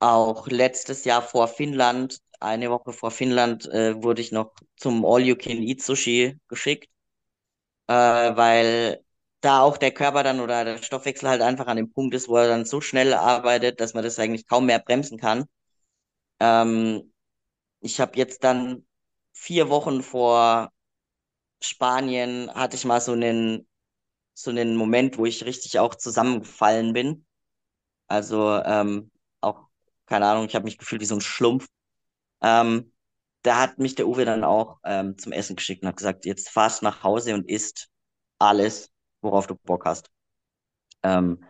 [0.00, 6.38] auch letztes Jahr vor Finnland, eine Woche vor Finnland, äh, wurde ich noch zum All-You-Can-Eat-Sushi
[6.48, 6.88] geschickt,
[7.88, 9.04] äh, weil
[9.40, 12.36] da auch der Körper dann oder der Stoffwechsel halt einfach an dem Punkt ist, wo
[12.36, 15.44] er dann so schnell arbeitet, dass man das eigentlich kaum mehr bremsen kann.
[16.40, 17.12] Ähm,
[17.80, 18.86] ich habe jetzt dann
[19.32, 20.72] vier Wochen vor
[21.62, 23.66] Spanien hatte ich mal so einen
[24.34, 27.26] so einen Moment, wo ich richtig auch zusammengefallen bin.
[28.08, 29.10] Also ähm,
[29.42, 29.68] auch
[30.06, 31.68] keine Ahnung, ich habe mich gefühlt wie so ein Schlumpf.
[32.42, 32.92] Ähm,
[33.42, 36.48] da hat mich der Uwe dann auch ähm, zum Essen geschickt und hat gesagt, jetzt
[36.50, 37.88] fahrst nach Hause und isst
[38.38, 38.90] alles,
[39.22, 40.10] worauf du Bock hast.
[41.02, 41.44] Ähm,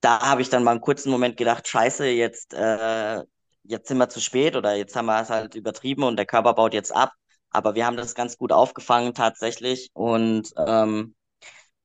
[0.00, 3.22] da habe ich dann mal einen kurzen Moment gedacht, scheiße, jetzt, äh,
[3.64, 6.54] jetzt sind wir zu spät oder jetzt haben wir es halt übertrieben und der Körper
[6.54, 7.12] baut jetzt ab.
[7.50, 9.90] Aber wir haben das ganz gut aufgefangen tatsächlich.
[9.94, 11.14] Und ähm,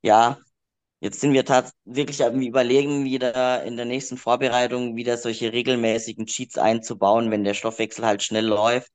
[0.03, 0.37] ja,
[1.03, 6.25] jetzt sind wir tats wirklich am Überlegen, wieder in der nächsten Vorbereitung wieder solche regelmäßigen
[6.27, 8.91] Cheats einzubauen, wenn der Stoffwechsel halt schnell läuft.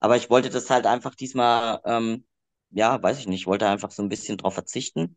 [0.00, 2.26] Aber ich wollte das halt einfach diesmal, ähm,
[2.70, 5.16] ja, weiß ich nicht, wollte einfach so ein bisschen drauf verzichten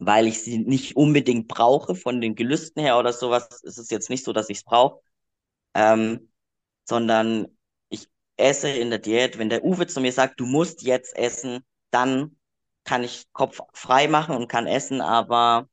[0.00, 3.62] weil ich sie nicht unbedingt brauche von den Gelüsten her oder sowas.
[3.62, 5.00] ist Es jetzt nicht so, dass ich es brauche,
[5.74, 6.32] ähm,
[6.84, 7.48] sondern
[7.88, 9.38] ich esse in der Diät.
[9.38, 12.36] Wenn der Uwe zu mir sagt, du musst jetzt essen, dann
[12.84, 15.68] kann ich Kopf frei machen und kann essen, aber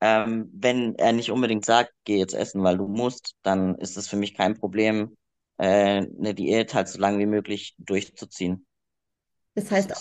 [0.00, 4.08] ähm, wenn er nicht unbedingt sagt, geh jetzt essen, weil du musst, dann ist es
[4.08, 5.16] für mich kein Problem,
[5.58, 8.66] äh, eine Diät halt so lange wie möglich durchzuziehen.
[9.54, 9.92] Das heißt,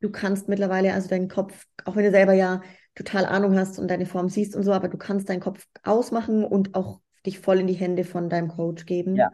[0.00, 2.62] du kannst mittlerweile also deinen Kopf, auch wenn du selber ja
[2.94, 6.44] total Ahnung hast und deine Form siehst und so, aber du kannst deinen Kopf ausmachen
[6.44, 9.16] und auch dich voll in die Hände von deinem Coach geben.
[9.16, 9.30] Ja.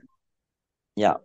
[0.97, 1.21] Ja.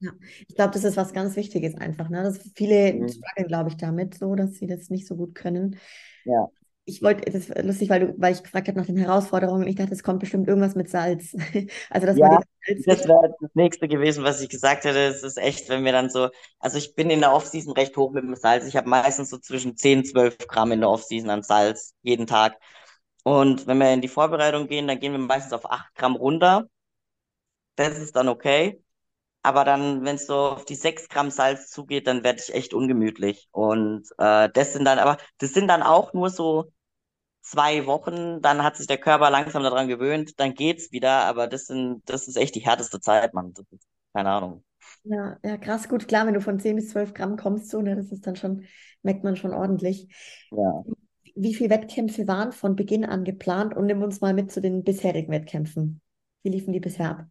[0.00, 0.12] Ja,
[0.46, 2.08] ich glaube, das ist was ganz Wichtiges einfach.
[2.10, 2.22] Ne?
[2.22, 3.08] Das viele Mhm.
[3.08, 5.76] strugglen, glaube ich, damit so, dass sie das nicht so gut können.
[6.24, 6.50] Ja.
[6.88, 9.66] Ich wollte, das ist lustig, weil du, weil ich gefragt habe nach den Herausforderungen.
[9.66, 11.34] Ich dachte, es kommt bestimmt irgendwas mit Salz.
[11.90, 14.98] Also, dass man Ja, den Salz das wäre das nächste gewesen, was ich gesagt hätte.
[15.00, 18.12] Es ist echt, wenn wir dann so, also ich bin in der Offseason recht hoch
[18.12, 18.64] mit dem Salz.
[18.66, 22.56] Ich habe meistens so zwischen 10, 12 Gramm in der Offseason an Salz jeden Tag.
[23.24, 26.68] Und wenn wir in die Vorbereitung gehen, dann gehen wir meistens auf 8 Gramm runter.
[27.76, 28.82] Das ist dann okay.
[29.46, 32.74] Aber dann, wenn es so auf die 6 Gramm Salz zugeht, dann werde ich echt
[32.74, 33.48] ungemütlich.
[33.52, 36.72] Und äh, das sind dann, aber das sind dann auch nur so
[37.42, 41.66] zwei Wochen, dann hat sich der Körper langsam daran gewöhnt, dann geht's wieder, aber das
[41.66, 43.54] sind, das ist echt die härteste Zeit, Mann.
[43.56, 44.64] Ist, keine Ahnung.
[45.04, 47.94] Ja, ja, krass, gut, klar, wenn du von 10 bis 12 Gramm kommst, so, ne,
[47.94, 48.64] das ist dann schon,
[49.04, 50.08] merkt man schon ordentlich.
[50.50, 50.82] Ja.
[51.36, 54.82] Wie viele Wettkämpfe waren von Beginn an geplant und nimm uns mal mit zu den
[54.82, 56.00] bisherigen Wettkämpfen.
[56.42, 57.26] Wie liefen die bisher ab?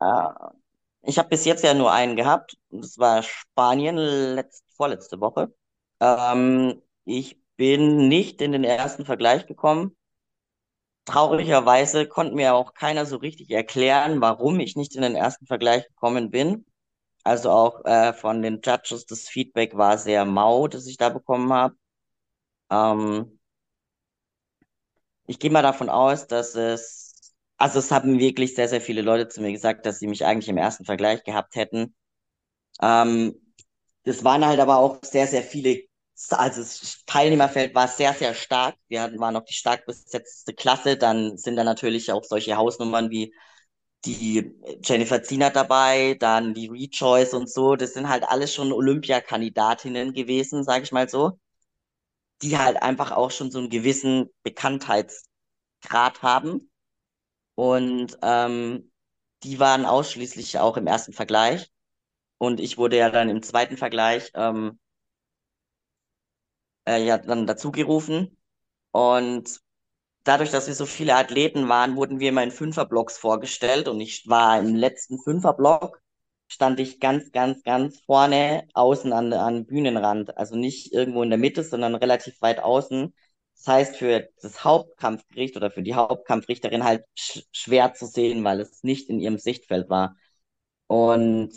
[0.00, 0.52] Ah,
[1.02, 2.56] ich habe bis jetzt ja nur einen gehabt.
[2.70, 5.52] Das war Spanien letzt, vorletzte Woche.
[6.00, 9.96] Ähm, ich bin nicht in den ersten Vergleich gekommen.
[11.04, 15.86] Traurigerweise konnte mir auch keiner so richtig erklären, warum ich nicht in den ersten Vergleich
[15.88, 16.66] gekommen bin.
[17.24, 21.52] Also auch äh, von den Judges, das Feedback war sehr mau, das ich da bekommen
[21.52, 21.76] habe.
[22.70, 23.38] Ähm,
[25.26, 27.09] ich gehe mal davon aus, dass es,
[27.60, 30.48] also es haben wirklich sehr, sehr viele Leute zu mir gesagt, dass sie mich eigentlich
[30.50, 31.94] im ersten Vergleich gehabt hätten.
[32.82, 33.34] Ähm,
[34.04, 35.82] das waren halt aber auch sehr, sehr viele,
[36.30, 38.76] also das Teilnehmerfeld war sehr, sehr stark.
[38.88, 40.96] Wir hatten, waren noch die stark besetzte Klasse.
[40.96, 43.34] Dann sind da natürlich auch solche Hausnummern wie
[44.06, 44.52] die
[44.84, 47.76] Jennifer Zienert dabei, dann die Rejoice und so.
[47.76, 51.38] Das sind halt alles schon Olympiakandidatinnen gewesen, sage ich mal so,
[52.42, 56.69] die halt einfach auch schon so einen gewissen Bekanntheitsgrad haben.
[57.60, 58.90] Und ähm,
[59.42, 61.70] die waren ausschließlich auch im ersten Vergleich.
[62.38, 64.78] Und ich wurde ja dann im zweiten Vergleich ähm,
[66.86, 68.38] äh, ja dann dazugerufen.
[68.92, 69.60] Und
[70.24, 74.26] dadurch, dass wir so viele Athleten waren, wurden wir immer in Fünferblocks vorgestellt und ich
[74.26, 76.00] war im letzten Fünferblock,
[76.48, 80.38] stand ich ganz, ganz, ganz vorne außen an, an Bühnenrand.
[80.38, 83.14] Also nicht irgendwo in der Mitte, sondern relativ weit außen.
[83.60, 88.60] Das heißt, für das Hauptkampfgericht oder für die Hauptkampfrichterin halt sch schwer zu sehen, weil
[88.60, 90.16] es nicht in ihrem Sichtfeld war.
[90.86, 91.52] Und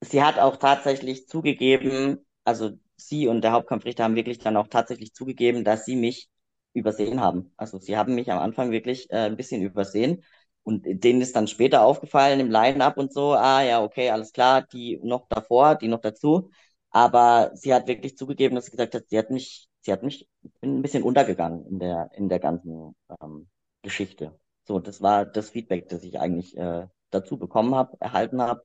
[0.00, 5.14] sie hat auch tatsächlich zugegeben, also sie und der Hauptkampfrichter haben wirklich dann auch tatsächlich
[5.14, 6.28] zugegeben, dass sie mich
[6.74, 7.52] übersehen haben.
[7.56, 10.24] Also sie haben mich am Anfang wirklich äh, ein bisschen übersehen
[10.62, 14.62] und denen ist dann später aufgefallen im Line-up und so, ah ja, okay, alles klar,
[14.62, 16.50] die noch davor, die noch dazu.
[16.90, 20.28] Aber sie hat wirklich zugegeben, dass sie gesagt hat, sie hat mich, sie hat mich
[20.62, 23.48] ein bisschen untergegangen in der, in der ganzen ähm,
[23.82, 24.38] Geschichte.
[24.66, 28.62] So, das war das Feedback, das ich eigentlich äh, dazu bekommen habe, erhalten habe.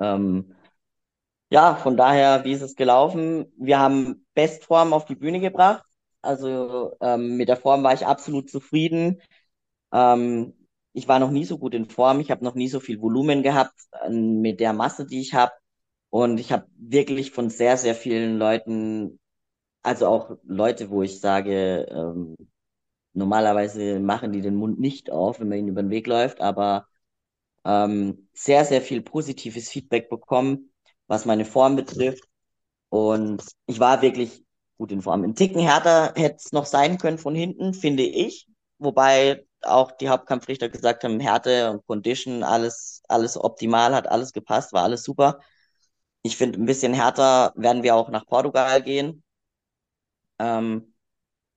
[0.00, 0.54] Ähm,
[1.50, 3.52] ja, von daher, wie ist es gelaufen?
[3.58, 5.84] Wir haben Bestform auf die Bühne gebracht.
[6.22, 9.20] Also ähm, mit der Form war ich absolut zufrieden.
[9.92, 10.54] Ähm,
[10.92, 12.20] ich war noch nie so gut in Form.
[12.20, 15.52] Ich habe noch nie so viel Volumen gehabt äh, mit der Masse, die ich habe.
[16.10, 19.20] Und ich habe wirklich von sehr, sehr vielen Leuten,
[19.82, 22.36] also auch Leute, wo ich sage, ähm,
[23.14, 26.88] normalerweise machen die den Mund nicht auf, wenn man ihnen über den Weg läuft, aber
[27.64, 30.72] ähm, sehr, sehr viel positives Feedback bekommen,
[31.06, 32.24] was meine Form betrifft.
[32.90, 34.44] Und ich war wirklich
[34.78, 35.24] gut in Form.
[35.24, 38.48] Ein Ticken härter hätte es noch sein können von hinten, finde ich.
[38.78, 44.72] Wobei auch die Hauptkampfrichter gesagt haben, Härte und Condition, alles, alles optimal, hat alles gepasst,
[44.72, 45.40] war alles super.
[46.22, 49.22] Ich finde, ein bisschen härter werden wir auch nach Portugal gehen.
[50.38, 50.94] Ähm,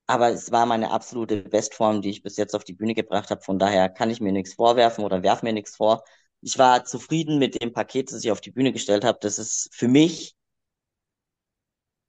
[0.06, 3.42] aber es war meine absolute Bestform, die ich bis jetzt auf die Bühne gebracht habe.
[3.42, 6.04] Von daher kann ich mir nichts vorwerfen oder werf mir nichts vor.
[6.42, 9.18] Ich war zufrieden mit dem Paket, das ich auf die Bühne gestellt habe.
[9.20, 10.36] Das ist für mich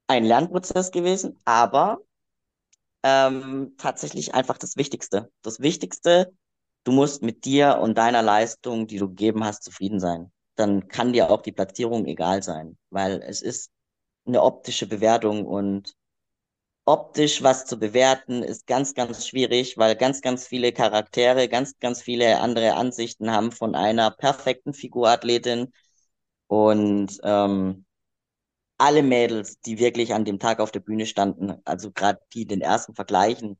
[0.06, 1.98] ein Lernprozess gewesen, aber
[3.02, 5.30] ähm, tatsächlich einfach das Wichtigste.
[5.42, 6.32] Das Wichtigste,
[6.84, 10.32] du musst mit dir und deiner Leistung, die du gegeben hast, zufrieden sein.
[10.56, 13.70] Dann kann dir auch die Platzierung egal sein, weil es ist
[14.26, 15.94] eine optische Bewertung und
[16.88, 22.00] optisch was zu bewerten ist ganz, ganz schwierig, weil ganz, ganz viele Charaktere, ganz, ganz
[22.00, 25.70] viele andere Ansichten haben von einer perfekten Figurathletin
[26.46, 27.84] und ähm,
[28.78, 32.62] alle Mädels, die wirklich an dem Tag auf der Bühne standen, also gerade die den
[32.62, 33.58] ersten vergleichen,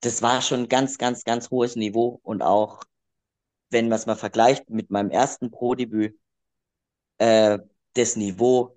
[0.00, 2.20] das war schon ganz, ganz, ganz hohes Niveau.
[2.22, 2.84] Und auch
[3.70, 6.18] wenn man es mal vergleicht mit meinem ersten Pro-Debüt,
[7.18, 7.58] äh,
[7.94, 8.76] das Niveau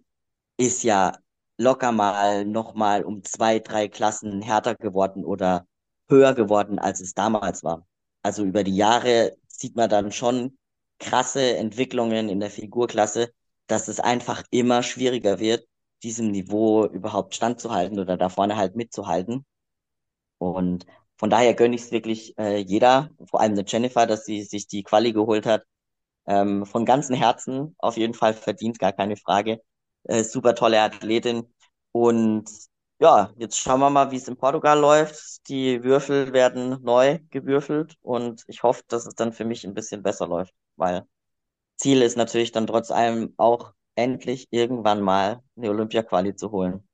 [0.58, 1.18] ist ja
[1.58, 5.68] locker mal nochmal um zwei, drei Klassen härter geworden oder
[6.10, 7.86] höher geworden, als es damals war.
[8.24, 10.58] Also über die Jahre sieht man dann schon
[11.00, 13.32] krasse Entwicklungen in der Figurklasse,
[13.68, 15.68] dass es einfach immer schwieriger wird,
[16.04, 19.46] diesem Niveau überhaupt standzuhalten oder da vorne halt mitzuhalten.
[20.38, 20.86] Und
[21.18, 24.68] von daher gönne ich es wirklich äh, jeder, vor allem der Jennifer, dass sie sich
[24.68, 25.64] die Quali geholt hat.
[26.28, 29.62] Ähm, von ganzem Herzen auf jeden Fall verdient, gar keine Frage.
[30.08, 31.46] Äh, super tolle Athletin.
[31.92, 32.50] Und
[33.00, 35.48] ja, jetzt schauen wir mal, wie es in Portugal läuft.
[35.50, 40.04] Die Würfel werden neu gewürfelt und ich hoffe, dass es dann für mich ein bisschen
[40.04, 41.04] besser läuft, weil
[41.78, 46.88] Ziel ist natürlich dann trotz allem auch endlich irgendwann mal eine Olympia-Quali zu holen.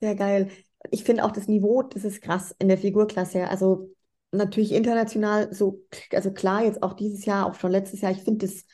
[0.00, 0.50] Sehr geil.
[0.90, 3.48] Ich finde auch das Niveau, das ist krass in der Figurklasse.
[3.48, 3.90] Also
[4.30, 8.46] natürlich international so, also klar, jetzt auch dieses Jahr, auch schon letztes Jahr, ich finde,
[8.46, 8.64] das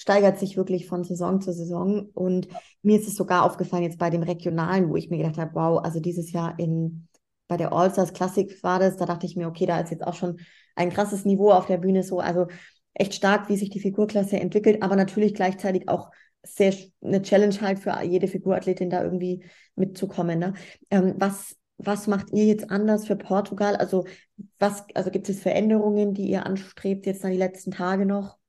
[0.00, 2.08] steigert sich wirklich von Saison zu Saison.
[2.14, 2.48] Und
[2.80, 5.84] mir ist es sogar aufgefallen jetzt bei dem Regionalen, wo ich mir gedacht habe, wow,
[5.84, 7.06] also dieses Jahr in,
[7.48, 10.14] bei der All-Stars Classic war das, da dachte ich mir, okay, da ist jetzt auch
[10.14, 10.40] schon
[10.74, 12.18] ein krasses Niveau auf der Bühne so.
[12.18, 12.46] Also
[12.94, 16.10] echt stark, wie sich die Figurklasse entwickelt, aber natürlich gleichzeitig auch
[16.42, 19.44] sehr eine Challenge halt für jede Figurathletin da irgendwie
[19.76, 20.38] mitzukommen.
[20.38, 20.54] Ne?
[20.90, 23.76] Ähm, was, was macht ihr jetzt anders für Portugal?
[23.76, 24.06] Also
[24.58, 28.39] was, also gibt es Veränderungen, die ihr anstrebt jetzt dann die letzten Tage noch?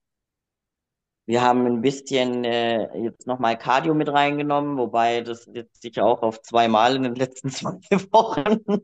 [1.25, 6.21] Wir haben ein bisschen äh, jetzt nochmal Cardio mit reingenommen, wobei das jetzt sich auch
[6.23, 7.77] auf zweimal in den letzten zwei
[8.11, 8.81] Wochen,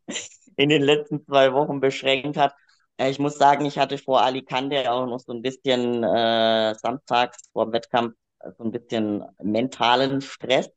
[0.55, 2.53] in den letzten zwei Wochen beschränkt hat.
[2.97, 7.49] Äh, ich muss sagen, ich hatte vor Alicante auch noch so ein bisschen äh, samstags
[7.51, 8.15] vor dem Wettkampf
[8.57, 10.69] so ein bisschen mentalen Stress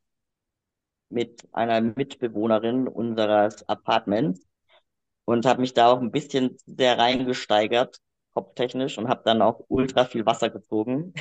[1.09, 4.47] mit einer Mitbewohnerin unseres Apartments
[5.27, 7.99] und habe mich da auch ein bisschen sehr reingesteigert
[8.35, 11.15] kopftechnisch und habe dann auch ultra viel Wasser gezogen.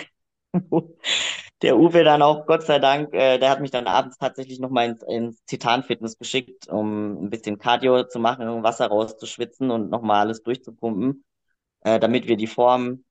[1.62, 4.90] der Uwe dann auch, Gott sei Dank, äh, der hat mich dann abends tatsächlich nochmal
[4.90, 10.22] ins, ins Titan-Fitness geschickt, um ein bisschen Cardio zu machen, um Wasser rauszuschwitzen und nochmal
[10.22, 11.24] alles durchzupumpen,
[11.82, 13.04] äh, damit wir die Form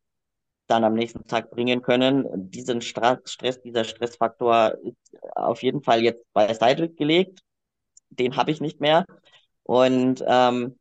[0.68, 2.26] dann am nächsten Tag bringen können.
[2.50, 7.40] Diesen Stra Stress, dieser Stressfaktor ist auf jeden Fall jetzt beiseite gelegt.
[8.10, 9.06] Den habe ich nicht mehr.
[9.64, 10.78] Und ähm,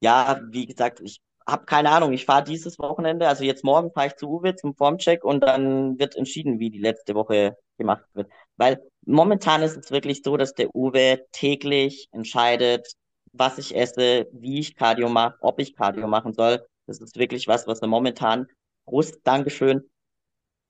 [0.00, 2.12] ja, wie gesagt, ich habe keine Ahnung.
[2.12, 5.98] Ich fahre dieses Wochenende, also jetzt morgen fahre ich zu Uwe zum Formcheck und dann
[5.98, 8.30] wird entschieden, wie die letzte Woche gemacht wird.
[8.56, 12.92] Weil momentan ist es wirklich so, dass der Uwe täglich entscheidet,
[13.32, 16.66] was ich esse, wie ich Cardio mache, ob ich Cardio machen soll.
[16.86, 18.46] Das ist wirklich was, was er momentan,
[18.86, 19.88] groß Dankeschön,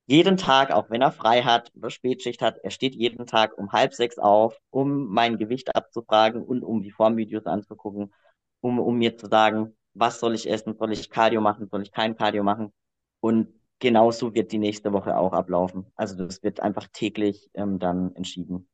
[0.06, 3.72] jeden Tag, auch wenn er frei hat oder Spätschicht hat, er steht jeden Tag um
[3.72, 8.12] halb sechs auf, um mein Gewicht abzufragen und um die Formvideos anzugucken,
[8.60, 11.92] um, um mir zu sagen, was soll ich essen, soll ich Cardio machen, soll ich
[11.92, 12.72] kein Cardio machen.
[13.20, 13.48] Und
[13.78, 15.86] genauso wird die nächste Woche auch ablaufen.
[15.94, 18.68] Also das wird einfach täglich ähm, dann entschieden.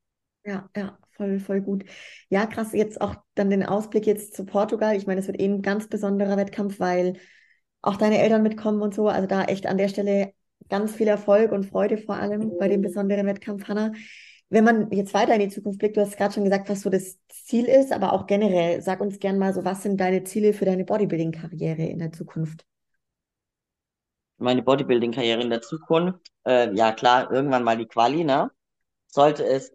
[0.44, 1.84] Ja, ja, voll, voll gut.
[2.28, 4.94] Ja, krass, jetzt auch dann den Ausblick jetzt zu Portugal.
[4.94, 7.18] Ich meine, es wird eh ein ganz besonderer Wettkampf, weil
[7.80, 9.08] auch deine Eltern mitkommen und so.
[9.08, 10.32] Also da echt an der Stelle
[10.68, 13.92] ganz viel Erfolg und Freude vor allem bei dem besonderen Wettkampf, Hanna.
[14.50, 16.90] Wenn man jetzt weiter in die Zukunft blickt, du hast gerade schon gesagt, was so
[16.90, 20.52] das Ziel ist, aber auch generell, sag uns gern mal so, was sind deine Ziele
[20.52, 22.64] für deine Bodybuilding-Karriere in der Zukunft?
[24.38, 28.50] Meine Bodybuilding-Karriere in der Zukunft, äh, ja klar, irgendwann mal die Quali, ne?
[29.08, 29.72] Sollte es,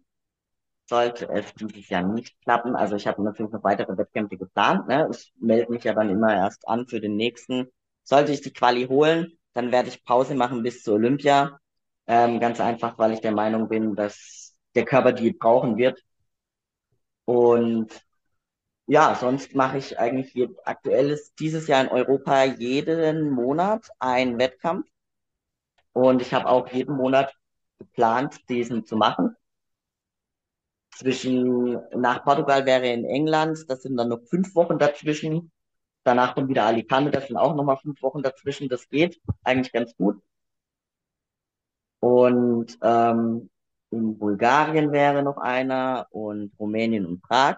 [0.88, 5.10] sollte es dieses Jahr nicht klappen, also ich habe natürlich noch weitere Wettkämpfe geplant, ne?
[5.14, 7.68] Ich melde mich ja dann immer erst an für den nächsten.
[8.04, 11.60] Sollte ich die Quali holen, dann werde ich Pause machen bis zur Olympia.
[12.08, 14.49] Ähm, ganz einfach, weil ich der Meinung bin, dass
[14.80, 16.02] der Körper die brauchen wird.
[17.26, 17.90] Und
[18.88, 24.40] ja, sonst mache ich eigentlich je, aktuell ist dieses Jahr in Europa jeden Monat ein
[24.40, 24.88] Wettkampf.
[25.94, 27.36] Und ich habe auch jeden Monat
[27.78, 29.36] geplant, diesen zu machen.
[30.92, 35.52] Zwischen, nach Portugal wäre in England, das sind dann noch fünf Wochen dazwischen.
[36.04, 38.70] Danach kommt wieder Alicante, das sind auch nochmal fünf Wochen dazwischen.
[38.70, 40.22] Das geht eigentlich ganz gut.
[42.00, 43.50] Und ähm,
[43.92, 47.58] in Bulgarien wäre noch einer und Rumänien und Prag.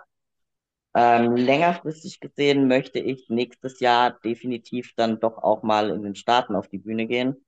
[0.93, 6.55] Ähm, längerfristig gesehen möchte ich nächstes Jahr definitiv dann doch auch mal in den Staaten
[6.55, 7.45] auf die Bühne gehen.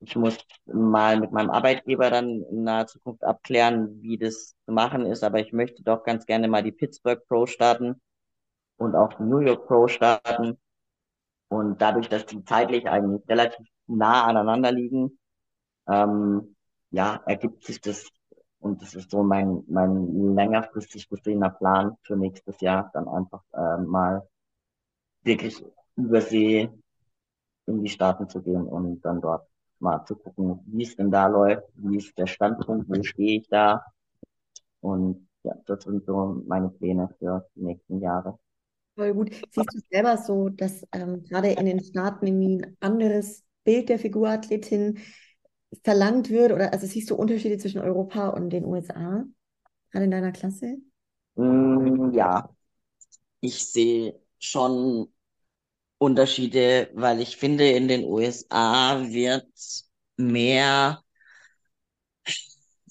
[0.00, 0.36] Ich muss
[0.66, 5.38] mal mit meinem Arbeitgeber dann in naher Zukunft abklären, wie das zu machen ist, aber
[5.40, 8.00] ich möchte doch ganz gerne mal die Pittsburgh Pro starten
[8.76, 10.58] und auch die New York Pro starten.
[11.48, 15.18] Und dadurch, dass die zeitlich eigentlich relativ nah aneinander liegen,
[15.88, 16.56] ähm,
[16.90, 18.10] ja, ergibt sich das
[18.62, 23.78] und das ist so mein, mein längerfristig gesehener Plan für nächstes Jahr, dann einfach äh,
[23.82, 24.26] mal
[25.24, 25.64] wirklich
[25.96, 26.70] übersee
[27.66, 29.48] in die Staaten zu gehen und dann dort
[29.80, 33.48] mal zu gucken, wie es denn da läuft, wie ist der Standpunkt, wo stehe ich
[33.48, 33.84] da.
[34.80, 38.38] Und ja, das sind so meine Pläne für die nächsten Jahre.
[38.94, 39.34] Voll gut.
[39.50, 43.98] Siehst du selber so, dass ähm, gerade in den Staaten irgendwie ein anderes Bild der
[43.98, 44.98] Figurathletin
[45.82, 46.52] verlangt wird?
[46.52, 49.24] Oder also siehst du Unterschiede zwischen Europa und den USA,
[49.90, 50.78] gerade in deiner Klasse?
[51.36, 52.48] Mm, ja,
[53.40, 55.12] ich sehe schon
[55.98, 59.48] Unterschiede, weil ich finde, in den USA wird
[60.16, 61.02] mehr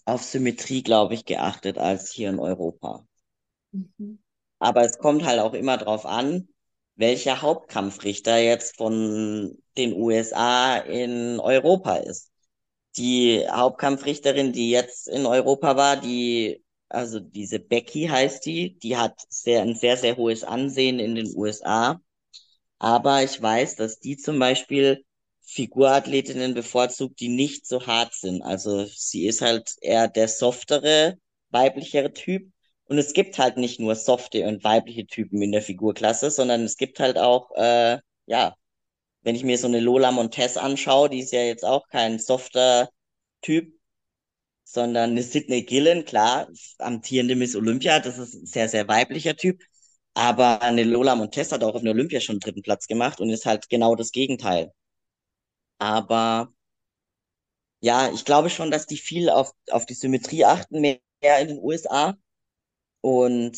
[0.05, 3.05] auf Symmetrie, glaube ich, geachtet als hier in Europa.
[3.71, 4.19] Mhm.
[4.59, 6.47] Aber es kommt halt auch immer drauf an,
[6.95, 12.30] welcher Hauptkampfrichter jetzt von den USA in Europa ist
[12.97, 19.19] die Hauptkampfrichterin, die jetzt in Europa war, die, also diese Becky heißt die, die hat
[19.29, 22.01] sehr, ein sehr, sehr hohes Ansehen in den USA.
[22.79, 25.03] Aber ich weiß, dass die zum Beispiel
[25.41, 28.41] Figurathletinnen bevorzugt, die nicht so hart sind.
[28.41, 31.17] Also sie ist halt eher der softere,
[31.49, 32.51] weiblichere Typ.
[32.85, 36.77] Und es gibt halt nicht nur softe und weibliche Typen in der Figurklasse, sondern es
[36.77, 38.55] gibt halt auch, äh, ja,
[39.23, 42.89] wenn ich mir so eine Lola Montez anschaue, die ist ja jetzt auch kein softer
[43.41, 43.73] Typ,
[44.63, 46.47] sondern eine Sydney Gillen, klar,
[46.79, 49.61] amtierende Miss Olympia, das ist ein sehr, sehr weiblicher Typ.
[50.13, 53.45] Aber eine Lola Montez hat auch auf der Olympia schon dritten Platz gemacht und ist
[53.45, 54.71] halt genau das Gegenteil.
[55.79, 56.53] Aber
[57.81, 60.99] ja, ich glaube schon, dass die viel auf, auf die Symmetrie achten, mehr
[61.41, 62.15] in den USA.
[63.01, 63.57] Und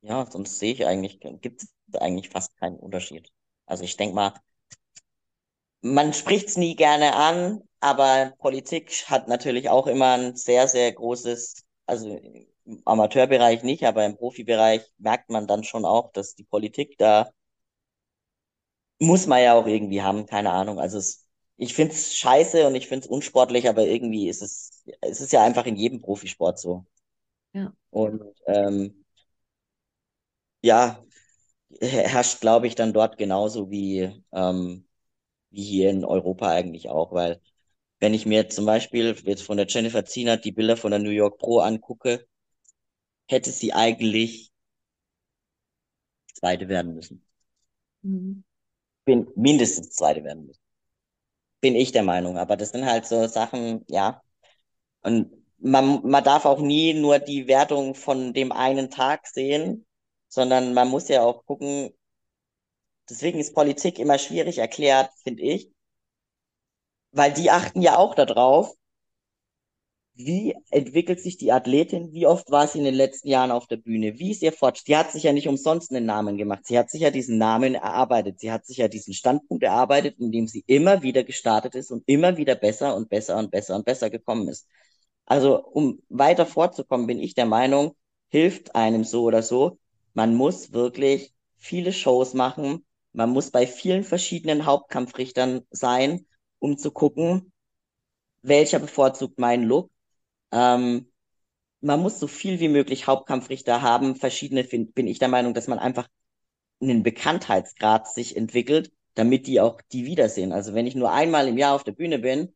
[0.00, 1.68] ja, sonst sehe ich eigentlich, gibt es
[2.00, 3.30] eigentlich fast keinen Unterschied.
[3.66, 4.34] Also ich denke mal,
[5.82, 10.92] man spricht es nie gerne an, aber Politik hat natürlich auch immer ein sehr, sehr
[10.92, 12.08] großes, also
[12.64, 17.30] im Amateurbereich nicht, aber im Profibereich merkt man dann schon auch, dass die Politik da
[18.98, 20.78] muss man ja auch irgendwie haben, keine Ahnung.
[20.80, 21.26] Also es,
[21.56, 25.32] ich finde es scheiße und ich finde es unsportlich, aber irgendwie ist es, es ist
[25.32, 26.86] ja einfach in jedem Profisport so.
[27.52, 27.72] Ja.
[27.90, 29.04] Und ähm,
[30.62, 31.02] ja,
[31.80, 34.86] herrscht, glaube ich, dann dort genauso wie, ähm,
[35.50, 37.40] wie hier in Europa eigentlich auch, weil
[38.00, 41.10] wenn ich mir zum Beispiel jetzt von der Jennifer Zienert die Bilder von der New
[41.10, 42.26] York Pro angucke,
[43.28, 44.50] hätte sie eigentlich
[46.34, 47.24] Zweite werden müssen.
[48.02, 48.44] Mhm.
[49.04, 50.62] Bin mindestens Zweite werden müssen.
[51.60, 52.38] Bin ich der Meinung.
[52.38, 54.22] Aber das sind halt so Sachen, ja.
[55.02, 59.86] Und man, man darf auch nie nur die Wertung von dem einen Tag sehen,
[60.28, 61.90] sondern man muss ja auch gucken,
[63.08, 65.70] deswegen ist Politik immer schwierig erklärt, finde ich,
[67.12, 68.74] weil die achten ja auch darauf,
[70.14, 73.76] wie entwickelt sich die Athletin, wie oft war sie in den letzten Jahren auf der
[73.76, 74.88] Bühne, wie ist ihr Fortschritt.
[74.88, 77.74] Die hat sich ja nicht umsonst einen Namen gemacht, sie hat sich ja diesen Namen
[77.74, 82.02] erarbeitet, sie hat sich ja diesen Standpunkt erarbeitet, indem sie immer wieder gestartet ist und
[82.06, 84.66] immer wieder besser und besser und besser und besser gekommen ist.
[85.26, 87.94] Also um weiter vorzukommen, bin ich der Meinung,
[88.28, 89.78] hilft einem so oder so.
[90.16, 96.26] Man muss wirklich viele Shows machen, man muss bei vielen verschiedenen Hauptkampfrichtern sein,
[96.58, 97.52] um zu gucken,
[98.42, 99.90] welcher bevorzugt meinen Look.
[100.52, 101.12] Ähm,
[101.82, 104.16] man muss so viel wie möglich Hauptkampfrichter haben.
[104.16, 106.08] Verschiedene find, bin ich der Meinung, dass man einfach
[106.80, 110.52] einen Bekanntheitsgrad sich entwickelt, damit die auch die wiedersehen.
[110.52, 112.54] Also wenn ich nur einmal im Jahr auf der Bühne bin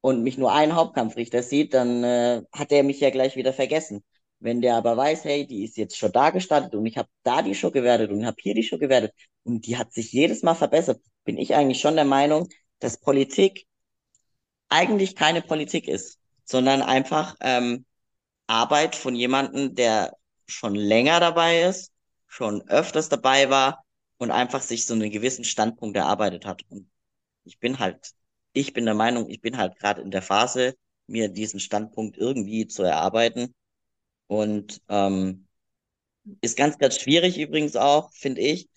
[0.00, 4.04] und mich nur ein Hauptkampfrichter sieht, dann äh, hat der mich ja gleich wieder vergessen.
[4.38, 7.42] Wenn der aber weiß, hey, die ist jetzt schon da gestartet und ich habe da
[7.42, 9.12] die Show gewertet und habe hier die Show gewertet
[9.44, 12.48] und die hat sich jedes Mal verbessert, bin ich eigentlich schon der Meinung,
[12.78, 13.66] dass Politik
[14.68, 17.84] eigentlich keine Politik ist, sondern einfach ähm,
[18.46, 21.92] Arbeit von jemandem, der schon länger dabei ist,
[22.26, 23.84] schon öfters dabei war
[24.18, 26.62] und einfach sich so einen gewissen Standpunkt erarbeitet hat.
[26.68, 26.90] Und
[27.44, 28.12] ich bin halt,
[28.52, 30.74] ich bin der Meinung, ich bin halt gerade in der Phase,
[31.06, 33.54] mir diesen Standpunkt irgendwie zu erarbeiten.
[34.26, 35.46] Und ähm,
[36.40, 38.68] ist ganz, ganz schwierig übrigens auch, finde ich,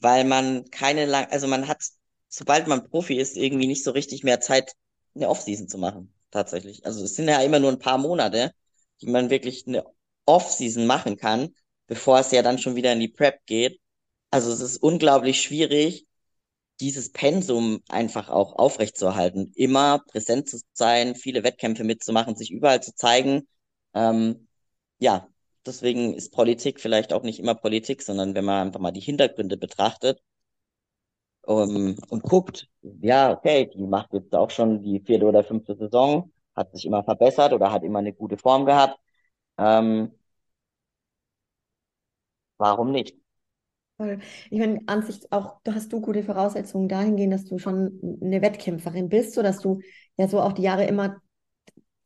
[0.00, 1.82] weil man keine lang, also man hat,
[2.28, 4.72] sobald man Profi ist, irgendwie nicht so richtig mehr Zeit,
[5.14, 6.84] eine Offseason zu machen, tatsächlich.
[6.84, 8.52] Also es sind ja immer nur ein paar Monate,
[9.00, 9.84] die man wirklich eine
[10.26, 11.54] Offseason machen kann,
[11.86, 13.80] bevor es ja dann schon wieder in die Prep geht.
[14.30, 16.06] Also es ist unglaublich schwierig,
[16.80, 22.94] dieses Pensum einfach auch aufrechtzuerhalten, immer präsent zu sein, viele Wettkämpfe mitzumachen, sich überall zu
[22.94, 23.48] zeigen.
[23.94, 24.46] Ähm,
[24.98, 25.28] ja,
[25.64, 29.56] deswegen ist Politik vielleicht auch nicht immer Politik, sondern wenn man einfach mal die Hintergründe
[29.56, 30.22] betrachtet
[31.42, 36.32] um, und guckt, ja, okay, die macht jetzt auch schon die vierte oder fünfte Saison,
[36.54, 38.98] hat sich immer verbessert oder hat immer eine gute Form gehabt.
[39.58, 40.12] Ähm,
[42.58, 43.16] warum nicht?
[44.50, 48.42] Ich meine, an sich auch, du hast du gute Voraussetzungen dahingehend, dass du schon eine
[48.42, 49.80] Wettkämpferin bist, so dass du
[50.18, 51.16] ja so auch die Jahre immer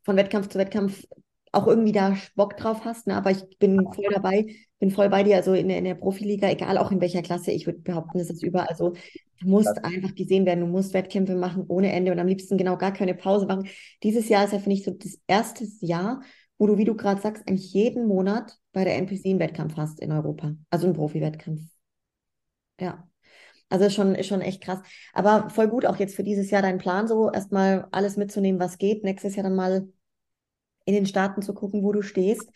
[0.05, 1.05] von Wettkampf zu Wettkampf
[1.53, 3.07] auch irgendwie da Bock drauf hast.
[3.07, 3.17] Ne?
[3.17, 6.49] Aber ich bin voll dabei, bin voll bei dir, also in der, in der Profiliga,
[6.49, 8.95] egal auch in welcher Klasse, ich würde behaupten, das ist überall so.
[9.41, 12.77] Du musst einfach gesehen werden, du musst Wettkämpfe machen ohne Ende und am liebsten genau
[12.77, 13.69] gar keine Pause machen.
[14.03, 16.23] Dieses Jahr ist ja, finde ich, so das erste Jahr,
[16.59, 20.01] wo du, wie du gerade sagst, eigentlich jeden Monat bei der NPC einen Wettkampf hast
[20.01, 20.55] in Europa.
[20.69, 21.63] Also einen Profi-Wettkampf.
[22.79, 23.09] Ja.
[23.71, 24.81] Also schon, schon echt krass.
[25.13, 28.79] Aber voll gut auch jetzt für dieses Jahr dein Plan, so erstmal alles mitzunehmen, was
[28.79, 29.05] geht.
[29.05, 29.89] Nächstes Jahr dann mal
[30.91, 32.51] in den Staaten zu gucken, wo du stehst.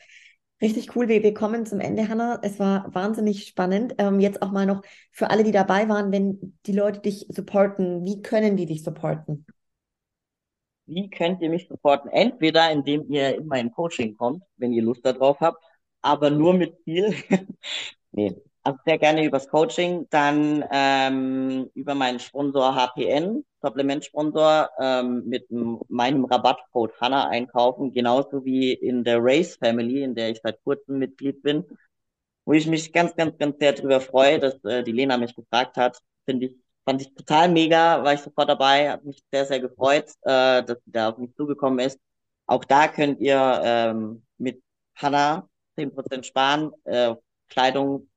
[0.61, 1.09] Richtig cool.
[1.09, 2.39] Wir, wir kommen zum Ende, Hanna.
[2.43, 3.95] Es war wahnsinnig spannend.
[3.99, 8.05] Ähm, jetzt auch mal noch für alle, die dabei waren, wenn die Leute dich supporten,
[8.05, 9.47] wie können die dich supporten?
[10.87, 12.11] Wie könnt ihr mich supporten?
[12.11, 15.63] Entweder indem ihr in mein Coaching kommt, wenn ihr Lust darauf habt,
[16.03, 17.15] aber nur mit Ziel.
[18.13, 25.47] nee, also sehr gerne übers Coaching, dann ähm, über meinen Sponsor HPN, Supplementsponsor, ähm, mit
[25.89, 30.99] meinem Rabattcode HANNA einkaufen, genauso wie in der Race Family, in der ich seit kurzem
[30.99, 31.65] Mitglied bin,
[32.47, 35.77] wo ich mich ganz, ganz, ganz sehr darüber freue, dass äh, die Lena mich gefragt
[35.77, 35.99] hat.
[36.25, 40.11] Finde ich, fand ich total mega, war ich sofort dabei, hat mich sehr, sehr gefreut,
[40.23, 41.99] äh, dass sie da auf mich zugekommen ist.
[42.47, 44.63] Auch da könnt ihr ähm, mit
[44.97, 47.15] HANNA 10% sparen, äh,
[47.49, 48.09] Kleidung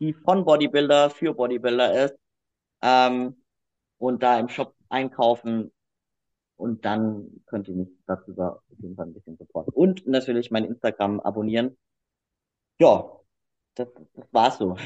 [0.00, 2.16] die von Bodybuilder für Bodybuilder ist
[2.82, 3.36] ähm,
[3.98, 5.72] und da im Shop einkaufen
[6.56, 9.72] und dann könnt ihr mich darüber auf jeden Fall ein bisschen supporten.
[9.74, 11.76] Und natürlich mein Instagram abonnieren.
[12.78, 13.10] Ja,
[13.74, 14.76] das, das war's so.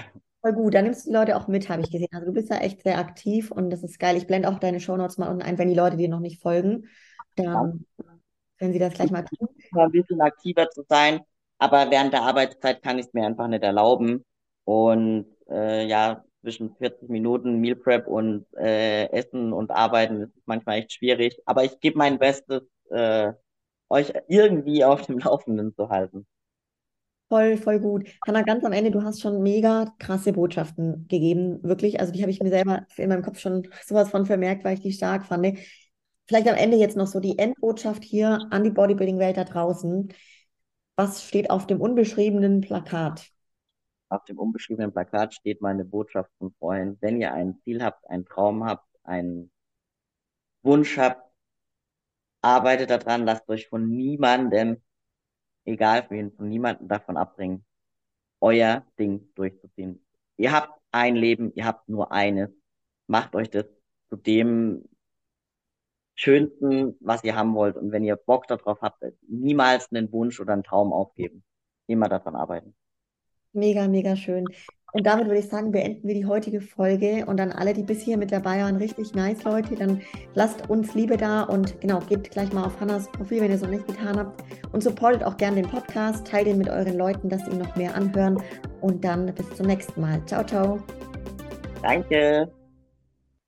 [0.41, 2.09] Voll gut, da nimmst du die Leute auch mit, habe ich gesehen.
[2.13, 4.17] Also du bist da echt sehr aktiv und das ist geil.
[4.17, 6.89] Ich blende auch deine Shownotes mal unten ein, wenn die Leute dir noch nicht folgen.
[7.37, 7.85] Dann
[8.59, 9.49] können sie das gleich mal tun.
[9.73, 11.21] Ein bisschen aktiver zu sein,
[11.59, 14.25] aber während der Arbeitszeit kann ich es mir einfach nicht erlauben.
[14.71, 20.79] Und äh, ja, zwischen 40 Minuten Meal Prep und äh, Essen und Arbeiten ist manchmal
[20.79, 21.43] echt schwierig.
[21.45, 23.33] Aber ich gebe mein Bestes, äh,
[23.89, 26.25] euch irgendwie auf dem Laufenden zu halten.
[27.29, 28.09] Voll, voll gut.
[28.25, 31.99] Hanna, ganz am Ende, du hast schon mega krasse Botschaften gegeben, wirklich.
[31.99, 34.83] Also die habe ich mir selber in meinem Kopf schon sowas von vermerkt, weil ich
[34.83, 35.59] die stark fand.
[36.29, 40.13] Vielleicht am Ende jetzt noch so die Endbotschaft hier an die Bodybuilding-Welt da draußen.
[40.95, 43.33] Was steht auf dem unbeschriebenen Plakat?
[44.11, 46.99] Auf dem unbeschriebenen Plakat steht meine Botschaft von vorhin.
[47.01, 49.51] Wenn ihr ein Ziel habt, einen Traum habt, einen
[50.63, 51.23] Wunsch habt,
[52.43, 54.83] arbeitet daran, lasst euch von niemandem
[55.65, 57.65] egal für wen, von niemandem davon abbringen,
[58.41, 60.05] euer Ding durchzuziehen.
[60.37, 62.51] Ihr habt ein Leben, ihr habt nur eines.
[63.07, 63.67] Macht euch das
[64.09, 64.89] zu dem
[66.15, 67.77] Schönsten, was ihr haben wollt.
[67.77, 71.45] Und wenn ihr Bock darauf habt, niemals einen Wunsch oder einen Traum aufgeben.
[71.87, 72.75] Immer daran arbeiten.
[73.53, 74.47] Mega, mega schön.
[74.93, 77.25] Und damit würde ich sagen, beenden wir die heutige Folge.
[77.27, 79.75] Und an alle, die bis hier mit dabei waren, richtig nice, Leute.
[79.77, 80.01] Dann
[80.35, 83.63] lasst uns Liebe da und genau, geht gleich mal auf Hannas Profil, wenn ihr es
[83.63, 84.43] noch nicht getan habt.
[84.73, 86.27] Und supportet auch gerne den Podcast.
[86.27, 88.43] Teilt ihn mit euren Leuten, dass sie ihn noch mehr anhören.
[88.81, 90.25] Und dann bis zum nächsten Mal.
[90.27, 90.81] Ciao, ciao.
[91.83, 92.60] Danke.